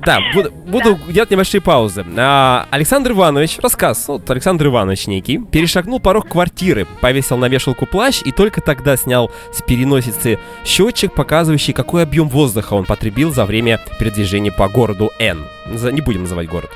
Да, 0.06 0.20
буду, 0.34 0.52
буду 0.52 1.00
делать 1.10 1.32
небольшие 1.32 1.62
паузы. 1.62 2.06
А, 2.18 2.68
Александр 2.72 3.12
Иванович, 3.12 3.58
рассказ, 3.62 4.06
ну, 4.08 4.16
вот 4.16 4.30
Александр 4.30 4.68
Иванович 4.68 5.08
некий, 5.08 5.38
перешагнул 5.38 6.00
порог 6.00 6.28
квартиры, 6.28 6.86
повесил 7.02 7.38
на 7.38 7.48
вешалку 7.48 7.86
плащ 7.86 8.22
и 8.24 8.32
только 8.32 8.62
тогда 8.62 8.98
снял 8.98 9.32
с 9.54 9.62
переносицы 9.62 10.40
счетчик, 10.66 11.14
показывающий, 11.14 11.74
какой 11.74 12.04
объем 12.04 12.28
воздуха 12.30 12.74
он 12.74 12.86
потребил 12.86 13.34
за 13.34 13.46
время 13.46 13.80
передвижения 14.00 14.52
по 14.52 14.68
городу 14.68 15.12
Н. 15.20 15.46
За- 15.74 15.92
Не 15.92 16.02
будем 16.02 16.24
называть 16.24 16.48
город. 16.48 16.70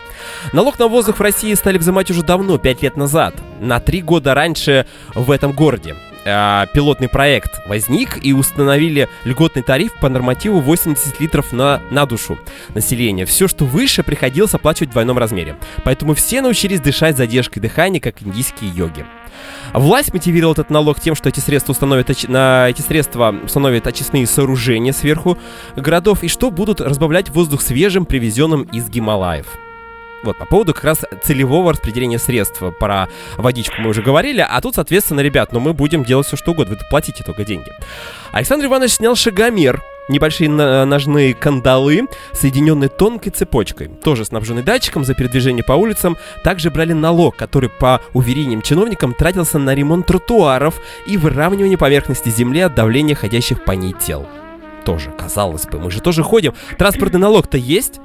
Налог 0.54 0.80
на 0.80 0.88
воздух 0.88 1.18
в 1.18 1.22
России 1.22 1.54
стали 1.54 1.78
взимать 1.78 2.10
уже 2.12 2.24
давно, 2.24 2.58
5 2.58 2.82
лет 2.82 2.98
назад. 2.98 3.36
На 3.60 3.80
3 3.80 4.02
года 4.02 4.34
раньше 4.34 4.86
в 5.16 5.32
этом 5.32 5.52
городе. 5.52 5.96
А, 6.26 6.68
пилотный 6.68 7.10
проект 7.10 7.62
возник 7.68 8.24
и 8.24 8.34
установили 8.34 9.10
льготный 9.24 9.64
тариф 9.64 9.92
по 10.00 10.10
нормативу 10.10 10.60
80 10.60 11.20
литров 11.20 11.52
на, 11.52 11.82
на 11.90 12.06
душу 12.06 12.38
населения. 12.74 13.26
Все, 13.26 13.48
что 13.48 13.66
выше, 13.66 14.04
приходилось 14.04 14.54
оплачивать 14.54 14.90
в 14.90 14.94
двойном 14.94 15.18
размере. 15.18 15.58
Поэтому 15.84 16.14
все 16.14 16.42
научились 16.42 16.80
дышать 16.80 17.18
задержкой 17.18 17.62
дыхания, 17.62 18.00
как 18.00 18.22
индийские 18.22 18.72
йоги. 18.72 19.06
Власть 19.74 20.14
мотивировала 20.14 20.54
этот 20.54 20.70
налог 20.70 21.00
тем, 21.00 21.16
что 21.16 21.30
эти 21.30 21.40
средства 21.40 21.72
установят 21.72 22.10
на 22.28 22.70
эти 22.70 22.82
средства 22.82 23.34
установят 23.44 23.88
очистные 23.88 24.28
сооружения 24.28 24.92
сверху 24.92 25.38
городов 25.76 26.24
и 26.24 26.28
что 26.28 26.52
будут 26.52 26.82
разбавлять 26.82 27.30
воздух 27.30 27.62
свежим, 27.62 28.06
привезенным 28.06 28.64
из 28.64 28.90
Гималаев. 28.90 29.48
Вот, 30.24 30.38
по 30.38 30.46
поводу 30.46 30.74
как 30.74 30.84
раз 30.84 31.02
целевого 31.24 31.74
распределения 31.74 32.20
средств. 32.20 32.62
Про 32.80 33.08
водичку 33.38 33.76
мы 33.80 33.90
уже 33.90 34.02
говорили, 34.02 34.46
а 34.48 34.62
тут, 34.62 34.76
соответственно, 34.76 35.22
ребят, 35.22 35.52
ну 35.52 35.60
мы 35.60 35.74
будем 35.74 36.04
делать 36.04 36.28
все 36.28 36.38
что 36.38 36.52
угодно, 36.52 36.76
вы 36.76 36.86
платите 36.90 37.24
только 37.24 37.44
деньги. 37.44 37.72
Александр 38.32 38.66
Иванович 38.66 38.94
снял 38.94 39.16
шагомер, 39.16 39.82
небольшие 40.10 40.50
на- 40.50 40.86
ножные 40.86 41.34
кандалы, 41.34 42.08
соединенные 42.34 42.90
тонкой 42.90 43.32
цепочкой, 43.32 43.88
тоже 43.88 44.26
снабженный 44.26 44.64
датчиком 44.64 45.06
за 45.06 45.16
передвижение 45.16 45.64
по 45.64 45.74
улицам. 45.74 46.18
Также 46.44 46.70
брали 46.70 46.94
налог, 46.94 47.36
который, 47.36 47.70
по 47.70 48.02
уверениям 48.14 48.62
чиновникам, 48.62 49.14
тратился 49.14 49.58
на 49.58 49.74
ремонт 49.74 50.06
тротуаров 50.06 50.76
и 51.08 51.18
выравнивание 51.18 51.78
поверхности 51.78 52.30
земли 52.30 52.62
от 52.62 52.76
давления 52.76 53.16
ходящих 53.16 53.64
по 53.64 53.72
ней 53.72 53.94
тел. 53.94 54.28
Тоже, 54.86 55.12
казалось 55.12 55.66
бы, 55.68 55.80
мы 55.80 55.92
же 55.92 56.02
тоже 56.02 56.24
ходим. 56.24 56.54
Транспортный 56.78 57.20
налог-то 57.20 57.58
есть, 57.58 58.00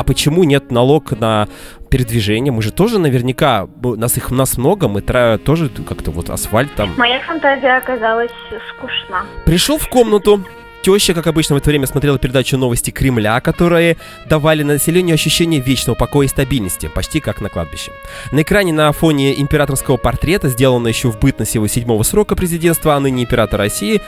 а 0.00 0.02
почему 0.02 0.44
нет 0.44 0.70
налог 0.70 1.12
на 1.12 1.46
передвижение? 1.90 2.52
Мы 2.52 2.62
же 2.62 2.72
тоже 2.72 2.98
наверняка, 2.98 3.68
нас 3.82 4.16
их 4.16 4.30
нас 4.30 4.56
много, 4.56 4.88
мы 4.88 5.02
тоже 5.02 5.68
как-то 5.86 6.10
вот 6.10 6.30
асфальт 6.30 6.74
там. 6.74 6.94
Моя 6.96 7.20
фантазия 7.20 7.76
оказалась 7.76 8.30
скучна. 8.70 9.26
Пришел 9.44 9.76
в 9.76 9.88
комнату. 9.88 10.42
Теща, 10.82 11.12
как 11.12 11.26
обычно, 11.26 11.56
в 11.56 11.58
это 11.58 11.68
время 11.68 11.86
смотрела 11.86 12.18
передачу 12.18 12.56
«Новости 12.56 12.90
Кремля», 12.90 13.38
которые 13.42 13.98
давали 14.26 14.62
населению 14.62 15.12
ощущение 15.12 15.60
вечного 15.60 15.94
покоя 15.94 16.24
и 16.24 16.30
стабильности, 16.30 16.88
почти 16.94 17.20
как 17.20 17.42
на 17.42 17.50
кладбище. 17.50 17.92
На 18.32 18.40
экране 18.40 18.72
на 18.72 18.90
фоне 18.92 19.38
императорского 19.38 19.98
портрета, 19.98 20.48
сделанного 20.48 20.88
еще 20.88 21.10
в 21.10 21.20
бытность 21.20 21.54
его 21.54 21.66
седьмого 21.66 22.02
срока 22.04 22.34
президентства, 22.34 22.96
а 22.96 23.00
ныне 23.00 23.24
император 23.24 23.60
России, 23.60 24.00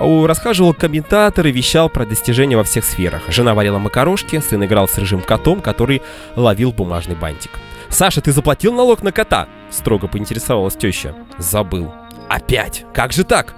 расхаживал 0.00 0.72
комментатор 0.72 1.46
и 1.46 1.52
вещал 1.52 1.88
про 1.88 2.06
достижения 2.06 2.56
во 2.56 2.64
всех 2.64 2.84
сферах. 2.84 3.22
Жена 3.28 3.54
варила 3.54 3.78
макарошки, 3.78 4.40
сын 4.40 4.64
играл 4.64 4.88
с 4.88 4.96
рыжим 4.96 5.20
котом, 5.20 5.60
который 5.60 6.02
ловил 6.36 6.72
бумажный 6.72 7.14
бантик. 7.14 7.50
«Саша, 7.90 8.20
ты 8.20 8.32
заплатил 8.32 8.72
налог 8.72 9.02
на 9.02 9.12
кота?»— 9.12 9.48
строго 9.70 10.08
поинтересовалась 10.08 10.76
теща. 10.76 11.14
«Забыл». 11.38 11.92
«Опять? 12.28 12.84
Как 12.94 13.12
же 13.12 13.24
так?» 13.24 13.54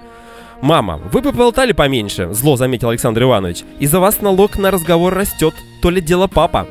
«Мама, 0.62 0.96
вы 0.96 1.20
бы 1.20 1.32
поболтали 1.32 1.72
поменьше»,— 1.72 2.28
зло 2.32 2.56
заметил 2.56 2.88
Александр 2.88 3.24
Иванович. 3.24 3.64
«Из-за 3.78 4.00
вас 4.00 4.20
налог 4.20 4.56
на 4.58 4.70
разговор 4.70 5.12
растет, 5.12 5.54
то 5.80 5.90
ли 5.90 6.00
дело 6.00 6.28
папа». 6.28 6.66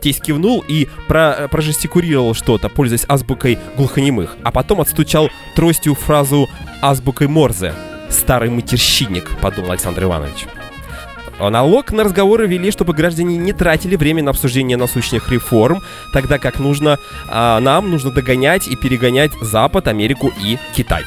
Тесть 0.00 0.22
кивнул 0.22 0.64
и 0.68 0.88
про 1.08 1.48
прожестикулировал 1.50 2.34
что-то, 2.34 2.68
пользуясь 2.68 3.04
азбукой 3.08 3.58
глухонемых, 3.76 4.36
а 4.44 4.52
потом 4.52 4.80
отстучал 4.80 5.28
тростью 5.56 5.94
фразу 5.94 6.48
азбукой 6.82 7.26
Морзе. 7.28 7.74
«Старый 8.10 8.50
матерщинник»,— 8.50 9.30
подумал 9.40 9.72
Александр 9.72 10.04
Иванович. 10.04 10.46
Налог 11.40 11.92
на 11.92 12.02
разговоры 12.02 12.48
вели, 12.48 12.70
чтобы 12.72 12.94
граждане 12.94 13.36
не 13.36 13.52
тратили 13.52 13.94
время 13.94 14.24
на 14.24 14.30
обсуждение 14.30 14.76
насущных 14.76 15.30
реформ, 15.30 15.82
тогда 16.12 16.38
как 16.38 16.58
нужно, 16.58 16.98
а, 17.28 17.60
нам 17.60 17.90
нужно 17.90 18.10
догонять 18.10 18.66
и 18.66 18.74
перегонять 18.74 19.30
Запад, 19.40 19.86
Америку 19.86 20.32
и 20.42 20.58
Китай. 20.74 21.04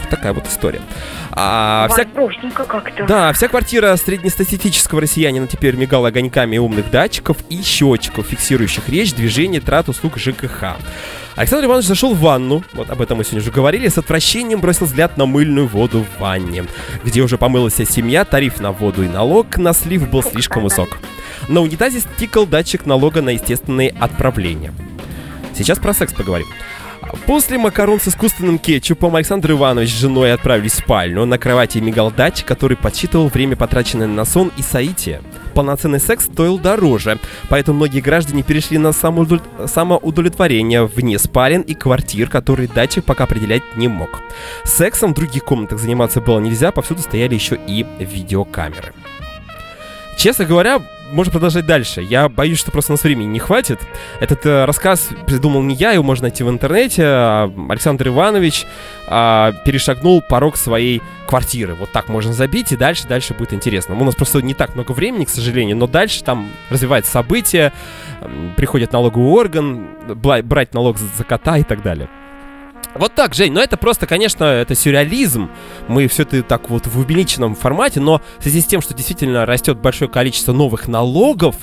Вот 0.00 0.08
такая 0.10 0.32
вот 0.32 0.46
история. 0.46 0.80
А, 1.32 1.88
вся- 1.90 2.04
как-то. 2.66 3.04
да, 3.06 3.32
вся 3.32 3.48
квартира 3.48 3.96
среднестатистического 3.96 5.00
россиянина 5.00 5.48
теперь 5.48 5.74
мигала 5.74 6.08
огоньками 6.08 6.58
умных 6.58 6.90
датчиков 6.90 7.38
и 7.48 7.62
счетчиков, 7.62 8.26
фиксирующих 8.26 8.88
речь, 8.88 9.12
движение, 9.12 9.60
трат 9.60 9.88
услуг 9.88 10.18
ЖКХ. 10.18 10.76
Александр 11.34 11.66
Иванович 11.66 11.86
зашел 11.86 12.14
в 12.14 12.20
ванну, 12.20 12.62
вот 12.74 12.90
об 12.90 13.00
этом 13.00 13.18
мы 13.18 13.24
сегодня 13.24 13.40
уже 13.40 13.50
говорили, 13.50 13.88
с 13.88 13.96
отвращением 13.96 14.60
бросил 14.60 14.84
взгляд 14.84 15.16
на 15.16 15.24
мыльную 15.24 15.66
воду 15.66 16.04
в 16.04 16.20
ванне, 16.20 16.66
где 17.04 17.22
уже 17.22 17.38
помылась 17.38 17.74
вся 17.74 17.86
семья, 17.86 18.24
тариф 18.26 18.60
на 18.60 18.72
воду 18.72 19.02
и 19.02 19.08
налог 19.08 19.56
на 19.56 19.72
слив 19.72 20.10
был 20.10 20.22
слишком 20.22 20.64
высок. 20.64 20.98
На 21.48 21.62
унитазе 21.62 22.00
стикал 22.00 22.46
датчик 22.46 22.84
налога 22.84 23.22
на 23.22 23.30
естественные 23.30 23.94
отправления. 23.98 24.74
Сейчас 25.56 25.78
про 25.78 25.94
секс 25.94 26.12
поговорим. 26.12 26.48
После 27.26 27.58
макарон 27.58 27.98
с 28.00 28.08
искусственным 28.08 28.58
кетчупом 28.58 29.16
Александр 29.16 29.52
Иванович 29.52 29.90
с 29.90 30.00
женой 30.00 30.32
отправились 30.32 30.72
в 30.72 30.78
спальню. 30.78 31.24
На 31.24 31.38
кровати 31.38 31.78
мигал 31.78 32.10
датчик, 32.10 32.46
который 32.46 32.76
подсчитывал 32.76 33.28
время, 33.28 33.56
потраченное 33.56 34.06
на 34.06 34.24
сон 34.24 34.52
и 34.56 34.62
соитие. 34.62 35.22
Полноценный 35.54 36.00
секс 36.00 36.24
стоил 36.24 36.58
дороже, 36.58 37.18
поэтому 37.48 37.76
многие 37.76 38.00
граждане 38.00 38.42
перешли 38.42 38.78
на 38.78 38.88
самоудовлет- 38.88 39.68
самоудовлетворение 39.68 40.86
вне 40.86 41.18
спален 41.18 41.60
и 41.60 41.74
квартир, 41.74 42.28
которые 42.28 42.68
датчик 42.68 43.04
пока 43.04 43.24
определять 43.24 43.62
не 43.76 43.88
мог. 43.88 44.20
Сексом 44.64 45.12
в 45.12 45.16
других 45.16 45.44
комнатах 45.44 45.78
заниматься 45.78 46.20
было 46.20 46.40
нельзя, 46.40 46.72
повсюду 46.72 47.02
стояли 47.02 47.34
еще 47.34 47.58
и 47.66 47.84
видеокамеры. 47.98 48.92
Честно 50.16 50.44
говоря, 50.44 50.80
можно 51.12 51.30
продолжать 51.30 51.66
дальше. 51.66 52.02
Я 52.02 52.28
боюсь, 52.28 52.58
что 52.58 52.70
просто 52.70 52.92
нас 52.92 53.02
времени 53.04 53.26
не 53.26 53.38
хватит. 53.38 53.80
Этот 54.20 54.44
э, 54.46 54.64
рассказ 54.64 55.08
придумал 55.26 55.62
не 55.62 55.74
я, 55.74 55.92
его 55.92 56.02
можно 56.02 56.24
найти 56.24 56.42
в 56.42 56.48
интернете. 56.48 57.04
А 57.04 57.52
Александр 57.68 58.08
Иванович 58.08 58.66
а, 59.06 59.52
перешагнул 59.64 60.22
порог 60.22 60.56
своей 60.56 61.02
квартиры. 61.26 61.74
Вот 61.74 61.92
так 61.92 62.08
можно 62.08 62.32
забить, 62.32 62.72
и 62.72 62.76
дальше, 62.76 63.06
дальше 63.06 63.34
будет 63.34 63.52
интересно. 63.52 63.94
У 63.94 64.04
нас 64.04 64.14
просто 64.14 64.40
не 64.40 64.54
так 64.54 64.74
много 64.74 64.92
времени, 64.92 65.24
к 65.24 65.30
сожалению, 65.30 65.76
но 65.76 65.86
дальше 65.86 66.24
там 66.24 66.50
развивается 66.70 67.12
событие, 67.12 67.72
м, 68.20 68.54
приходит 68.56 68.92
налоговый 68.92 69.28
орган, 69.28 69.88
брать 70.06 70.74
налог 70.74 70.98
за 70.98 71.24
кота 71.24 71.58
и 71.58 71.62
так 71.62 71.82
далее. 71.82 72.08
Вот 72.94 73.14
так, 73.14 73.34
Жень, 73.34 73.52
но 73.52 73.62
это 73.62 73.76
просто, 73.76 74.06
конечно, 74.06 74.44
это 74.44 74.74
сюрреализм. 74.74 75.50
Мы 75.88 76.08
все 76.08 76.24
это 76.24 76.42
так 76.42 76.68
вот 76.68 76.86
в 76.86 76.98
увеличенном 76.98 77.54
формате, 77.54 78.00
но 78.00 78.20
в 78.38 78.42
связи 78.42 78.60
с 78.60 78.66
тем, 78.66 78.82
что 78.82 78.94
действительно 78.94 79.46
растет 79.46 79.78
большое 79.78 80.10
количество 80.10 80.52
новых 80.52 80.88
налогов, 80.88 81.56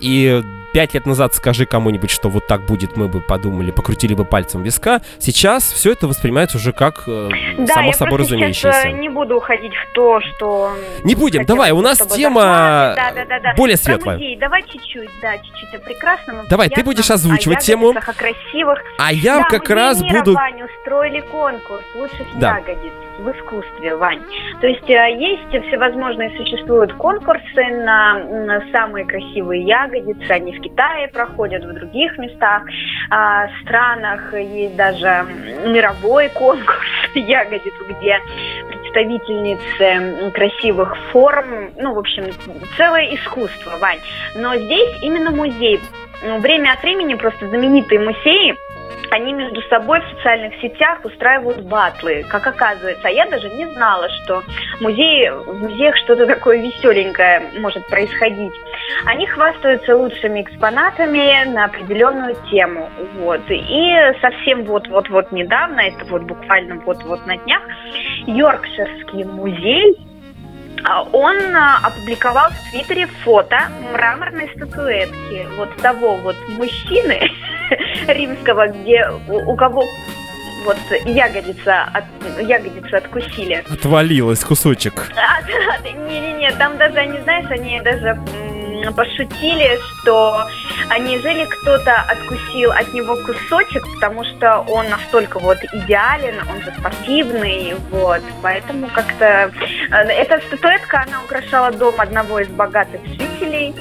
и 0.00 0.42
пять 0.72 0.94
лет 0.94 1.06
назад 1.06 1.34
скажи 1.34 1.66
кому-нибудь, 1.66 2.10
что 2.10 2.28
вот 2.28 2.46
так 2.46 2.62
будет, 2.62 2.96
мы 2.96 3.08
бы 3.08 3.20
подумали, 3.20 3.70
покрутили 3.70 4.14
бы 4.14 4.24
пальцем 4.24 4.62
виска. 4.62 5.00
Сейчас 5.18 5.64
все 5.72 5.92
это 5.92 6.06
воспринимается 6.06 6.56
уже 6.58 6.72
как 6.72 7.04
э, 7.06 7.28
Да, 7.58 7.74
само 7.74 7.92
собой 7.92 8.18
сейчас 8.18 8.26
разумеющееся. 8.30 8.88
э, 8.88 8.92
не 8.92 9.08
буду 9.08 9.36
уходить 9.36 9.72
в 9.74 9.92
то, 9.94 10.20
что... 10.20 10.72
Не 11.04 11.14
будем, 11.14 11.40
хотелось 11.40 11.46
давай, 11.48 11.70
у 11.72 11.80
нас 11.80 11.98
тема. 11.98 12.94
Да, 12.96 13.12
да, 13.14 13.24
да, 13.24 13.40
да. 13.40 13.54
более 13.56 13.76
светлая. 13.76 14.16
музей. 14.16 14.36
Давай 14.36 14.62
чуть-чуть, 14.62 15.10
да, 15.22 15.38
чуть-чуть 15.38 15.74
о 15.74 15.78
прекрасном. 15.78 16.46
Давай, 16.48 16.68
ты 16.68 16.74
приятном, 16.74 16.94
будешь 16.94 17.10
о 17.10 17.14
озвучивать 17.14 17.58
тему. 17.60 17.88
ягодицах, 17.88 18.08
О 18.08 18.18
красивых. 18.18 18.78
А 18.98 19.12
я 19.12 19.38
да, 19.38 19.44
как 19.44 19.68
раз 19.70 20.02
буду... 20.02 20.36
Устроили 20.80 21.20
конкурс 21.20 21.82
лучших 21.94 22.26
Да. 22.38 22.58
ягодиц 22.58 22.92
в 23.20 23.30
искусстве, 23.30 23.96
Вань. 23.96 24.22
То 24.60 24.66
есть 24.66 24.88
э, 24.88 25.16
есть 25.18 25.66
всевозможные 25.66 26.36
существуют 26.36 26.92
конкурсы 26.94 27.62
на, 27.84 28.62
самые 28.72 29.04
красивые 29.04 29.62
ягодицы. 29.62 30.30
Они 30.30 30.52
в 30.52 30.60
Китае 30.60 31.08
проходят, 31.08 31.64
в 31.64 31.72
других 31.72 32.16
местах, 32.18 32.62
а, 33.10 33.48
странах. 33.62 34.34
Есть 34.34 34.76
даже 34.76 35.26
мировой 35.66 36.28
конкурс 36.30 36.86
ягодиц, 37.14 37.74
где 37.88 38.18
представительницы 38.68 40.30
красивых 40.32 40.96
форм, 41.12 41.70
ну, 41.76 41.94
в 41.94 41.98
общем, 41.98 42.24
целое 42.76 43.14
искусство, 43.14 43.72
Вань. 43.80 44.00
Но 44.34 44.56
здесь 44.56 45.02
именно 45.02 45.30
музей. 45.30 45.80
Время 46.22 46.72
от 46.72 46.82
времени 46.82 47.14
просто 47.14 47.48
знаменитые 47.48 48.00
музеи 48.00 48.54
они 49.10 49.32
между 49.32 49.60
собой 49.62 50.00
в 50.00 50.16
социальных 50.16 50.54
сетях 50.60 51.04
устраивают 51.04 51.62
батлы, 51.62 52.24
как 52.28 52.46
оказывается. 52.46 53.08
А 53.08 53.10
я 53.10 53.26
даже 53.26 53.48
не 53.50 53.66
знала, 53.66 54.08
что 54.08 54.42
музей, 54.80 55.30
в 55.30 55.54
музеях 55.60 55.96
что-то 55.96 56.26
такое 56.26 56.62
веселенькое 56.62 57.50
может 57.58 57.86
происходить. 57.88 58.52
они 59.06 59.26
хвастаются 59.26 59.96
лучшими 59.96 60.42
экспонатами 60.42 61.44
на 61.50 61.64
определенную 61.66 62.36
тему. 62.50 62.88
Вот. 63.18 63.40
И 63.48 63.96
совсем 64.20 64.64
вот-вот-вот 64.64 65.32
недавно, 65.32 65.80
это 65.80 66.04
вот 66.06 66.22
буквально 66.22 66.76
вот-вот 66.86 67.26
на 67.26 67.36
днях, 67.36 67.62
Йоркширский 68.26 69.24
музей 69.24 70.09
он 71.12 71.36
а, 71.54 71.78
опубликовал 71.82 72.50
в 72.50 72.70
Твиттере 72.70 73.06
фото 73.24 73.68
мраморной 73.92 74.50
статуэтки 74.56 75.46
вот 75.56 75.74
того 75.76 76.16
вот 76.16 76.36
мужчины 76.48 77.30
римского, 78.08 78.68
где 78.68 79.08
у, 79.28 79.52
у 79.52 79.56
кого 79.56 79.84
вот 80.64 80.76
ягодица, 81.04 81.84
от, 81.84 82.04
ягодицы 82.40 82.94
откусили. 82.94 83.64
Отвалилась 83.70 84.44
кусочек. 84.44 85.10
А, 85.16 85.42
не-не-не, 86.08 86.52
там 86.52 86.76
даже, 86.76 87.06
не 87.06 87.20
знаешь, 87.22 87.50
они 87.50 87.80
даже 87.80 88.18
пошутили, 88.94 89.78
что 90.00 90.46
неужели 91.00 91.44
кто-то 91.44 91.94
откусил 92.08 92.72
от 92.72 92.92
него 92.92 93.16
кусочек, 93.16 93.84
потому 93.94 94.24
что 94.24 94.60
он 94.68 94.88
настолько 94.88 95.38
вот 95.38 95.58
идеален, 95.72 96.36
он 96.48 96.62
же 96.62 96.72
спортивный, 96.78 97.74
вот, 97.90 98.22
поэтому 98.42 98.88
как-то... 98.88 99.52
Э, 99.90 100.02
эта 100.08 100.40
статуэтка, 100.46 101.04
она 101.06 101.22
украшала 101.22 101.70
дом 101.72 101.94
одного 101.98 102.40
из 102.40 102.48
богатых 102.48 103.00
жителей, 103.06 103.74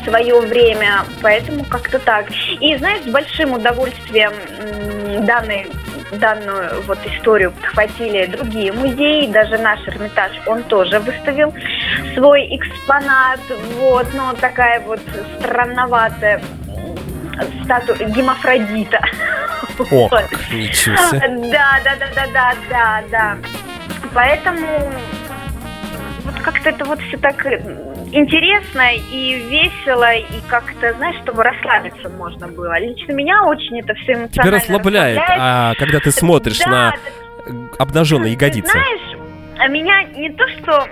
в 0.00 0.04
свое 0.04 0.40
время, 0.40 1.04
поэтому 1.20 1.64
как-то 1.64 1.98
так. 1.98 2.26
И, 2.60 2.76
знаешь, 2.76 3.02
с 3.02 3.10
большим 3.10 3.52
удовольствием 3.52 4.32
данный 5.26 5.66
данную 6.18 6.82
вот 6.82 6.98
историю 7.06 7.52
подхватили 7.52 8.26
другие 8.26 8.72
музеи, 8.72 9.26
даже 9.26 9.58
наш 9.58 9.80
Эрмитаж, 9.86 10.32
он 10.46 10.62
тоже 10.64 10.98
выставил 10.98 11.54
свой 12.14 12.56
экспонат, 12.56 13.40
вот, 13.78 14.06
но 14.14 14.32
такая 14.34 14.80
вот 14.80 15.00
странноватая 15.38 16.42
статуя 17.64 18.08
гемофродита. 18.08 19.00
О, 19.78 19.84
вот. 20.08 20.24
ничего 20.52 20.96
себе. 20.96 21.28
Да, 21.50 21.80
да, 21.84 21.96
да, 21.96 22.06
да, 22.14 22.26
да, 22.32 22.54
да, 22.68 23.02
да. 23.10 23.36
Поэтому 24.12 24.92
вот 26.24 26.34
как-то 26.42 26.70
это 26.70 26.84
вот 26.84 27.00
все 27.00 27.16
так 27.16 27.44
интересно 28.12 28.94
и 28.94 29.34
весело, 29.48 30.14
и 30.14 30.40
как-то, 30.48 30.92
знаешь, 30.94 31.16
чтобы 31.22 31.42
расслабиться 31.42 32.08
можно 32.08 32.48
было. 32.48 32.78
Лично 32.78 33.12
меня 33.12 33.42
очень 33.44 33.80
это 33.80 33.94
все 33.94 34.12
эмоционально 34.12 34.30
Тебя 34.30 34.50
расслабляет, 34.50 35.18
расслабляет. 35.18 35.40
а 35.42 35.74
когда 35.78 36.00
ты 36.00 36.10
смотришь 36.10 36.58
да, 36.58 36.70
на 36.70 36.94
обнаженные 37.78 38.32
ягодицы. 38.32 38.70
Знаешь, 38.72 39.20
а 39.60 39.68
меня 39.68 40.04
не 40.04 40.30
то, 40.30 40.48
что 40.48 40.88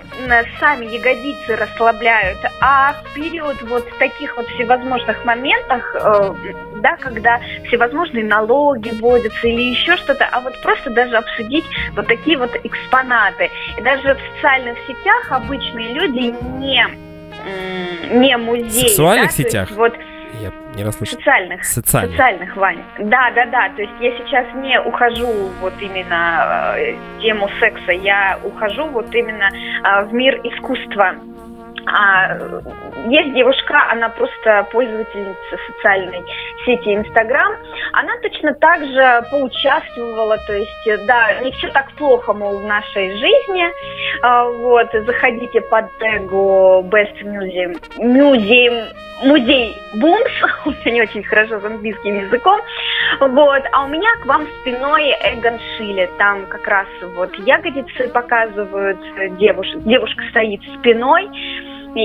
сами 0.59 0.85
ягодицы 0.85 1.55
расслабляют, 1.55 2.37
а 2.61 2.93
в 2.93 3.13
период 3.15 3.59
вот 3.63 3.83
таких 3.97 4.37
вот 4.37 4.47
всевозможных 4.49 5.25
моментах, 5.25 5.95
э, 5.95 6.33
да, 6.75 6.95
когда 6.97 7.39
всевозможные 7.65 8.25
налоги 8.25 8.91
вводятся 8.91 9.47
или 9.47 9.71
еще 9.71 9.97
что-то, 9.97 10.29
а 10.31 10.39
вот 10.41 10.61
просто 10.61 10.91
даже 10.91 11.17
обсудить 11.17 11.65
вот 11.95 12.05
такие 12.05 12.37
вот 12.37 12.51
экспонаты. 12.63 13.49
И 13.75 13.81
даже 13.81 14.13
в 14.13 14.35
социальных 14.35 14.77
сетях 14.87 15.31
обычные 15.31 15.91
люди 15.93 16.35
не 16.59 17.08
не 18.11 18.37
музей. 18.37 18.67
В 18.67 18.89
сексуальных 18.89 19.27
да? 19.27 19.33
сетях? 19.33 19.71
вот 19.71 19.93
я 20.41 20.51
не 20.75 20.83
расслышал. 20.83 21.17
Социальных. 21.17 21.63
Социальных. 21.65 22.11
Социальных, 22.11 22.55
Вань. 22.55 22.83
Да, 22.99 23.31
да, 23.31 23.45
да. 23.45 23.69
То 23.75 23.81
есть 23.81 23.93
я 23.99 24.17
сейчас 24.17 24.45
не 24.55 24.79
ухожу 24.79 25.27
вот 25.61 25.73
именно 25.79 26.75
э, 26.77 26.95
тему 27.21 27.49
секса, 27.59 27.91
я 27.91 28.39
ухожу 28.43 28.85
вот 28.87 29.13
именно 29.13 29.49
э, 29.49 30.05
в 30.05 30.13
мир 30.13 30.39
искусства. 30.43 31.15
А, 31.85 32.37
есть 33.07 33.33
девушка, 33.33 33.89
она 33.91 34.09
просто 34.09 34.67
пользовательница 34.71 35.57
социальной 35.67 36.23
сети 36.65 36.95
Инстаграм. 36.95 37.53
Она 37.93 38.13
точно 38.21 38.53
так 38.55 38.83
же 38.85 39.23
поучаствовала, 39.31 40.37
то 40.45 40.53
есть, 40.53 41.05
да, 41.07 41.39
не 41.41 41.51
все 41.53 41.69
так 41.69 41.91
плохо, 41.93 42.33
мол, 42.33 42.59
в 42.59 42.65
нашей 42.65 43.11
жизни. 43.11 43.65
А, 44.21 44.45
вот, 44.45 44.89
заходите 44.91 45.61
под 45.61 45.85
тегу 45.97 46.85
Best 46.89 47.21
Museum, 47.23 47.79
Museum 47.97 48.93
музей 49.23 49.75
Бумс, 49.95 50.31
у 50.65 50.69
меня 50.69 50.91
не 50.91 51.01
очень 51.01 51.23
хорошо 51.23 51.59
с 51.59 51.65
английским 51.65 52.19
языком, 52.19 52.59
вот, 53.19 53.63
а 53.71 53.85
у 53.85 53.87
меня 53.87 54.09
к 54.21 54.25
вам 54.25 54.47
спиной 54.61 55.13
Эгон 55.23 55.59
Шиле, 55.77 56.09
там 56.17 56.45
как 56.47 56.65
раз 56.67 56.87
вот 57.15 57.33
ягодицы 57.39 58.07
показывают, 58.09 58.99
девушка, 59.37 59.79
девушка 59.79 60.23
стоит 60.29 60.61
спиной, 60.79 61.29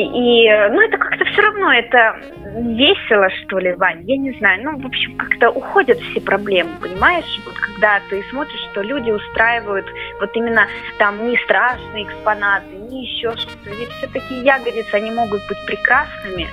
и, 0.02 0.68
ну, 0.70 0.80
это 0.80 0.98
как-то 0.98 1.24
все 1.24 1.42
равно, 1.42 1.72
это 1.72 2.16
весело, 2.56 3.28
что 3.30 3.58
ли, 3.58 3.72
Вань, 3.74 4.02
я 4.08 4.16
не 4.16 4.32
знаю. 4.38 4.62
Ну, 4.62 4.78
в 4.78 4.86
общем, 4.86 5.16
как-то 5.16 5.50
уходят 5.50 5.98
все 5.98 6.20
проблемы, 6.20 6.70
понимаешь? 6.80 7.40
Вот 7.44 7.54
когда 7.54 8.00
ты 8.08 8.22
смотришь, 8.30 8.68
что 8.72 8.82
люди 8.82 9.10
устраивают 9.10 9.86
вот 10.20 10.30
именно 10.34 10.66
там 10.98 11.28
не 11.28 11.36
страшные 11.38 12.04
экспонаты, 12.04 12.74
не 12.90 13.04
еще 13.04 13.36
что-то. 13.36 13.70
Ведь 13.70 13.90
все-таки 13.90 14.34
ягодицы, 14.42 14.94
они 14.94 15.10
могут 15.10 15.40
быть 15.48 15.58
прекрасными, 15.66 16.48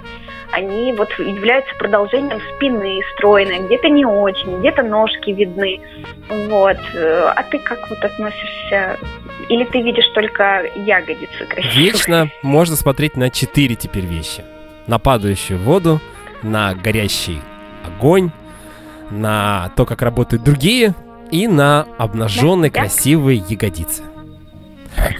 они 0.51 0.91
вот 0.93 1.09
являются 1.17 1.73
продолжением 1.75 2.41
спины 2.55 3.01
стройной, 3.13 3.59
где-то 3.59 3.89
не 3.89 4.05
очень, 4.05 4.59
где-то 4.59 4.83
ножки 4.83 5.29
видны. 5.31 5.79
Вот. 6.27 6.77
А 6.95 7.43
ты 7.43 7.59
как 7.59 7.89
вот 7.89 8.03
относишься? 8.03 8.97
Или 9.51 9.65
ты 9.65 9.81
видишь 9.81 10.07
только 10.13 10.63
ягодицы 10.77 11.45
красивые? 11.45 11.85
Вечно 11.85 12.29
можно 12.41 12.77
смотреть 12.77 13.17
на 13.17 13.29
четыре 13.29 13.75
теперь 13.75 14.05
вещи. 14.05 14.45
На 14.87 14.97
падающую 14.97 15.59
воду, 15.59 15.99
на 16.41 16.73
горящий 16.73 17.41
огонь, 17.85 18.31
на 19.09 19.73
то, 19.75 19.85
как 19.85 20.03
работают 20.03 20.41
другие, 20.43 20.95
и 21.31 21.49
на 21.49 21.85
обнаженные 21.97 22.71
да, 22.71 22.79
красивые 22.79 23.43
ягодицы. 23.45 24.03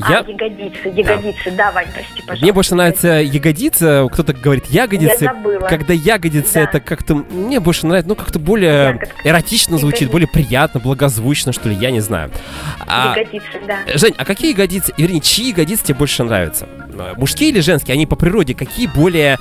Я... 0.09 0.19
А, 0.19 0.29
ягодицы, 0.29 0.87
ягодицы, 0.89 1.51
да. 1.51 1.51
да, 1.51 1.71
Вань, 1.71 1.87
прости, 1.93 2.21
пожалуйста. 2.21 2.43
Мне 2.45 2.53
больше 2.53 2.75
нравится 2.75 3.07
ягодица, 3.21 4.07
кто-то 4.11 4.33
говорит 4.33 4.65
ягодицы. 4.67 5.23
Я 5.23 5.33
забыла. 5.33 5.67
Когда 5.67 5.93
ягодицы, 5.93 6.53
да. 6.55 6.61
это 6.61 6.79
как-то, 6.79 7.15
мне 7.15 7.59
больше 7.59 7.87
нравится, 7.87 8.09
ну, 8.09 8.15
как-то 8.15 8.39
более 8.39 8.89
Ягодка. 8.89 9.09
эротично 9.23 9.77
звучит, 9.77 10.01
ягодицы. 10.01 10.11
более 10.11 10.27
приятно, 10.27 10.79
благозвучно, 10.79 11.53
что 11.53 11.69
ли, 11.69 11.75
я 11.75 11.91
не 11.91 12.01
знаю. 12.01 12.31
А, 12.85 13.15
ягодицы, 13.17 13.45
да. 13.67 13.79
Жень, 13.95 14.13
а 14.17 14.25
какие 14.25 14.51
ягодицы, 14.51 14.93
вернее, 14.97 15.21
чьи 15.21 15.49
ягодицы 15.49 15.85
тебе 15.85 15.97
больше 15.97 16.23
нравятся? 16.23 16.67
Мужские 17.17 17.49
или 17.49 17.59
женские? 17.61 17.93
Они 17.93 18.05
по 18.05 18.15
природе 18.15 18.53
какие 18.53 18.87
более 18.87 19.37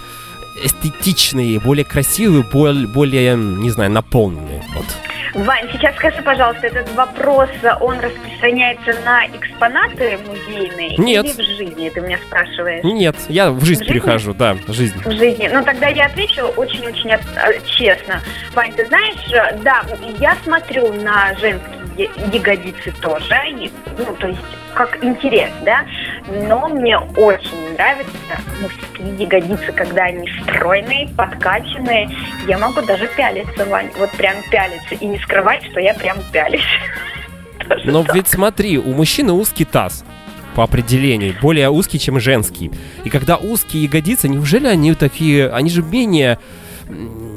эстетичные, 0.56 1.60
более 1.60 1.84
красивые, 1.84 2.42
более, 2.42 2.86
более 2.86 3.36
не 3.36 3.70
знаю, 3.70 3.90
наполненные? 3.90 4.62
Вот. 4.74 4.86
Вань, 5.34 5.68
сейчас 5.72 5.94
скажи, 5.96 6.20
пожалуйста, 6.22 6.66
этот 6.66 6.92
вопрос, 6.94 7.48
он 7.80 8.00
распространяется 8.00 8.94
на 9.04 9.26
экспонаты 9.28 10.18
музейные 10.26 10.96
Нет. 10.96 11.24
или 11.24 11.32
в 11.32 11.56
жизни, 11.56 11.88
ты 11.88 12.00
меня 12.00 12.18
спрашиваешь? 12.26 12.82
Нет, 12.82 13.16
я 13.28 13.52
в 13.52 13.64
жизнь 13.64 13.84
в 13.84 13.86
перехожу, 13.86 14.34
да, 14.34 14.54
в 14.66 14.72
жизнь. 14.72 15.00
В 15.04 15.12
жизни. 15.12 15.48
Ну, 15.52 15.62
тогда 15.62 15.88
я 15.88 16.06
отвечу 16.06 16.46
очень-очень 16.56 17.10
честно. 17.66 18.20
Вань, 18.54 18.72
ты 18.72 18.86
знаешь, 18.86 19.60
да, 19.62 19.84
я 20.18 20.36
смотрю 20.42 20.92
на 20.94 21.34
женские 21.36 21.79
ягодицы 21.96 22.92
тоже, 23.00 23.36
ну, 23.98 24.14
то 24.18 24.28
есть 24.28 24.40
как 24.74 25.02
интерес, 25.02 25.50
да, 25.64 25.84
но 26.48 26.68
мне 26.68 26.96
очень 26.98 27.74
нравятся 27.74 28.12
мужские 28.62 29.24
ягодицы, 29.24 29.72
когда 29.72 30.04
они 30.04 30.28
стройные, 30.42 31.08
подкачанные. 31.16 32.08
Я 32.46 32.58
могу 32.58 32.80
даже 32.82 33.08
пялиться, 33.16 33.64
Вань, 33.66 33.90
вот 33.98 34.10
прям 34.12 34.36
пялиться 34.50 34.94
и 34.94 35.06
не 35.06 35.18
скрывать, 35.18 35.64
что 35.70 35.80
я 35.80 35.94
прям 35.94 36.18
пялюсь. 36.32 36.62
Но 37.84 38.04
ведь 38.14 38.28
смотри, 38.28 38.78
у 38.78 38.92
мужчины 38.92 39.32
узкий 39.32 39.64
таз 39.64 40.04
по 40.54 40.64
определению, 40.64 41.34
более 41.40 41.70
узкий, 41.70 41.98
чем 41.98 42.18
женский. 42.18 42.70
И 43.04 43.10
когда 43.10 43.36
узкие 43.36 43.84
ягодицы, 43.84 44.28
неужели 44.28 44.66
они 44.66 44.94
такие, 44.94 45.48
они 45.50 45.70
же 45.70 45.82
менее 45.82 46.38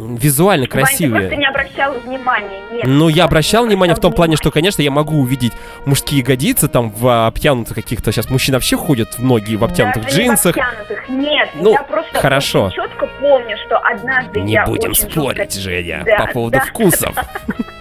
визуально 0.07 0.67
красивые. 0.67 1.11
Вань, 1.11 1.21
ты 1.21 1.27
просто 1.29 1.35
не 1.37 1.45
обращал 1.47 1.93
внимания. 1.99 2.61
Нет, 2.71 2.83
ну, 2.85 3.09
я 3.09 3.25
обращал 3.25 3.65
внимание 3.65 3.95
в 3.95 3.99
том 3.99 4.13
плане, 4.13 4.35
что, 4.35 4.51
конечно, 4.51 4.81
я 4.81 4.91
могу 4.91 5.19
увидеть 5.19 5.53
мужские 5.85 6.19
ягодицы 6.19 6.67
там 6.67 6.89
в 6.89 7.27
обтянутых 7.27 7.75
каких-то... 7.75 8.11
Сейчас 8.11 8.29
мужчины 8.29 8.57
вообще 8.57 8.77
ходят 8.77 9.17
в 9.17 9.23
ноги 9.23 9.55
в 9.55 9.63
обтянутых 9.63 10.03
Даже 10.03 10.17
джинсах. 10.17 10.55
Не 10.55 10.61
в 10.61 10.65
обтянутых, 10.65 11.09
нет. 11.09 11.49
Ну, 11.55 11.71
я 11.71 11.83
просто 11.83 12.19
хорошо. 12.19 12.69
четко 12.71 13.07
помню, 13.19 13.57
что 13.65 13.77
однажды 13.77 14.41
Не 14.41 14.53
я 14.53 14.65
будем 14.65 14.93
спорить, 14.93 15.53
жутко... 15.53 15.59
Женя, 15.59 16.03
да, 16.05 16.25
по 16.25 16.33
поводу 16.33 16.57
да. 16.57 16.65
вкусов. 16.65 17.15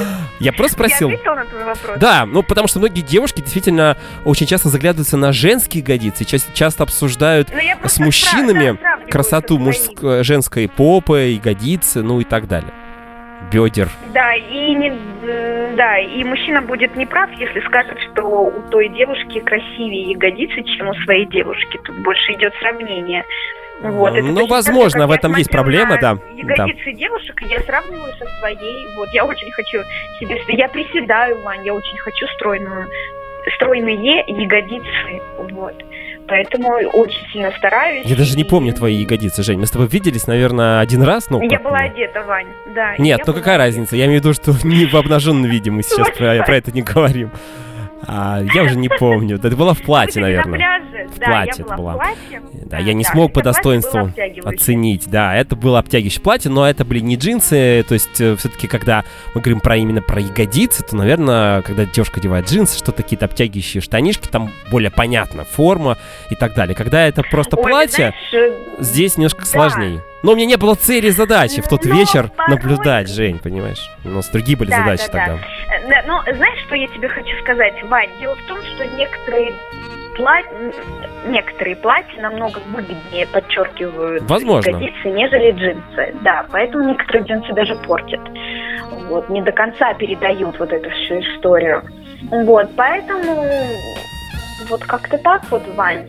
Я 0.40 0.52
просто 0.52 0.74
спросил. 0.74 1.08
Я 1.08 1.14
ответила 1.14 1.34
на 1.34 1.44
твой 1.44 1.64
вопрос. 1.64 1.98
Да, 1.98 2.26
ну 2.26 2.42
потому 2.42 2.68
что 2.68 2.78
многие 2.78 3.02
девушки 3.02 3.40
действительно 3.40 3.96
очень 4.24 4.46
часто 4.46 4.68
заглядываются 4.68 5.16
на 5.16 5.32
женские 5.32 5.82
ягодицы, 5.82 6.24
часто, 6.24 6.52
часто 6.52 6.82
обсуждают 6.84 7.48
Ну, 7.50 7.88
с 7.88 7.98
мужчинами 7.98 8.72
справ- 8.76 9.00
да, 9.06 9.10
красоту 9.10 9.58
мужской, 9.58 10.24
женской 10.24 10.68
попы, 10.68 11.32
ягодицы, 11.36 12.02
ну 12.02 12.20
и 12.20 12.24
так 12.24 12.48
далее. 12.48 12.72
бедер. 13.52 13.88
Да, 14.14 14.34
и 14.34 14.74
не, 14.74 14.92
да, 15.76 15.98
и 15.98 16.22
мужчина 16.24 16.62
будет 16.62 16.96
неправ, 16.96 17.28
если 17.38 17.60
скажет, 17.66 17.98
что 18.12 18.22
у 18.24 18.62
той 18.70 18.88
девушки 18.88 19.40
красивее 19.40 20.12
ягодицы, 20.12 20.62
чем 20.62 20.88
у 20.88 20.94
своей 21.04 21.26
девушки. 21.26 21.78
Тут 21.84 21.96
больше 22.02 22.32
идет 22.32 22.52
сравнение. 22.60 23.24
Вот, 23.82 24.14
это 24.14 24.26
Ну, 24.26 24.42
так 24.42 24.50
возможно, 24.50 25.06
в 25.06 25.10
этом 25.10 25.34
есть 25.36 25.50
проблема, 25.50 25.98
да, 26.00 26.18
Ягодицы 26.36 26.92
девушек, 26.92 27.42
и 27.42 27.46
я 27.46 27.60
сравниваю 27.60 28.12
со 28.18 28.26
своей. 28.38 28.86
Вот, 28.96 29.08
я 29.12 29.24
очень 29.24 29.50
хочу 29.52 29.82
себе... 30.20 30.40
Я 30.48 30.68
приседаю, 30.68 31.40
Вань, 31.42 31.64
я 31.64 31.74
очень 31.74 31.98
хочу 31.98 32.26
стройную, 32.36 32.88
стройные 33.56 34.24
ягодицы. 34.26 35.22
Вот. 35.50 35.74
Поэтому 36.28 36.68
очень 36.92 37.26
сильно 37.32 37.50
стараюсь. 37.58 38.06
Я 38.06 38.16
даже 38.16 38.36
не 38.36 38.44
помню 38.44 38.72
твои 38.72 38.94
ягодицы, 38.94 39.42
Жень. 39.42 39.58
Мы 39.58 39.66
с 39.66 39.70
тобой 39.70 39.88
виделись, 39.88 40.26
наверное, 40.26 40.80
один 40.80 41.02
раз, 41.02 41.28
ну, 41.30 41.42
Я 41.42 41.58
была 41.58 41.78
бы. 41.78 41.84
одета, 41.84 42.22
Вань, 42.22 42.46
да. 42.74 42.96
Нет, 42.98 43.20
ну 43.26 43.32
была 43.32 43.38
какая 43.40 43.58
разница? 43.58 43.96
Я 43.96 44.06
имею 44.06 44.20
в 44.20 44.24
виду, 44.24 44.34
что 44.34 44.52
не 44.66 44.86
в 44.86 44.94
обнаженном 44.94 45.50
виде 45.50 45.70
мы 45.70 45.82
сейчас 45.82 46.08
про, 46.16 46.42
про 46.44 46.56
это 46.56 46.70
не 46.70 46.82
говорим. 46.82 47.30
А, 48.06 48.40
я 48.54 48.62
уже 48.62 48.76
не 48.76 48.88
помню. 48.88 49.38
Да, 49.38 49.48
Это 49.48 49.56
было 49.56 49.74
в 49.74 49.82
платье, 49.82 50.20
наверное. 50.22 50.58
Да, 51.22 51.26
платье 51.28 51.64
я 51.68 51.76
была 51.76 51.92
платье. 51.94 52.42
Да, 52.66 52.78
я 52.78 52.92
не 52.94 53.04
смог 53.04 53.32
по 53.32 53.42
достоинству 53.42 54.10
оценить. 54.44 55.08
Да, 55.08 55.34
это 55.36 55.56
было 55.56 55.78
обтягивающее 55.78 56.22
платье, 56.22 56.50
но 56.50 56.68
это 56.68 56.84
были 56.84 57.00
не 57.00 57.16
джинсы. 57.16 57.84
То 57.88 57.94
есть, 57.94 58.14
все-таки, 58.14 58.66
когда 58.66 59.04
мы 59.34 59.40
говорим 59.40 59.60
про 59.60 59.76
именно 59.76 60.02
про 60.02 60.20
ягодицы, 60.20 60.82
то, 60.84 60.96
наверное, 60.96 61.62
когда 61.62 61.84
девушка 61.84 62.20
одевает 62.20 62.48
джинсы, 62.50 62.76
что-то 62.78 63.02
какие-то 63.02 63.26
обтягивающие 63.26 63.80
штанишки, 63.80 64.28
там 64.28 64.50
более 64.70 64.90
понятно, 64.90 65.44
форма 65.44 65.98
и 66.30 66.34
так 66.34 66.54
далее. 66.54 66.74
Когда 66.74 67.06
это 67.06 67.22
просто 67.22 67.56
Ой, 67.56 67.62
ты 67.62 67.68
платье, 67.68 68.14
знаешь, 68.30 68.50
э, 68.78 68.82
здесь 68.82 69.16
немножко 69.16 69.40
да. 69.40 69.46
сложнее. 69.46 70.02
Но 70.22 70.32
у 70.32 70.36
меня 70.36 70.46
не 70.46 70.56
было 70.56 70.76
цели 70.76 71.08
и 71.08 71.10
задачи 71.10 71.60
в 71.60 71.66
тот 71.68 71.84
Но 71.84 71.96
вечер 71.96 72.28
порой- 72.36 72.50
наблюдать, 72.56 73.08
Жень, 73.08 73.40
понимаешь? 73.40 73.90
У 74.04 74.08
нас 74.10 74.28
другие 74.28 74.56
были 74.56 74.70
Да, 74.70 74.76
задачи 74.78 75.04
да, 75.06 75.12
да. 75.12 75.26
тогда. 75.26 75.34
э, 75.74 75.88
да, 75.88 76.02
ну, 76.06 76.36
знаешь, 76.36 76.58
что 76.66 76.76
я 76.76 76.86
тебе 76.86 77.08
хочу 77.08 77.36
сказать, 77.42 77.74
Вань? 77.84 78.08
Дело 78.20 78.36
в 78.36 78.46
том, 78.46 78.58
что 78.62 78.86
некоторые 78.86 79.52
платья, 80.16 80.50
некоторые 81.26 81.76
платья 81.76 82.20
намного 82.20 82.58
выгоднее 82.74 83.26
подчеркивают 83.26 84.22
Возможно. 84.28 84.70
ягодицы, 84.70 85.08
нежели 85.08 85.50
джинсы. 85.52 86.14
Да, 86.22 86.46
поэтому 86.50 86.88
некоторые 86.88 87.24
джинсы 87.24 87.52
даже 87.54 87.74
портят. 87.76 88.20
Вот, 89.08 89.28
не 89.30 89.42
до 89.42 89.52
конца 89.52 89.94
передают 89.94 90.58
вот 90.58 90.72
эту 90.72 90.90
всю 90.90 91.20
историю. 91.20 91.82
Вот, 92.30 92.70
поэтому 92.76 93.46
вот 94.68 94.84
как-то 94.84 95.18
так 95.18 95.42
вот, 95.50 95.62
Вань. 95.74 96.06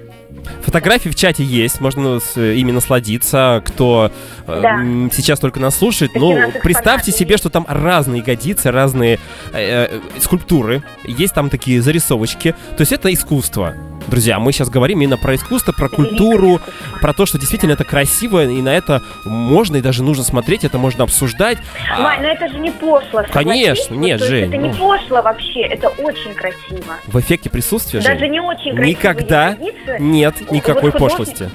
Фотографии 0.64 1.08
в 1.10 1.16
чате 1.16 1.43
есть, 1.43 1.80
можно 1.80 2.20
с- 2.20 2.38
ими 2.38 2.72
насладиться. 2.72 3.62
Кто 3.66 4.12
э, 4.47 4.60
Да. 4.62 4.74
м, 4.76 5.10
сейчас 5.12 5.39
только 5.39 5.60
нас 5.60 5.78
слушает, 5.78 6.12
ну, 6.16 6.34
представьте 6.62 7.12
экспонаты 7.12 7.12
себе, 7.12 7.38
что 7.38 7.49
там 7.49 7.66
разные 7.70 8.20
ягодицы, 8.20 8.72
разные 8.72 9.20
э, 9.54 9.86
э, 9.86 9.99
скульптуры. 10.20 10.84
Есть 11.06 11.34
там 11.34 11.49
такие 11.49 11.82
зарисовочки. 11.82 12.51
То 12.76 12.82
есть 12.82 12.91
это 12.91 13.14
искусство. 13.14 13.74
Друзья, 14.14 14.38
мы 14.38 14.51
сейчас 14.51 14.70
говорим 14.70 15.01
именно 15.01 15.18
про 15.18 15.34
искусство, 15.34 15.72
про 15.72 15.89
культуру, 15.89 16.61
про 17.01 17.14
то, 17.14 17.26
что 17.26 17.39
действительно 17.39 17.72
это 17.72 17.84
красиво, 17.84 18.45
и 18.45 18.61
на 18.61 18.70
это 18.70 19.01
можно 19.26 19.78
и 19.78 19.82
даже 19.82 20.03
нужно 20.03 20.24
смотреть, 20.24 20.64
это 20.64 20.78
можно 20.78 21.03
обсуждать. 21.03 21.57
А, 21.91 21.99
Вань, 21.99 22.22
ну 22.22 22.28
это 22.28 22.47
же 22.47 22.59
не 22.59 22.70
пошло. 22.70 23.24
Конечно, 23.32 23.86
согласись? 23.86 23.89
нет, 23.89 24.20
Вот, 24.20 24.30
Жень, 24.30 24.49
Это 24.49 24.57
не 24.57 24.70
ну. 24.70 24.76
пошло 24.76 25.24
вообще, 25.24 25.61
это 25.61 25.88
очень 25.88 26.36
красиво. 26.36 26.93
в 27.07 27.20
эффекте 27.20 27.49
присутствия, 27.49 28.01
Даже 28.01 28.20
Жень, 28.20 28.34
не 28.34 28.39
очень 28.39 28.76
красивые 28.76 28.89
никогда 28.91 29.47
ягодицы. 29.47 29.97
нет 29.99 30.36
Вот 30.41 30.51
никакой 30.51 30.91
художник- 30.91 30.99
пошлости. 30.99 31.49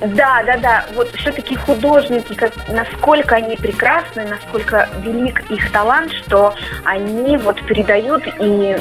Да, 0.00 0.44
да, 0.44 0.56
да. 0.58 0.84
Вот 0.94 1.10
все-таки 1.16 1.56
художники, 1.56 2.34
как, 2.34 2.52
насколько 2.68 3.34
они 3.34 3.56
прекрасны, 3.56 4.24
насколько 4.28 4.88
велик 5.04 5.50
их 5.50 5.72
талант, 5.72 6.12
что 6.12 6.54
они 6.84 7.36
вот 7.36 7.60
передают, 7.62 8.22
и, 8.38 8.76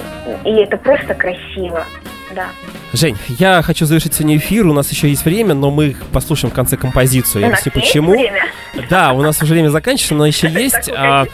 и 0.45 0.51
это 0.61 0.77
просто 0.77 1.15
красиво. 1.15 1.87
Да. 2.33 2.47
Жень, 2.93 3.17
я 3.27 3.61
хочу 3.61 3.85
завершить 3.85 4.13
сегодня 4.13 4.37
эфир. 4.37 4.67
У 4.67 4.73
нас 4.73 4.91
еще 4.91 5.09
есть 5.09 5.25
время, 5.25 5.53
но 5.53 5.71
мы 5.71 5.95
послушаем 6.11 6.51
в 6.51 6.55
конце 6.55 6.77
композицию. 6.77 7.41
Я 7.41 7.49
нас 7.49 7.65
объясню 7.65 7.81
почему. 7.81 8.11
время? 8.11 8.45
Да, 8.89 9.13
у 9.13 9.21
нас 9.21 9.41
уже 9.41 9.53
время 9.53 9.69
заканчивается, 9.69 10.15
но 10.15 10.25
еще 10.25 10.49
есть. 10.49 10.89
А. 10.95 11.25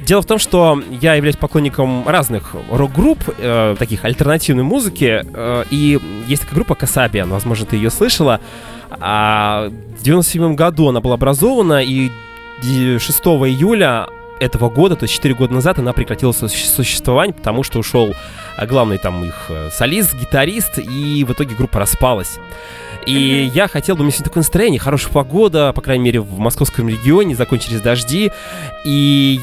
Дело 0.00 0.22
в 0.22 0.26
том, 0.26 0.38
что 0.38 0.82
я 1.00 1.14
являюсь 1.14 1.36
поклонником 1.36 2.08
разных 2.08 2.54
рок-групп, 2.70 3.18
э, 3.38 3.76
таких 3.78 4.04
альтернативной 4.04 4.64
музыки, 4.64 5.22
э, 5.32 5.64
и 5.70 6.00
есть 6.26 6.42
такая 6.42 6.56
группа 6.56 6.74
Касабиан, 6.74 7.28
возможно, 7.30 7.66
ты 7.66 7.76
ее 7.76 7.90
слышала. 7.90 8.40
А, 8.98 9.70
в 9.98 10.02
97 10.02 10.54
году 10.56 10.88
она 10.88 11.00
была 11.00 11.14
образована, 11.14 11.82
и 11.84 12.10
ди- 12.62 12.98
6 12.98 13.20
июля 13.46 14.08
этого 14.40 14.70
года, 14.70 14.96
то 14.96 15.04
есть 15.04 15.14
4 15.14 15.34
года 15.34 15.54
назад, 15.54 15.78
она 15.78 15.92
прекратила 15.92 16.32
су- 16.32 16.48
существование, 16.48 17.34
потому 17.34 17.62
что 17.62 17.78
ушел 17.78 18.14
а, 18.56 18.66
главный 18.66 18.98
там 18.98 19.24
их 19.24 19.46
э, 19.48 19.70
солист, 19.70 20.14
гитарист, 20.14 20.78
и 20.78 21.24
в 21.24 21.32
итоге 21.32 21.54
группа 21.54 21.78
распалась. 21.78 22.38
И 23.06 23.50
я 23.54 23.68
хотел 23.68 23.96
бы, 23.96 24.00
у 24.00 24.04
меня 24.04 24.12
сегодня 24.12 24.24
такое 24.30 24.40
настроение, 24.42 24.80
хорошая 24.80 25.12
погода, 25.12 25.72
по 25.72 25.80
крайней 25.80 26.04
мере, 26.04 26.20
в 26.20 26.38
московском 26.38 26.88
регионе, 26.88 27.34
закончились 27.34 27.80
дожди, 27.80 28.30
и 28.84 29.40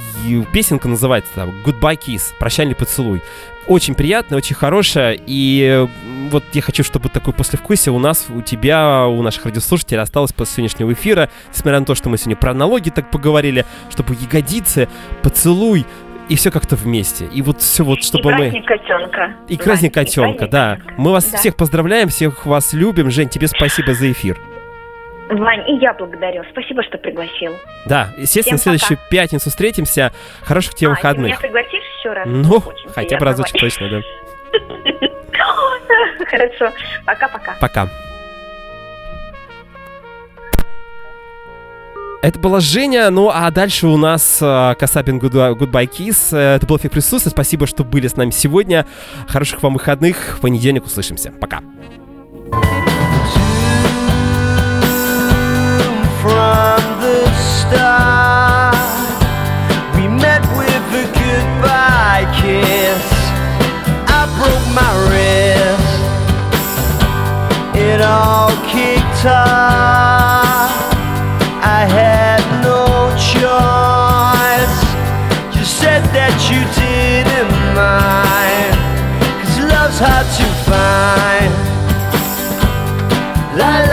песенка 0.51 0.87
называется 0.87 1.31
там 1.35 1.49
«Goodbye 1.65 1.97
Kiss», 1.97 2.33
«Прощальный 2.39 2.75
поцелуй». 2.75 3.21
Очень 3.67 3.95
приятная, 3.95 4.37
очень 4.37 4.55
хорошая, 4.55 5.17
и 5.25 5.61
э, 5.61 5.87
вот 6.29 6.43
я 6.53 6.61
хочу, 6.61 6.83
чтобы 6.83 7.09
такое 7.09 7.33
послевкусие 7.33 7.91
у 7.93 7.99
нас, 7.99 8.27
у 8.29 8.41
тебя, 8.41 9.07
у 9.07 9.21
наших 9.21 9.45
радиослушателей 9.45 10.01
осталось 10.01 10.31
после 10.31 10.55
сегодняшнего 10.55 10.93
эфира, 10.93 11.29
несмотря 11.49 11.79
на 11.79 11.85
то, 11.85 11.93
что 11.93 12.07
мы 12.07 12.17
сегодня 12.17 12.37
про 12.37 12.51
аналогии 12.51 12.91
так 12.91 13.11
поговорили, 13.11 13.65
чтобы 13.89 14.15
ягодицы, 14.15 14.87
поцелуй, 15.21 15.85
и 16.29 16.35
все 16.35 16.51
как-то 16.51 16.75
вместе. 16.75 17.25
И 17.25 17.41
вот 17.41 17.61
все 17.61 17.83
вот, 17.83 18.03
чтобы 18.03 18.31
и 18.31 18.35
мы... 18.35 18.61
котенка. 18.63 19.33
И 19.47 19.57
праздник 19.57 19.93
котенка, 19.93 20.47
да. 20.47 20.79
Мы 20.97 21.11
вас 21.11 21.25
Да. 21.25 21.37
всех 21.37 21.55
поздравляем, 21.55 22.09
всех 22.09 22.45
вас 22.45 22.73
любим. 22.73 23.11
Жень, 23.11 23.29
тебе 23.29 23.47
спасибо 23.47 23.93
за 23.93 24.11
эфир. 24.11 24.37
Вань, 25.29 25.69
и 25.69 25.73
я 25.79 25.93
благодарю. 25.93 26.43
Спасибо, 26.51 26.83
что 26.83 26.97
пригласил. 26.97 27.53
Да, 27.85 28.09
естественно, 28.17 28.57
в 28.57 28.61
Всем 28.61 28.73
пока. 28.73 28.85
следующую 28.85 28.99
пятницу 29.11 29.49
встретимся. 29.49 30.11
Хороших 30.43 30.75
тебе 30.75 30.89
А, 30.89 30.95
ты 30.95 31.01
меня 31.01 31.09
выходных. 31.35 31.41
пригласишь 31.41 31.83
еще 31.99 32.13
раз? 32.13 32.27
Ну, 32.29 32.57
Очень 32.57 32.89
хотя 32.93 33.17
бы 33.17 33.25
разочек 33.25 33.53
Вань. 33.55 33.61
точно, 33.61 33.89
да. 33.89 34.01
Хорошо. 36.25 36.71
Пока-пока. 37.05 37.55
Пока. 37.59 37.89
Это 42.23 42.39
была 42.39 42.59
Женя, 42.59 43.09
ну 43.11 43.29
а 43.31 43.49
дальше 43.51 43.87
у 43.87 43.95
нас 43.95 44.39
э, 44.41 44.75
Касабин 44.79 45.19
Goodbye, 45.19 45.87
Kiss. 45.87 46.35
Это 46.35 46.65
был 46.65 46.77
эффект 46.77 46.93
присутствия. 46.93 47.29
Спасибо, 47.31 47.67
что 47.67 47.83
были 47.83 48.07
с 48.07 48.15
нами 48.17 48.31
сегодня. 48.31 48.85
Хороших 49.27 49.61
вам 49.61 49.73
выходных. 49.73 50.37
В 50.37 50.41
понедельник 50.41 50.85
услышимся. 50.85 51.31
Пока. 51.39 51.61
We 59.95 60.07
met 60.07 60.41
with 60.55 60.85
a 61.03 61.05
goodbye 61.19 62.25
kiss. 62.39 63.03
I 64.07 64.23
broke 64.37 64.67
my 64.71 64.91
wrist. 65.07 65.99
It 67.75 67.99
all 68.01 68.51
kicked 68.71 69.25
off. 69.25 70.71
I 71.61 71.83
had 71.99 72.41
no 72.63 73.11
choice. 73.33 74.77
You 75.57 75.65
said 75.65 76.03
that 76.15 76.35
you 76.49 76.61
didn't 76.79 77.51
mind. 77.75 78.75
Cause 79.41 79.59
love's 79.59 79.99
hard 79.99 80.27
to 80.39 80.47
find. 80.69 81.51
La 83.57 83.86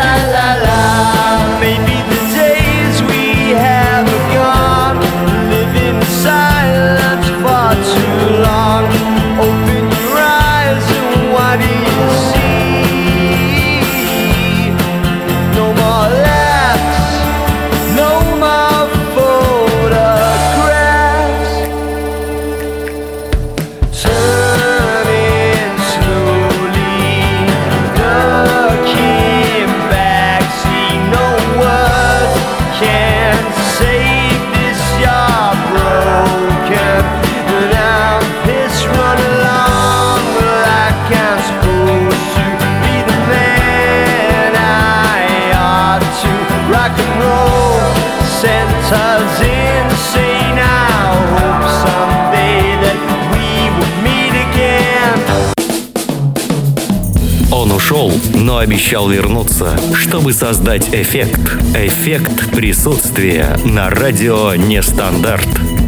пообещал 58.64 59.10
вернуться, 59.10 59.78
чтобы 59.92 60.32
создать 60.32 60.88
эффект. 60.94 61.38
Эффект 61.74 62.50
присутствия 62.50 63.58
на 63.62 63.90
радио 63.90 64.54
Нестандарт. 64.54 65.73